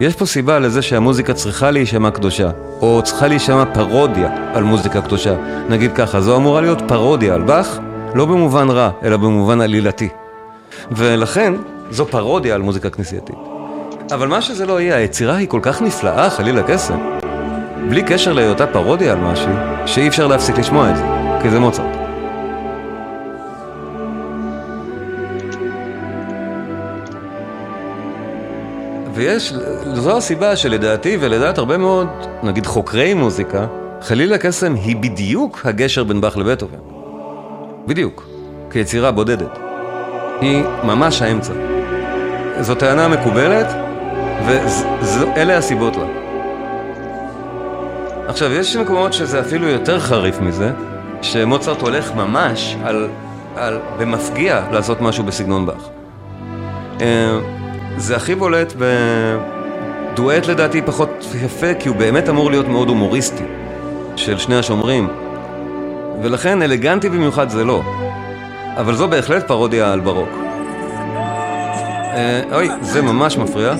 יש 0.00 0.14
פה 0.14 0.26
סיבה 0.26 0.58
לזה 0.58 0.82
שהמוזיקה 0.82 1.34
צריכה 1.34 1.70
להישמע 1.70 2.10
קדושה, 2.10 2.50
או 2.80 3.00
צריכה 3.04 3.26
להישמע 3.26 3.64
פרודיה 3.74 4.30
על 4.54 4.62
מוזיקה 4.62 5.00
קדושה. 5.00 5.36
נגיד 5.68 5.92
ככה, 5.92 6.20
זו 6.20 6.36
אמורה 6.36 6.60
להיות 6.60 6.82
פרודיה 6.88 7.34
על 7.34 7.42
באך, 7.42 7.78
לא 8.14 8.24
במובן 8.24 8.70
רע, 8.70 8.90
אלא 9.02 9.16
במובן 9.16 9.60
עלילתי. 9.60 10.08
ולכן, 10.90 11.54
זו 11.90 12.06
פרודיה 12.06 12.54
על 12.54 12.62
מוזיקה 12.62 12.90
כנסייתית. 12.90 13.38
אבל 14.12 14.28
מה 14.28 14.42
שזה 14.42 14.66
לא 14.66 14.80
יהיה, 14.80 14.96
היצירה 14.96 15.36
היא 15.36 15.48
כל 15.48 15.60
כך 15.62 15.82
נפלאה, 15.82 16.30
חלילה 16.30 16.62
קסם, 16.62 17.17
בלי 17.88 18.02
קשר 18.02 18.32
להיותה 18.32 18.66
פרודיה 18.66 19.12
על 19.12 19.18
משהו, 19.18 19.50
שאי 19.86 20.08
אפשר 20.08 20.26
להפסיק 20.26 20.58
לשמוע 20.58 20.90
את 20.90 20.96
זה, 20.96 21.02
כי 21.42 21.50
זה 21.50 21.60
מוצרט. 21.60 21.96
ויש, 29.14 29.52
זו 29.94 30.16
הסיבה 30.16 30.56
שלדעתי 30.56 31.16
ולדעת 31.20 31.58
הרבה 31.58 31.78
מאוד, 31.78 32.08
נגיד 32.42 32.66
חוקרי 32.66 33.14
מוזיקה, 33.14 33.66
חלילה 34.00 34.38
קסם 34.38 34.74
היא 34.74 34.96
בדיוק 34.96 35.60
הגשר 35.64 36.04
בין 36.04 36.20
באך 36.20 36.36
לבטהובן. 36.36 36.78
בדיוק, 37.86 38.28
כיצירה 38.70 39.10
בודדת. 39.10 39.58
היא 40.40 40.62
ממש 40.84 41.22
האמצע. 41.22 41.52
זו 42.60 42.74
טענה 42.74 43.08
מקובלת, 43.08 43.66
ואלה 44.46 45.56
הסיבות 45.56 45.96
לה. 45.96 46.27
עכשיו, 48.28 48.52
יש 48.52 48.76
מקומות 48.76 49.12
שזה 49.12 49.40
אפילו 49.40 49.68
יותר 49.68 50.00
חריף 50.00 50.40
מזה, 50.40 50.70
שמוצרט 51.22 51.80
הולך 51.80 52.14
ממש 52.14 52.76
על, 52.84 53.08
על, 53.56 53.78
במפגיע 53.98 54.62
לעשות 54.72 55.00
משהו 55.00 55.24
בסגנון 55.24 55.66
באך. 55.66 55.88
אה, 57.00 57.38
זה 57.96 58.16
הכי 58.16 58.34
בולט 58.34 58.72
בדואט 60.12 60.46
לדעתי 60.46 60.82
פחות 60.82 61.26
יפה, 61.44 61.74
כי 61.74 61.88
הוא 61.88 61.96
באמת 61.96 62.28
אמור 62.28 62.50
להיות 62.50 62.68
מאוד 62.68 62.88
הומוריסטי, 62.88 63.44
של 64.16 64.38
שני 64.38 64.56
השומרים, 64.56 65.08
ולכן 66.22 66.62
אלגנטי 66.62 67.08
במיוחד 67.08 67.48
זה 67.48 67.64
לא. 67.64 67.82
אבל 68.76 68.94
זו 68.94 69.08
בהחלט 69.08 69.46
פרודיה 69.46 69.92
על 69.92 70.00
ברוק. 70.00 70.30
אה, 72.14 72.42
אוי, 72.52 72.68
זה 72.80 73.02
ממש 73.02 73.38
מפריע. 73.38 73.74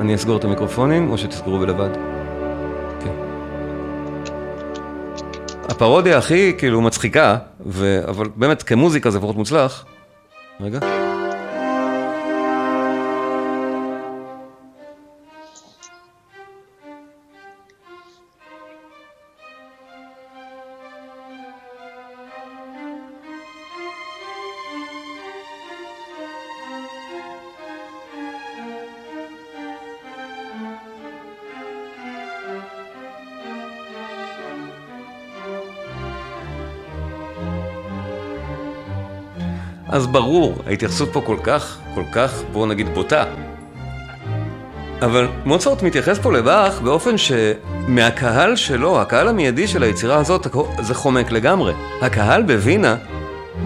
אני 0.00 0.14
אסגור 0.14 0.36
את 0.36 0.44
המיקרופונים, 0.44 1.10
או 1.10 1.18
שתסגרו 1.18 1.58
בלבד. 1.58 2.13
הפרודיה 5.74 6.18
הכי 6.18 6.52
כאילו 6.58 6.80
מצחיקה, 6.80 7.36
ו... 7.66 8.00
אבל 8.08 8.28
באמת 8.36 8.62
כמוזיקה 8.62 9.10
זה 9.10 9.20
פחות 9.20 9.36
מוצלח. 9.36 9.84
רגע. 10.60 11.03
אז 39.94 40.06
ברור, 40.06 40.54
ההתייחסות 40.66 41.12
פה 41.12 41.20
כל 41.20 41.36
כך, 41.42 41.78
כל 41.94 42.02
כך, 42.12 42.42
בואו 42.52 42.66
נגיד, 42.66 42.94
בוטה. 42.94 43.24
אבל 45.02 45.28
מוצרט 45.44 45.82
מתייחס 45.82 46.18
פה 46.18 46.32
לבאך 46.32 46.80
באופן 46.80 47.14
שמהקהל 47.18 48.56
שלו, 48.56 49.00
הקהל 49.00 49.28
המיידי 49.28 49.68
של 49.68 49.82
היצירה 49.82 50.16
הזאת, 50.16 50.46
זה 50.80 50.94
חומק 50.94 51.30
לגמרי. 51.32 51.72
הקהל 52.02 52.42
בווינה, 52.42 52.96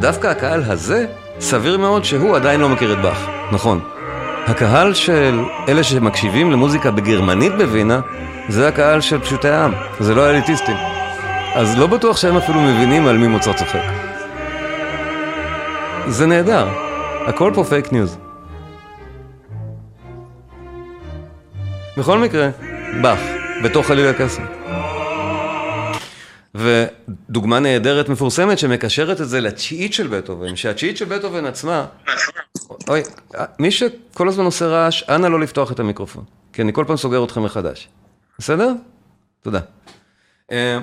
דווקא 0.00 0.26
הקהל 0.26 0.62
הזה, 0.66 1.06
סביר 1.40 1.78
מאוד 1.78 2.04
שהוא 2.04 2.36
עדיין 2.36 2.60
לא 2.60 2.68
מכיר 2.68 2.92
את 2.92 3.02
באך. 3.02 3.28
נכון. 3.52 3.80
הקהל 4.46 4.94
של 4.94 5.40
אלה 5.68 5.82
שמקשיבים 5.82 6.50
למוזיקה 6.50 6.90
בגרמנית 6.90 7.52
בווינה, 7.58 8.00
זה 8.48 8.68
הקהל 8.68 9.00
של 9.00 9.20
פשוטי 9.20 9.48
העם, 9.48 9.72
זה 10.00 10.14
לא 10.14 10.26
האליטיסטים. 10.26 10.76
אז 11.54 11.78
לא 11.78 11.86
בטוח 11.86 12.16
שהם 12.16 12.36
אפילו 12.36 12.60
מבינים 12.60 13.06
על 13.06 13.18
מי 13.18 13.26
מוצרט 13.26 13.56
צוחק. 13.56 14.07
זה 16.08 16.26
נהדר. 16.26 16.68
הכל 17.26 17.52
פה 17.54 17.64
fake 17.64 17.92
news. 17.92 18.18
בכל 21.96 22.18
מקרה, 22.18 22.50
באך, 23.02 23.20
בתוך 23.64 23.86
חליל 23.86 24.06
הקסם. 24.06 24.42
ודוגמה 26.54 27.58
נהדרת 27.58 28.08
מפורסמת 28.08 28.58
שמקשרת 28.58 29.20
את 29.20 29.28
זה 29.28 29.40
לתשיעית 29.40 29.94
של 29.94 30.06
בטהובן, 30.06 30.56
שהתשיעית 30.56 30.96
של 30.96 31.04
בטהובן 31.04 31.44
עצמה, 31.46 31.86
אוי, 32.88 33.02
מי 33.58 33.70
שכל 33.70 34.28
הזמן 34.28 34.44
עושה 34.44 34.66
רעש, 34.66 35.02
אנא 35.02 35.26
לא 35.26 35.40
לפתוח 35.40 35.72
את 35.72 35.80
המיקרופון, 35.80 36.24
כי 36.52 36.62
אני 36.62 36.72
כל 36.72 36.84
פעם 36.86 36.96
סוגר 36.96 37.24
אתכם 37.24 37.42
מחדש. 37.42 37.88
בסדר? 38.38 38.72
תודה. 39.42 39.60
אה, 40.52 40.78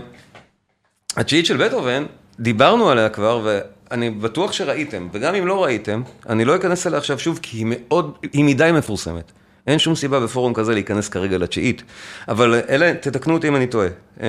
התשיעית 1.18 1.46
של 1.46 1.58
בטהובן, 1.58 2.06
דיברנו 2.40 2.90
עליה 2.90 3.10
כבר, 3.10 3.60
אני 3.92 4.10
בטוח 4.10 4.52
שראיתם, 4.52 5.08
וגם 5.12 5.36
אם 5.36 5.48
לא 5.48 5.64
ראיתם, 5.64 6.02
אני 6.30 6.46
לא 6.46 6.56
אכנס 6.56 6.88
אליה 6.88 6.98
עכשיו 6.98 7.20
שוב, 7.20 7.40
כי 7.42 7.58
היא 7.58 7.66
מאוד, 7.70 8.18
היא 8.34 8.46
מדי 8.46 8.72
מפורסמת. 8.74 9.32
אין 9.68 9.80
שום 9.80 9.96
סיבה 9.96 10.20
בפורום 10.20 10.54
כזה 10.54 10.74
להיכנס 10.74 11.10
כרגע 11.10 11.38
לתשיעית. 11.38 11.84
אבל 12.28 12.62
אלה, 12.70 12.94
תתקנו 12.94 13.34
אותי 13.34 13.48
אם 13.48 13.56
אני 13.56 13.68
טועה. 13.68 13.88
אה, 14.22 14.28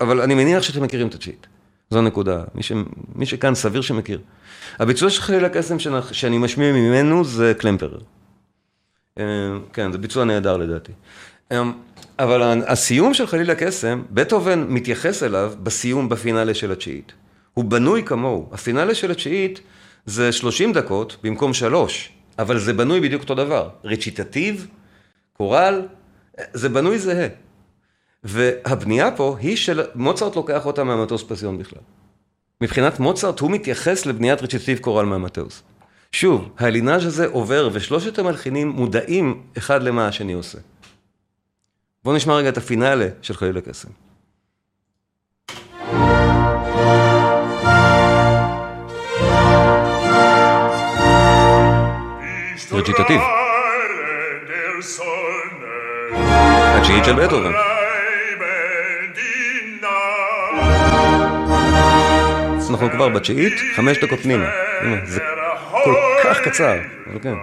אבל 0.00 0.20
אני 0.20 0.34
מניח 0.34 0.62
שאתם 0.62 0.82
מכירים 0.82 1.08
את 1.08 1.14
התשיעית. 1.14 1.46
זו 1.90 1.98
הנקודה. 1.98 2.44
מי, 2.54 2.62
ש... 2.62 2.72
מי 3.14 3.26
שכאן 3.26 3.54
סביר 3.54 3.80
שמכיר. 3.80 4.20
הביצוע 4.78 5.10
של 5.10 5.22
חליל 5.22 5.44
הקסם 5.44 5.76
שאני 6.12 6.38
משמיע 6.38 6.72
ממנו 6.72 7.24
זה 7.24 7.52
קלמפרר. 7.58 7.98
אה, 9.18 9.24
כן, 9.72 9.92
זה 9.92 9.98
ביצוע 9.98 10.24
נהדר 10.24 10.56
לדעתי. 10.56 10.92
אה, 11.52 11.62
אבל 12.18 12.62
הסיום 12.66 13.14
של 13.14 13.26
חליל 13.26 13.50
הקסם, 13.50 14.02
בטהובן 14.10 14.66
מתייחס 14.68 15.22
אליו 15.22 15.52
בסיום, 15.62 16.08
בפינאלה 16.08 16.54
של 16.54 16.72
התשיעית. 16.72 17.12
הוא 17.56 17.64
בנוי 17.64 18.02
כמוהו. 18.02 18.48
הפינאלה 18.52 18.94
של 18.94 19.10
התשיעית 19.10 19.60
זה 20.06 20.32
30 20.32 20.72
דקות 20.72 21.16
במקום 21.22 21.54
שלוש, 21.54 22.12
אבל 22.38 22.58
זה 22.58 22.72
בנוי 22.72 23.00
בדיוק 23.00 23.22
אותו 23.22 23.34
דבר. 23.34 23.68
רציטטיב, 23.84 24.66
קורל, 25.32 25.82
זה 26.52 26.68
בנוי 26.68 26.98
זהה. 26.98 27.28
והבנייה 28.24 29.10
פה 29.10 29.36
היא 29.40 29.56
של... 29.56 29.82
מוצרט 29.94 30.36
לוקח 30.36 30.66
אותה 30.66 30.84
מהמטוס 30.84 31.24
פסיון 31.28 31.58
בכלל. 31.58 31.78
מבחינת 32.60 33.00
מוצרט 33.00 33.40
הוא 33.40 33.50
מתייחס 33.50 34.06
לבניית 34.06 34.42
רציטטיב 34.42 34.78
קורל 34.78 35.06
מהמטוס. 35.06 35.62
שוב, 36.12 36.48
הלינאז' 36.58 37.06
הזה 37.06 37.26
עובר 37.26 37.68
ושלושת 37.72 38.18
המלחינים 38.18 38.68
מודעים 38.68 39.42
אחד 39.58 39.82
למה 39.82 40.08
השני 40.08 40.32
עושה. 40.32 40.58
בואו 42.04 42.16
נשמע 42.16 42.34
רגע 42.34 42.48
את 42.48 42.56
הפינאלה 42.56 43.08
של 43.22 43.34
חליל 43.34 43.56
הקסם. 43.58 44.05
רציטטיב. 52.72 53.20
התשיעית 56.76 57.04
של 57.04 57.12
בטהובן. 57.12 57.52
אנחנו 62.70 62.90
כבר 62.90 63.08
בתשיעית, 63.08 63.52
חמש 63.76 63.98
דקות 63.98 64.20
פנימה. 64.20 64.46
זה 65.04 65.20
כל 65.84 65.94
כך 66.24 66.40
קצר, 66.40 66.78
אבל 67.10 67.18
כן. 67.22 67.34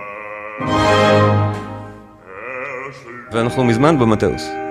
ואנחנו 3.31 3.63
מזמן 3.63 3.99
במטאוס. 3.99 4.62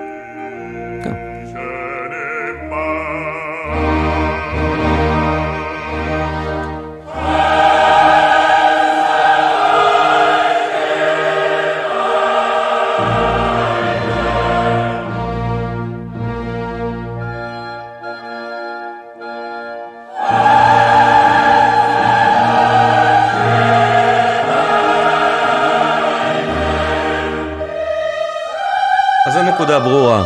ברורה. 29.93 30.25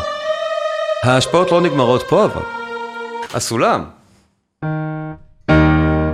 ההשפעות 1.03 1.51
לא 1.51 1.61
נגמרות 1.61 2.03
פה 2.09 2.26
אבל. 2.26 2.41
הסולם, 3.34 3.86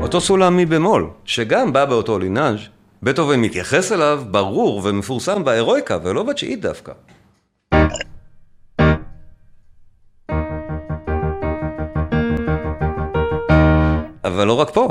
אותו 0.02 0.22
סולם 0.22 0.58
מבמול, 0.58 1.10
שגם 1.26 1.74
בא 1.74 1.86
באותו 1.86 2.20
לינאז', 2.20 2.60
בטהובן 3.04 3.40
מתייחס 3.40 3.92
אליו 3.92 4.24
ברור 4.32 4.82
ומפורסם 4.84 5.44
בהירואיקה 5.44 5.98
ולא 6.04 6.24
בתשיעית 6.24 6.62
דווקא. 6.62 6.92
אבל 14.24 14.48
לא 14.48 14.60
רק 14.60 14.70
פה. 14.70 14.88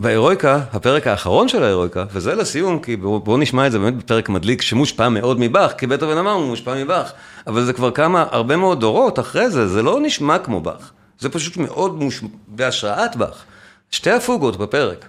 וההירואיקה, 0.00 0.60
הפרק 0.72 1.06
האחרון 1.06 1.48
של 1.48 1.62
ההירואיקה, 1.62 2.04
וזה 2.12 2.34
לסיום, 2.34 2.78
כי 2.78 2.96
בואו 2.96 3.20
בוא 3.20 3.38
נשמע 3.38 3.66
את 3.66 3.72
זה 3.72 3.78
באמת 3.78 3.96
בפרק 3.96 4.28
מדליק 4.28 4.62
שמושפע 4.62 5.08
מאוד 5.08 5.40
מבאך, 5.40 5.72
כי 5.72 5.86
בטהובן 5.86 6.18
אמרנו, 6.18 6.38
הוא 6.38 6.48
מושפע 6.48 6.84
מבאך, 6.84 7.12
אבל 7.46 7.64
זה 7.64 7.72
כבר 7.72 7.90
כמה, 7.90 8.24
הרבה 8.30 8.56
מאוד 8.56 8.80
דורות 8.80 9.18
אחרי 9.18 9.50
זה, 9.50 9.68
זה 9.68 9.82
לא 9.82 10.00
נשמע 10.00 10.38
כמו 10.38 10.60
באך, 10.60 10.92
זה 11.18 11.28
פשוט 11.28 11.56
מאוד 11.56 11.94
מוש... 11.94 12.20
בהשראת 12.48 13.16
באך. 13.16 13.44
שתי 13.90 14.10
הפוגות 14.10 14.56
בפרק. 14.56 15.08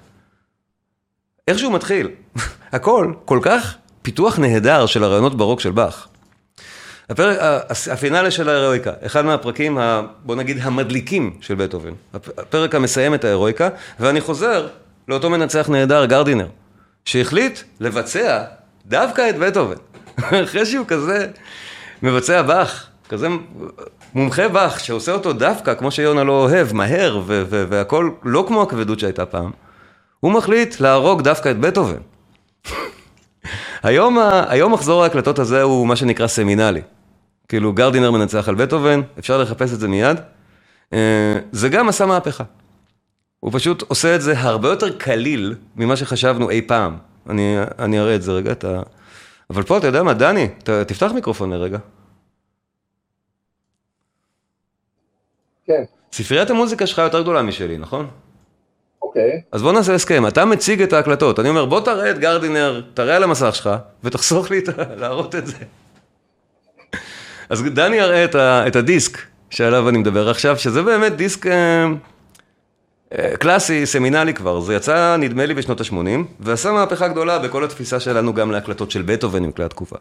איך 1.48 1.60
שהוא 1.60 1.74
מתחיל, 1.74 2.08
הכל 2.74 3.14
כל 3.26 3.40
כך 3.42 3.76
פיתוח 4.02 4.40
נהדר 4.40 4.86
של 4.86 5.04
הרעיונות 5.04 5.38
ברוק 5.38 5.60
של 5.60 5.72
באך. 5.72 6.08
הפרק, 7.10 7.38
הפינאלה 7.92 8.32
של 8.32 8.50
ההירואיקה, 8.50 8.92
אחד 9.06 9.26
מהפרקים, 9.26 9.78
ה, 9.78 10.02
בוא 10.24 10.36
נגיד, 10.36 10.58
המדליקים 10.62 11.38
של 11.42 11.56
בטהובן. 11.56 11.92
הפרק 12.14 12.76
המסיים 12.76 13.14
את 13.14 13.24
ההירואיקה, 13.24 13.70
ואני 14.00 14.22
חוזר 14.22 14.68
לאותו 15.08 15.30
מנצח 15.30 15.70
נהדר, 15.70 16.06
גרדינר, 16.06 16.48
שהחליט 17.06 17.60
לבצע 17.80 18.44
דווקא 18.86 19.30
את 19.30 19.38
בטהובן. 19.38 19.76
אחרי 20.44 20.66
שהוא 20.66 20.86
כזה 20.88 21.28
מבצע 22.04 22.42
באך, 22.42 22.88
כזה 23.10 23.28
מומחה 24.14 24.48
באך, 24.48 24.80
שעושה 24.80 25.12
אותו 25.12 25.34
דווקא, 25.34 25.74
כמו 25.74 25.92
שיונה 25.92 26.24
לא 26.24 26.32
אוהב, 26.32 26.74
מהר, 26.74 27.22
והכל 27.26 28.10
לא 28.24 28.46
כמו 28.48 28.62
הכבדות 28.62 29.00
שהייתה 29.00 29.26
פעם, 29.26 29.52
הוא 30.20 30.32
מחליט 30.32 30.80
להרוג 30.80 31.22
דווקא 31.22 31.52
את 31.52 31.60
בטהובן. 31.60 32.00
היום, 33.84 34.18
היום 34.48 34.74
מחזור 34.74 35.04
ההקלטות 35.04 35.40
הזה 35.40 35.62
הוא 35.62 35.88
מה 35.88 35.96
שנקרא 35.96 36.28
סמינלי. 36.28 36.82
כאילו 37.50 37.74
גרדינר 37.74 38.12
מנצח 38.12 38.50
על 38.50 38.56
בטהובן, 38.56 39.02
אפשר 39.20 39.38
לחפש 39.38 39.74
את 39.74 39.80
זה 39.80 39.88
מיד. 39.88 40.18
אה, 40.94 41.40
זה 41.52 41.70
גם 41.70 41.90
עשה 41.90 42.06
מהפכה. 42.06 42.44
הוא 43.40 43.52
פשוט 43.54 43.82
עושה 43.82 44.16
את 44.16 44.22
זה 44.22 44.40
הרבה 44.40 44.70
יותר 44.70 44.98
קליל 44.98 45.56
ממה 45.76 45.96
שחשבנו 45.96 46.50
אי 46.50 46.62
פעם. 46.62 46.98
אני, 47.30 47.56
אני 47.80 48.00
אראה 48.00 48.16
את 48.16 48.22
זה 48.22 48.32
רגע, 48.32 48.52
אתה... 48.52 48.82
אבל 49.50 49.64
פה, 49.64 49.78
אתה 49.78 49.88
יודע 49.88 50.04
מה, 50.04 50.14
דני, 50.14 50.48
ת, 50.64 50.70
תפתח 50.70 51.12
מיקרופון 51.16 51.54
לרגע. 51.54 51.78
כן. 55.66 55.84
ספריית 56.14 56.50
המוזיקה 56.50 56.88
שלך 56.88 56.98
יותר 56.98 57.22
גדולה 57.22 57.42
משלי, 57.42 57.78
נכון? 57.78 58.08
אוקיי. 59.02 59.42
אז 59.52 59.62
בוא 59.62 59.74
נעשה 59.74 59.94
הסכם, 59.96 60.28
אתה 60.28 60.46
מציג 60.46 60.82
את 60.82 60.94
ההקלטות, 60.94 61.40
אני 61.40 61.50
אומר 61.50 61.66
בוא 61.66 61.82
תראה 61.82 62.12
את 62.12 62.20
גרדינר, 62.20 62.82
תראה 62.94 63.16
על 63.16 63.24
המסך 63.24 63.56
שלך, 63.56 63.70
ותחסוך 64.04 64.52
לי 64.52 64.62
להראות 64.98 65.36
את 65.36 65.48
זה. 65.48 65.58
אז 67.50 67.64
דני 67.64 67.96
יראה 67.96 68.26
את, 68.26 68.36
ה, 68.36 68.68
את 68.68 68.76
הדיסק 68.76 69.18
שעליו 69.50 69.90
אני 69.90 69.98
מדבר 69.98 70.30
עכשיו, 70.30 70.58
שזה 70.58 70.84
באמת 70.84 71.16
דיסק 71.16 71.48
אה, 71.48 71.86
אה, 73.18 73.38
קלאסי, 73.38 73.86
סמינלי 73.86 74.34
כבר, 74.34 74.60
זה 74.62 74.76
יצא 74.76 75.16
נדמה 75.18 75.46
לי 75.46 75.54
בשנות 75.54 75.82
ה-80, 75.82 75.96
ועשה 76.40 76.72
מהפכה 76.72 77.08
גדולה 77.08 77.40
בכל 77.40 77.64
התפיסה 77.64 78.00
שלנו 78.00 78.34
גם 78.34 78.52
להקלטות 78.52 78.92
של 78.92 79.02
בטהובן 79.02 79.44
עם 79.44 79.52
כלי 79.52 79.66
התקופה. 79.66 79.96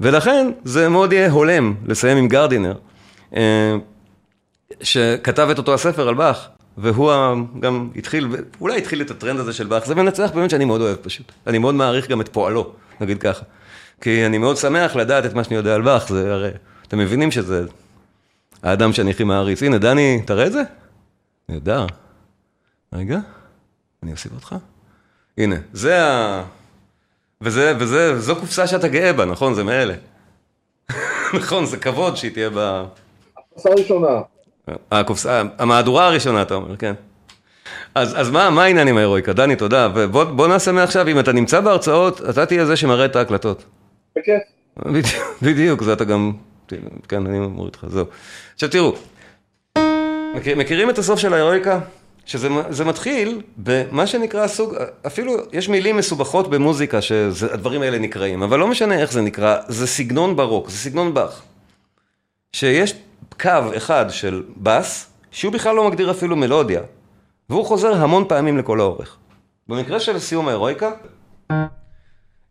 ולכן 0.00 0.50
זה 0.64 0.88
מאוד 0.88 1.12
יהיה 1.12 1.30
הולם 1.30 1.74
לסיים 1.86 2.18
עם 2.18 2.28
גרדינר, 2.28 2.74
אה, 3.36 3.76
שכתב 4.80 5.48
את 5.50 5.58
אותו 5.58 5.74
הספר 5.74 6.08
על 6.08 6.14
באך, 6.14 6.48
והוא 6.78 7.12
גם 7.60 7.88
התחיל, 7.96 8.28
אולי 8.60 8.78
התחיל 8.78 9.00
את 9.00 9.10
הטרנד 9.10 9.40
הזה 9.40 9.52
של 9.52 9.66
באך, 9.66 9.86
זה 9.86 9.94
מנצח 9.94 10.30
באמת 10.34 10.50
שאני 10.50 10.64
מאוד 10.64 10.80
אוהב 10.80 10.96
פשוט, 10.96 11.32
אני 11.46 11.58
מאוד 11.58 11.74
מעריך 11.74 12.08
גם 12.08 12.20
את 12.20 12.28
פועלו, 12.28 12.72
נגיד 13.00 13.18
ככה. 13.18 13.42
כי 14.02 14.26
אני 14.26 14.38
מאוד 14.38 14.56
שמח 14.56 14.96
לדעת 14.96 15.26
את 15.26 15.34
מה 15.34 15.44
שאני 15.44 15.56
יודע 15.56 15.74
על 15.74 15.82
באך, 15.82 16.08
זה 16.08 16.32
הרי, 16.34 16.50
אתם 16.88 16.98
מבינים 16.98 17.30
שזה 17.30 17.64
האדם 18.62 18.92
שאני 18.92 19.10
הכי 19.10 19.24
מעריץ. 19.24 19.62
הנה, 19.62 19.78
דני, 19.78 20.22
תראה 20.26 20.46
את 20.46 20.52
זה? 20.52 20.62
נהדר. 21.48 21.86
רגע, 22.92 23.18
אני 24.02 24.12
אוסיף 24.12 24.32
אותך. 24.34 24.54
הנה, 25.38 25.56
זה 25.72 26.04
ה... 26.04 26.42
וזה, 27.40 27.74
וזה, 27.78 28.20
זו 28.20 28.36
קופסה 28.36 28.66
שאתה 28.66 28.88
גאה 28.88 29.12
בה, 29.12 29.24
נכון? 29.24 29.54
זה 29.54 29.64
מאלה. 29.64 29.94
נכון, 31.38 31.66
זה 31.66 31.76
כבוד 31.76 32.16
שהיא 32.16 32.32
תהיה 32.32 32.50
ב... 32.54 32.84
הקופסה 33.38 33.70
הראשונה. 33.70 34.20
הקופסה, 34.90 35.42
המהדורה 35.58 36.06
הראשונה, 36.06 36.42
אתה 36.42 36.54
אומר, 36.54 36.76
כן. 36.76 36.94
אז, 37.94 38.20
אז 38.20 38.30
מה, 38.30 38.50
מה 38.50 38.64
העניין 38.64 38.88
עם 38.88 38.96
ההירואיקה? 38.96 39.32
דני, 39.32 39.56
תודה. 39.56 39.88
ובוא 39.94 40.48
נעשה 40.48 40.72
מעכשיו, 40.72 41.08
אם 41.08 41.18
אתה 41.18 41.32
נמצא 41.32 41.60
בהרצאות, 41.60 42.20
אתה 42.30 42.46
תהיה 42.46 42.66
זה 42.66 42.76
שמראה 42.76 43.04
את 43.04 43.16
ההקלטות. 43.16 43.64
בכיף. 44.16 44.42
בדיוק, 45.42 45.82
זה 45.82 45.92
אתה 45.92 46.04
גם, 46.04 46.32
כן, 47.08 47.26
אני 47.26 47.38
מוריד 47.38 47.76
לך, 47.76 47.84
זהו. 47.88 48.06
עכשיו 48.54 48.68
תראו, 48.70 48.94
מכיר, 50.34 50.56
מכירים 50.58 50.90
את 50.90 50.98
הסוף 50.98 51.18
של 51.18 51.34
ההירואיקה? 51.34 51.80
שזה 52.26 52.84
מתחיל 52.84 53.42
במה 53.56 54.06
שנקרא 54.06 54.46
סוג, 54.46 54.74
אפילו 55.06 55.34
יש 55.52 55.68
מילים 55.68 55.96
מסובכות 55.96 56.50
במוזיקה 56.50 57.02
שהדברים 57.02 57.82
האלה 57.82 57.98
נקראים, 57.98 58.42
אבל 58.42 58.58
לא 58.58 58.68
משנה 58.68 58.98
איך 59.00 59.12
זה 59.12 59.22
נקרא, 59.22 59.56
זה 59.68 59.86
סגנון 59.86 60.36
ברוק, 60.36 60.68
זה 60.68 60.76
סגנון 60.76 61.14
באך. 61.14 61.42
שיש 62.52 62.94
קו 63.40 63.60
אחד 63.76 64.06
של 64.08 64.42
בס, 64.56 65.12
שהוא 65.30 65.52
בכלל 65.52 65.74
לא 65.76 65.88
מגדיר 65.88 66.10
אפילו 66.10 66.36
מלודיה, 66.36 66.80
והוא 67.50 67.64
חוזר 67.64 67.94
המון 67.94 68.24
פעמים 68.28 68.58
לכל 68.58 68.80
האורך. 68.80 69.16
במקרה 69.68 70.00
של 70.00 70.18
סיום 70.18 70.48
ההירואיקה, 70.48 70.90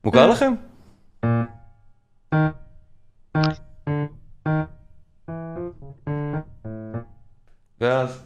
מוכר 0.03 0.27
לכם? 0.27 0.53
ואז... 7.81 8.25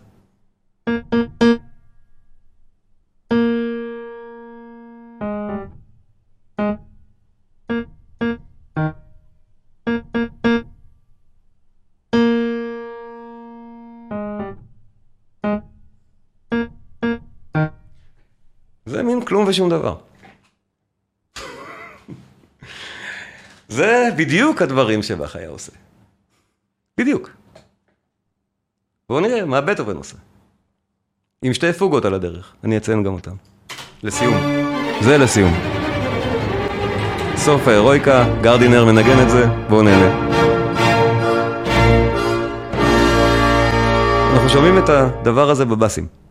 זה 18.85 19.03
מין 19.03 19.25
כלום 19.25 19.47
ושום 19.47 19.69
זה 23.75 24.09
בדיוק 24.15 24.61
הדברים 24.61 25.03
שבאך 25.03 25.35
היה 25.35 25.49
עושה. 25.49 25.71
בדיוק. 26.97 27.29
בואו 29.09 29.19
נראה 29.19 29.45
מה 29.45 29.61
בטהובן 29.61 29.95
עושה. 29.95 30.17
עם 31.41 31.53
שתי 31.53 31.73
פוגות 31.73 32.05
על 32.05 32.13
הדרך, 32.13 32.53
אני 32.63 32.77
אציין 32.77 33.03
גם 33.03 33.13
אותן. 33.13 33.31
לסיום. 34.03 34.35
זה 35.01 35.17
לסיום. 35.17 35.53
סוף 37.35 37.67
ההירואיקה, 37.67 38.25
גרדינר 38.41 38.85
מנגן 38.85 39.23
את 39.23 39.29
זה, 39.29 39.45
בואו 39.69 39.81
נהנה. 39.81 40.27
אנחנו 44.33 44.49
שומעים 44.49 44.77
את 44.77 44.89
הדבר 44.89 45.49
הזה 45.49 45.65
בבאסים. 45.65 46.24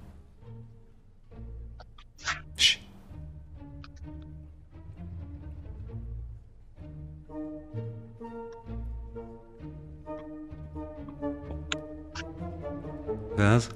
ואז? 13.44 13.68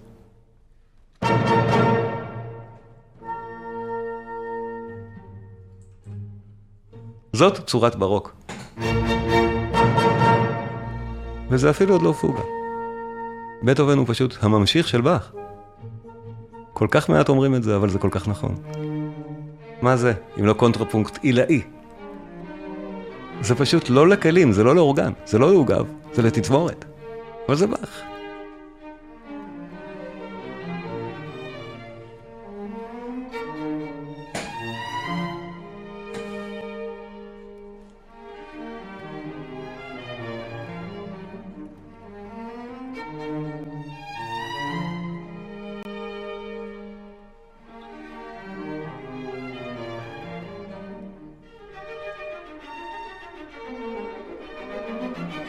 זאת 7.32 7.66
צורת 7.66 7.96
ברוק. 7.96 8.36
וזה 11.50 11.70
אפילו 11.70 11.94
עוד 11.94 12.02
לא 12.02 12.12
פוגה. 12.12 12.42
בטהובן 13.62 13.98
הוא 13.98 14.06
פשוט 14.08 14.36
הממשיך 14.40 14.88
של 14.88 15.00
באך. 15.00 15.32
כל 16.72 16.86
כך 16.90 17.08
מעט 17.10 17.28
אומרים 17.28 17.54
את 17.54 17.62
זה, 17.62 17.76
אבל 17.76 17.88
זה 17.88 17.98
כל 17.98 18.08
כך 18.10 18.28
נכון. 18.28 18.54
מה 19.82 19.96
זה, 19.96 20.12
אם 20.40 20.46
לא 20.46 20.52
קונטרפונקט 20.52 21.18
עילאי? 21.22 21.62
זה 23.40 23.54
פשוט 23.54 23.90
לא 23.90 24.08
לכלים, 24.08 24.52
זה 24.52 24.64
לא 24.64 24.74
לאורגן, 24.74 25.12
זה 25.26 25.38
לא 25.38 25.50
לעוגב, 25.50 25.84
זה 26.12 26.22
לתזמורת. 26.22 26.84
אבל 27.48 27.56
זה 27.56 27.66
באך. 27.66 28.07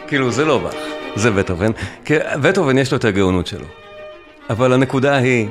כאילו 0.10 0.32
זה 0.32 0.46
לא 0.46 0.58
באך, 0.58 0.74
זה 1.16 1.32
בטהובן, 1.32 1.72
כי 2.06 2.14
בטהובן 2.42 2.78
יש 2.78 2.92
לו 2.92 2.98
את 2.98 3.06
הגאונות 3.06 3.48
שלו. 3.48 3.66
אבל 4.50 4.74
הנקודה 4.74 5.16
היא, 5.16 5.48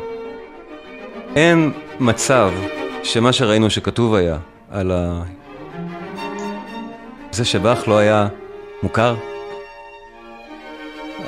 אין 1.36 1.72
מצב 2.00 2.52
שמה 3.02 3.32
שראינו 3.32 3.70
שכתוב 3.70 4.14
היה 4.14 4.38
על 4.70 4.90
ה... 4.90 5.22
זה 7.30 7.44
שבאך 7.44 7.88
לא 7.88 7.98
היה 7.98 8.28
מוכר. 8.82 9.16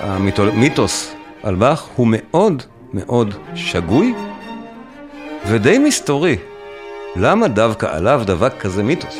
המיתוס 0.00 1.14
על 1.42 1.54
באך 1.54 1.82
הוא 1.82 2.06
מאוד 2.10 2.62
מאוד 2.92 3.34
שגוי 3.54 4.14
ודי 5.46 5.78
מסתורי. 5.78 6.36
למה 7.16 7.48
דווקא 7.48 7.86
עליו 7.86 8.22
דבק 8.26 8.52
כזה 8.58 8.82
מיתוס? 8.82 9.18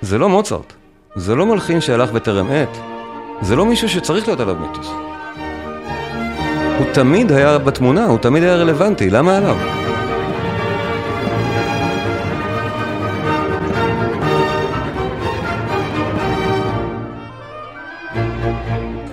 זה 0.00 0.18
לא 0.18 0.28
מוצרט. 0.28 0.75
זה 1.16 1.34
לא 1.34 1.46
מלחין 1.46 1.80
שהלך 1.80 2.12
בטרם 2.12 2.50
עת, 2.50 2.78
זה 3.40 3.56
לא 3.56 3.66
מישהו 3.66 3.88
שצריך 3.88 4.28
להיות 4.28 4.40
עליו 4.40 4.54
מיתוס. 4.54 4.90
הוא 6.78 6.86
תמיד 6.92 7.32
היה 7.32 7.58
בתמונה, 7.58 8.04
הוא 8.04 8.18
תמיד 8.18 8.42
היה 8.42 8.56
רלוונטי, 8.56 9.10
למה 9.10 9.36
עליו? 9.36 9.56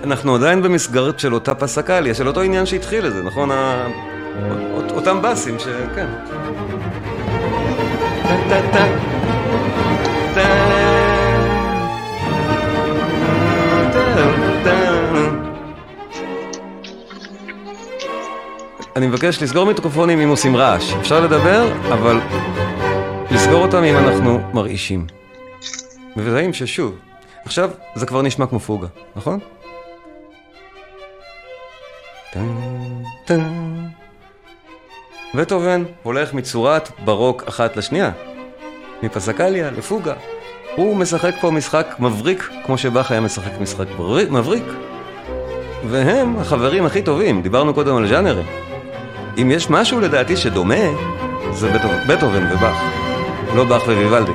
אנחנו 0.04 0.34
עדיין 0.34 0.62
במסגרת 0.62 1.18
של 1.18 1.34
אותה 1.34 1.54
פסקליה, 1.54 2.14
של 2.14 2.28
אותו 2.28 2.40
עניין 2.40 2.66
שהתחיל 2.66 3.06
את 3.06 3.12
זה, 3.12 3.22
נכון? 3.22 3.50
ה... 3.50 3.86
אותם 4.90 5.22
באסים, 5.22 5.58
שכן. 5.58 6.06
טה 8.22 8.36
טה 8.48 8.60
טה 8.72 9.13
אני 19.04 19.10
מבקש 19.10 19.42
לסגור 19.42 19.66
מיקרופונים 19.66 20.20
אם 20.20 20.28
עושים 20.28 20.56
רעש. 20.56 20.92
אפשר 20.92 21.20
לדבר, 21.20 21.72
אבל 21.92 22.20
לסגור 23.30 23.62
אותם 23.62 23.84
אם 23.84 23.96
אנחנו 23.96 24.40
מרעישים. 24.54 25.06
מזהים 26.16 26.52
ששוב, 26.52 26.98
עכשיו 27.44 27.70
זה 27.94 28.06
כבר 28.06 28.22
נשמע 28.22 28.46
כמו 28.46 28.60
פוגה, 28.60 28.86
נכון? 29.16 29.38
בטהובן 35.34 35.84
הולך 36.02 36.34
מצורת 36.34 36.88
ברוק 37.04 37.42
אחת 37.48 37.76
לשנייה, 37.76 38.10
מפסקליה 39.02 39.70
לפוגה. 39.70 40.14
הוא 40.76 40.96
משחק 40.96 41.34
פה 41.40 41.50
משחק 41.50 41.96
מבריק, 41.98 42.48
כמו 42.66 42.78
שבאך 42.78 43.10
היה 43.10 43.20
משחק 43.20 43.60
משחק 43.60 43.86
מבריק. 44.30 44.64
והם 45.88 46.38
החברים 46.38 46.86
הכי 46.86 47.02
טובים, 47.02 47.42
דיברנו 47.42 47.74
קודם 47.74 47.96
על 47.96 48.08
ז'אנרים. 48.08 48.73
אם 49.42 49.50
יש 49.50 49.70
משהו 49.70 50.00
לדעתי 50.00 50.36
שדומה, 50.36 50.74
זה 51.52 51.78
בטהובן 52.08 52.46
ובאך, 52.52 52.76
לא 53.54 53.64
באך 53.64 53.82
וויוולדי. 53.86 54.32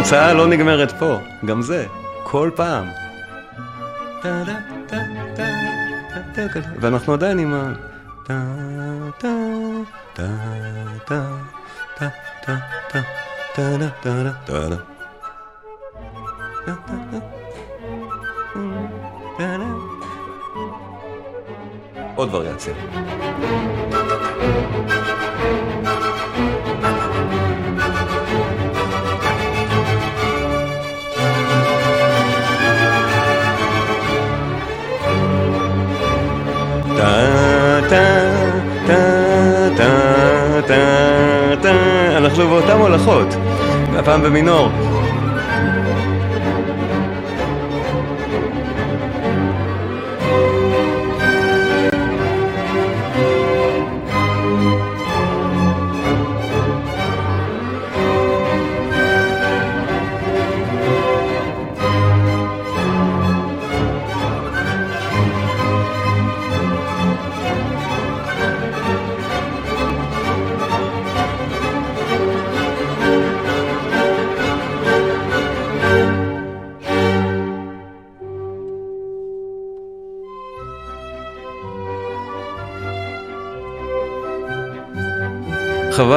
ההמצאה 0.00 0.34
לא 0.34 0.46
נגמרת 0.46 0.92
פה, 0.98 1.18
גם 1.44 1.62
זה, 1.62 1.86
כל 2.22 2.50
פעם. 2.56 2.86
ואנחנו 6.80 7.12
עדיין 7.12 7.38
עם 7.38 7.54
ה... 7.54 7.72
עוד 22.14 22.34
וריאציה. 22.34 22.74
אנחנו 42.40 42.54
באותן 42.54 42.78
הולכות, 42.80 43.26
הפעם 43.98 44.22
במינור. 44.22 44.89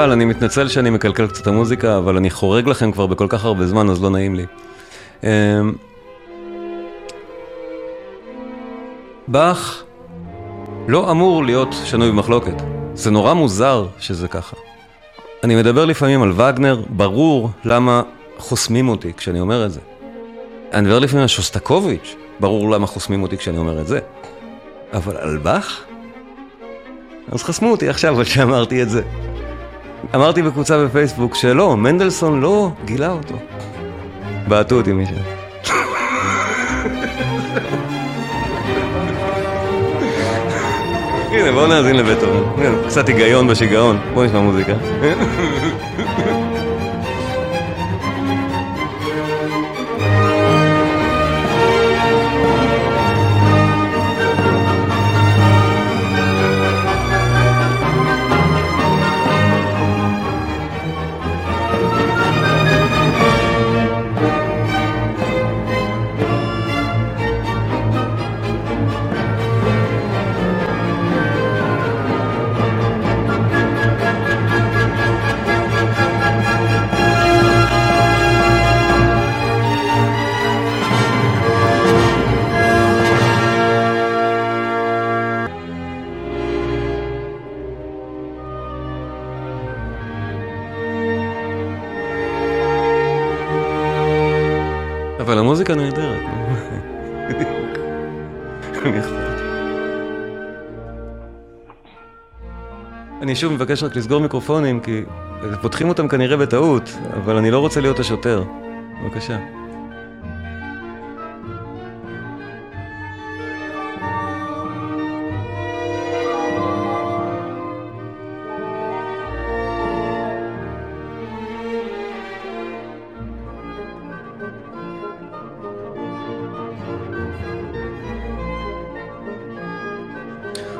חבל, 0.03 0.11
אני 0.11 0.25
מתנצל 0.25 0.67
שאני 0.67 0.89
מקלקל 0.89 1.27
קצת 1.27 1.41
את 1.41 1.47
המוזיקה, 1.47 1.97
אבל 1.97 2.17
אני 2.17 2.29
חורג 2.29 2.67
לכם 2.67 2.91
כבר 2.91 3.05
בכל 3.05 3.27
כך 3.29 3.45
הרבה 3.45 3.67
זמן, 3.67 3.89
אז 3.89 4.03
לא 4.03 4.09
נעים 4.09 4.35
לי. 4.35 4.45
אמ, 5.23 5.29
באך 9.27 9.83
לא 10.87 11.11
אמור 11.11 11.43
להיות 11.43 11.75
שנוי 11.83 12.11
במחלוקת. 12.11 12.53
זה 12.93 13.11
נורא 13.11 13.33
מוזר 13.33 13.87
שזה 13.99 14.27
ככה. 14.27 14.55
אני 15.43 15.55
מדבר 15.55 15.85
לפעמים 15.85 16.21
על 16.21 16.31
וגנר, 16.31 16.83
ברור 16.89 17.49
למה 17.65 18.01
חוסמים 18.37 18.89
אותי 18.89 19.13
כשאני 19.17 19.39
אומר 19.39 19.65
את 19.65 19.71
זה. 19.71 19.79
אני 20.73 20.81
מדבר 20.81 20.99
לפעמים 20.99 21.21
על 21.21 21.27
שוסטקוביץ', 21.27 22.15
ברור 22.39 22.71
למה 22.71 22.87
חוסמים 22.87 23.23
אותי 23.23 23.37
כשאני 23.37 23.57
אומר 23.57 23.81
את 23.81 23.87
זה. 23.87 23.99
אבל 24.93 25.17
על 25.17 25.37
באך? 25.37 25.83
אז 27.31 27.43
חסמו 27.43 27.71
אותי 27.71 27.89
עכשיו 27.89 28.15
כשאמרתי 28.23 28.83
את 28.83 28.89
זה. 28.89 29.01
אמרתי 30.15 30.41
בקבוצה 30.41 30.85
בפייסבוק 30.85 31.35
שלא, 31.35 31.77
מנדלסון 31.77 32.41
לא 32.41 32.71
גילה 32.85 33.11
אותו. 33.11 33.35
בעטו 34.47 34.75
אותי 34.75 34.93
מישהו. 34.93 35.15
הנה, 41.31 41.51
בואו 41.51 41.67
נאזין 41.67 41.95
לבטהובן. 41.95 42.87
קצת 42.87 43.07
היגיון 43.07 43.47
בשיגעון. 43.47 43.97
בואו 44.13 44.25
נשמע 44.25 44.39
מוזיקה. 44.39 44.73
שוב 103.43 103.53
מבקש 103.53 103.83
רק 103.83 103.95
לסגור 103.95 104.21
מיקרופונים, 104.21 104.79
כי 104.79 105.03
פותחים 105.61 105.89
אותם 105.89 106.07
כנראה 106.07 106.37
בטעות, 106.37 106.97
אבל 107.23 107.37
אני 107.37 107.51
לא 107.51 107.59
רוצה 107.59 107.81
להיות 107.81 107.99
השוטר. 107.99 108.43
בבקשה. 109.03 109.37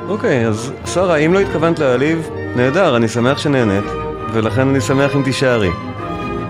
אוקיי, 0.08 0.46
אז 0.46 0.72
שרה, 0.86 1.16
אם 1.16 1.32
לא 1.32 1.40
התכוונת 1.40 1.78
להעליב, 1.78 2.30
נהדר, 2.56 2.96
אני 2.96 3.08
שמח 3.08 3.38
שנהנית, 3.38 3.84
ולכן 4.32 4.68
אני 4.68 4.80
שמח 4.80 5.16
אם 5.16 5.22
תישארי, 5.22 5.70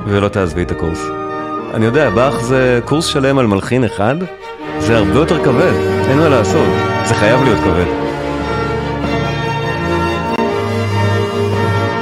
ולא 0.07 0.29
תעזבי 0.29 0.63
את 0.63 0.71
הקורס. 0.71 1.07
אני 1.75 1.85
יודע, 1.85 2.11
באך 2.11 2.41
זה 2.41 2.81
קורס 2.85 3.07
שלם 3.07 3.39
על 3.39 3.47
מלחין 3.47 3.85
אחד, 3.85 4.15
זה 4.79 4.97
הרבה 4.97 5.15
יותר 5.15 5.45
כבד, 5.45 5.73
אין 6.09 6.19
מה 6.19 6.29
לעשות, 6.29 6.69
זה 7.05 7.15
חייב 7.15 7.43
להיות 7.43 7.59
כבד. 7.59 7.87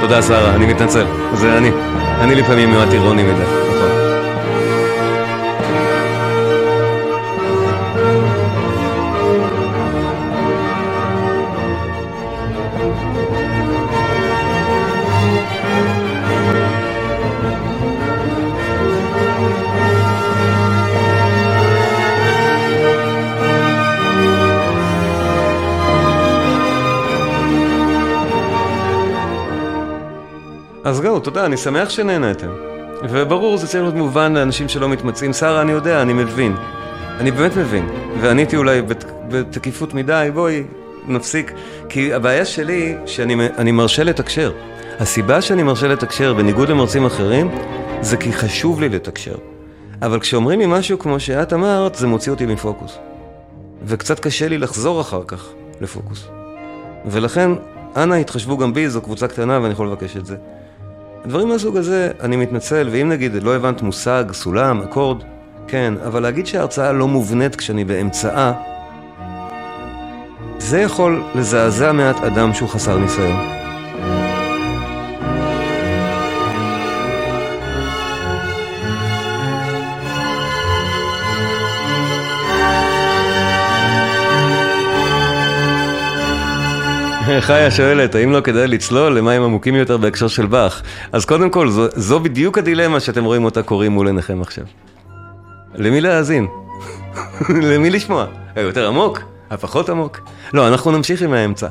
תודה 0.01 0.21
שרה, 0.21 0.55
אני 0.55 0.65
מתנצל, 0.65 1.05
זה 1.33 1.57
אני. 1.57 1.71
אני 2.21 2.35
לפעמים 2.35 2.71
מעט 2.71 2.93
אירוני 2.93 3.23
מדי. 3.23 3.62
זהו, 31.03 31.19
תודה, 31.19 31.45
אני 31.45 31.57
שמח 31.57 31.89
שנהנתם. 31.89 32.47
וברור, 33.09 33.57
זה 33.57 33.67
צריך 33.67 33.83
להיות 33.83 33.95
מובן 33.95 34.33
לאנשים 34.33 34.69
שלא 34.69 34.89
מתמצאים. 34.89 35.33
שרה, 35.33 35.61
אני 35.61 35.71
יודע, 35.71 36.01
אני 36.01 36.13
מבין. 36.13 36.55
אני 37.19 37.31
באמת 37.31 37.57
מבין. 37.57 37.89
ועניתי 38.21 38.57
אולי 38.57 38.81
בת, 38.81 39.05
בתקיפות 39.27 39.93
מדי, 39.93 40.29
בואי, 40.33 40.63
נפסיק. 41.07 41.51
כי 41.89 42.13
הבעיה 42.13 42.45
שלי, 42.45 42.95
שאני 43.05 43.71
מרשה 43.71 44.03
לתקשר. 44.03 44.51
הסיבה 44.99 45.41
שאני 45.41 45.63
מרשה 45.63 45.87
לתקשר, 45.87 46.33
בניגוד 46.33 46.69
למרצים 46.69 47.05
אחרים, 47.05 47.51
זה 48.01 48.17
כי 48.17 48.33
חשוב 48.33 48.81
לי 48.81 48.89
לתקשר. 48.89 49.35
אבל 50.01 50.19
כשאומרים 50.19 50.59
לי 50.59 50.65
משהו 50.67 50.99
כמו 50.99 51.19
שאת 51.19 51.53
אמרת, 51.53 51.95
זה 51.95 52.07
מוציא 52.07 52.31
אותי 52.31 52.45
מפוקוס. 52.45 52.97
וקצת 53.85 54.19
קשה 54.19 54.47
לי 54.47 54.57
לחזור 54.57 55.01
אחר 55.01 55.21
כך 55.27 55.49
לפוקוס. 55.81 56.27
ולכן, 57.05 57.51
אנא 57.95 58.15
התחשבו 58.15 58.57
גם 58.57 58.73
בי, 58.73 58.89
זו 58.89 59.01
קבוצה 59.01 59.27
קטנה 59.27 59.59
ואני 59.61 59.73
יכול 59.73 59.87
לבקש 59.87 60.17
את 60.17 60.25
זה. 60.25 60.35
דברים 61.27 61.47
מהסוג 61.47 61.77
הזה, 61.77 62.11
אני 62.21 62.35
מתנצל, 62.35 62.89
ואם 62.91 63.09
נגיד 63.09 63.43
לא 63.43 63.55
הבנת 63.55 63.81
מושג, 63.81 64.23
סולם, 64.31 64.81
אקורד, 64.81 65.23
כן, 65.67 65.93
אבל 66.05 66.21
להגיד 66.21 66.47
שההרצאה 66.47 66.91
לא 66.91 67.07
מובנית 67.07 67.55
כשאני 67.55 67.83
באמצעה, 67.85 68.53
זה 70.57 70.79
יכול 70.79 71.23
לזעזע 71.35 71.91
מעט 71.91 72.23
אדם 72.23 72.53
שהוא 72.53 72.69
חסר 72.69 72.97
ניסיון. 72.97 73.62
חיה 87.41 87.71
שואלת, 87.71 88.15
האם 88.15 88.31
לא 88.31 88.41
כדאי 88.41 88.67
לצלול 88.67 89.17
למים 89.17 89.41
עמוקים 89.41 89.75
יותר 89.75 89.97
בהקשר 89.97 90.27
של 90.27 90.45
באך? 90.45 90.81
אז 91.11 91.25
קודם 91.25 91.49
כל, 91.49 91.69
זו, 91.69 91.87
זו 91.95 92.19
בדיוק 92.19 92.57
הדילמה 92.57 92.99
שאתם 92.99 93.23
רואים 93.23 93.45
אותה 93.45 93.63
קוראים 93.63 93.91
מול 93.91 94.07
עיניכם 94.07 94.41
עכשיו. 94.41 94.63
למי 95.75 96.01
להאזין? 96.01 96.47
למי 97.71 97.89
לשמוע? 97.89 98.25
היותר 98.55 98.87
עמוק? 98.87 99.19
הפחות 99.49 99.89
עמוק? 99.89 100.19
לא, 100.53 100.67
אנחנו 100.67 100.91
נמשיך 100.91 101.21
עם 101.21 101.33
האמצע. 101.33 101.67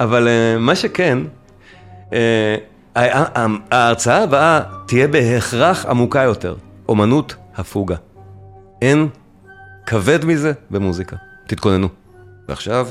אבל 0.00 0.28
uh, 0.28 0.60
מה 0.60 0.74
שכן, 0.74 1.18
uh, 2.10 2.12
ההרצאה 3.70 4.22
הבאה 4.22 4.60
תהיה 4.86 5.08
בהכרח 5.08 5.86
עמוקה 5.86 6.22
יותר. 6.22 6.54
אומנות 6.88 7.34
הפוגה. 7.56 7.96
אין 8.82 9.08
כבד 9.86 10.24
מזה 10.24 10.52
במוזיקה. 10.70 11.16
תתכוננו. 11.46 11.88
ועכשיו... 12.48 12.88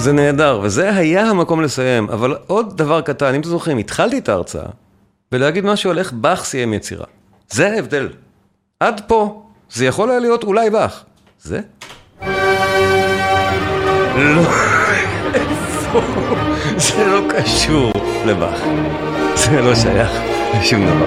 זה 0.00 0.12
נהדר, 0.12 0.60
וזה 0.62 0.96
היה 0.96 1.30
המקום 1.30 1.62
לסיים, 1.62 2.08
אבל 2.10 2.36
עוד 2.46 2.76
דבר 2.76 3.00
קטן, 3.00 3.34
אם 3.34 3.40
אתם 3.40 3.48
זוכרים, 3.48 3.78
התחלתי 3.78 4.18
את 4.18 4.28
ההרצאה 4.28 4.66
ולהגיד 5.32 5.64
משהו 5.64 5.90
על 5.90 5.98
איך 5.98 6.12
באך 6.12 6.44
סיים 6.44 6.74
יצירה. 6.74 7.04
זה 7.50 7.70
ההבדל. 7.70 8.08
עד 8.80 9.00
פה, 9.06 9.42
זה 9.70 9.86
יכול 9.86 10.10
היה 10.10 10.20
להיות 10.20 10.44
אולי 10.44 10.70
באך. 10.70 11.04
זה? 11.42 11.60
לא? 14.16 14.42
זה 16.86 17.06
לא 17.06 17.20
קשור 17.28 17.92
לבאך. 18.26 18.60
זה 19.34 19.60
לא 19.60 19.74
שייך 19.74 20.10
לשום 20.60 20.86
דבר. 20.86 21.06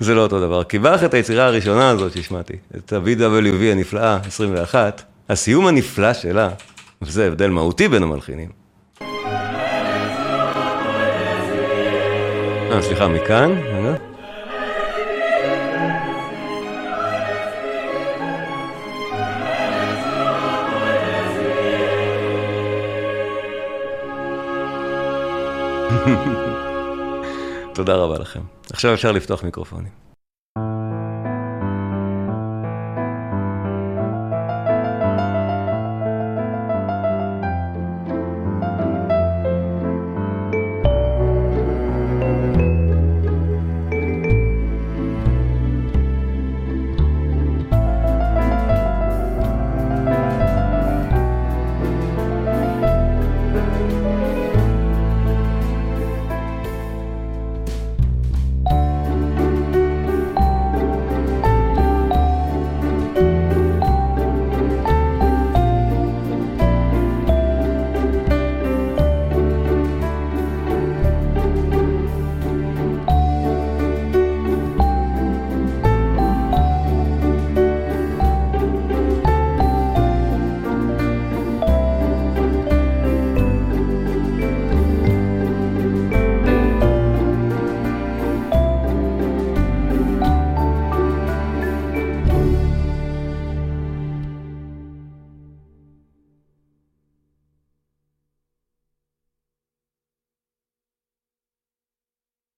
זה 0.00 0.14
לא 0.14 0.20
אותו 0.20 0.40
דבר, 0.40 0.64
כי 0.64 0.78
באך 0.78 1.04
את 1.04 1.14
היצירה 1.14 1.46
הראשונה 1.46 1.90
הזאת 1.90 2.12
שהשמעתי, 2.12 2.54
את 2.76 2.92
ה-BWV 2.92 3.72
הנפלאה, 3.72 4.18
21, 4.26 5.02
הסיום 5.28 5.66
הנפלא 5.66 6.12
שלה, 6.12 6.48
וזה 7.06 7.26
הבדל 7.26 7.50
מהותי 7.50 7.88
בין 7.88 8.02
המלחינים. 8.02 8.50
אה, 12.70 12.82
סליחה, 12.82 13.08
מכאן, 13.08 13.52
רגע. 13.52 13.94
תודה 27.74 27.94
רבה 27.94 28.18
לכם. 28.18 28.40
עכשיו 28.70 28.94
אפשר 28.94 29.12
לפתוח 29.12 29.44
מיקרופונים. 29.44 30.03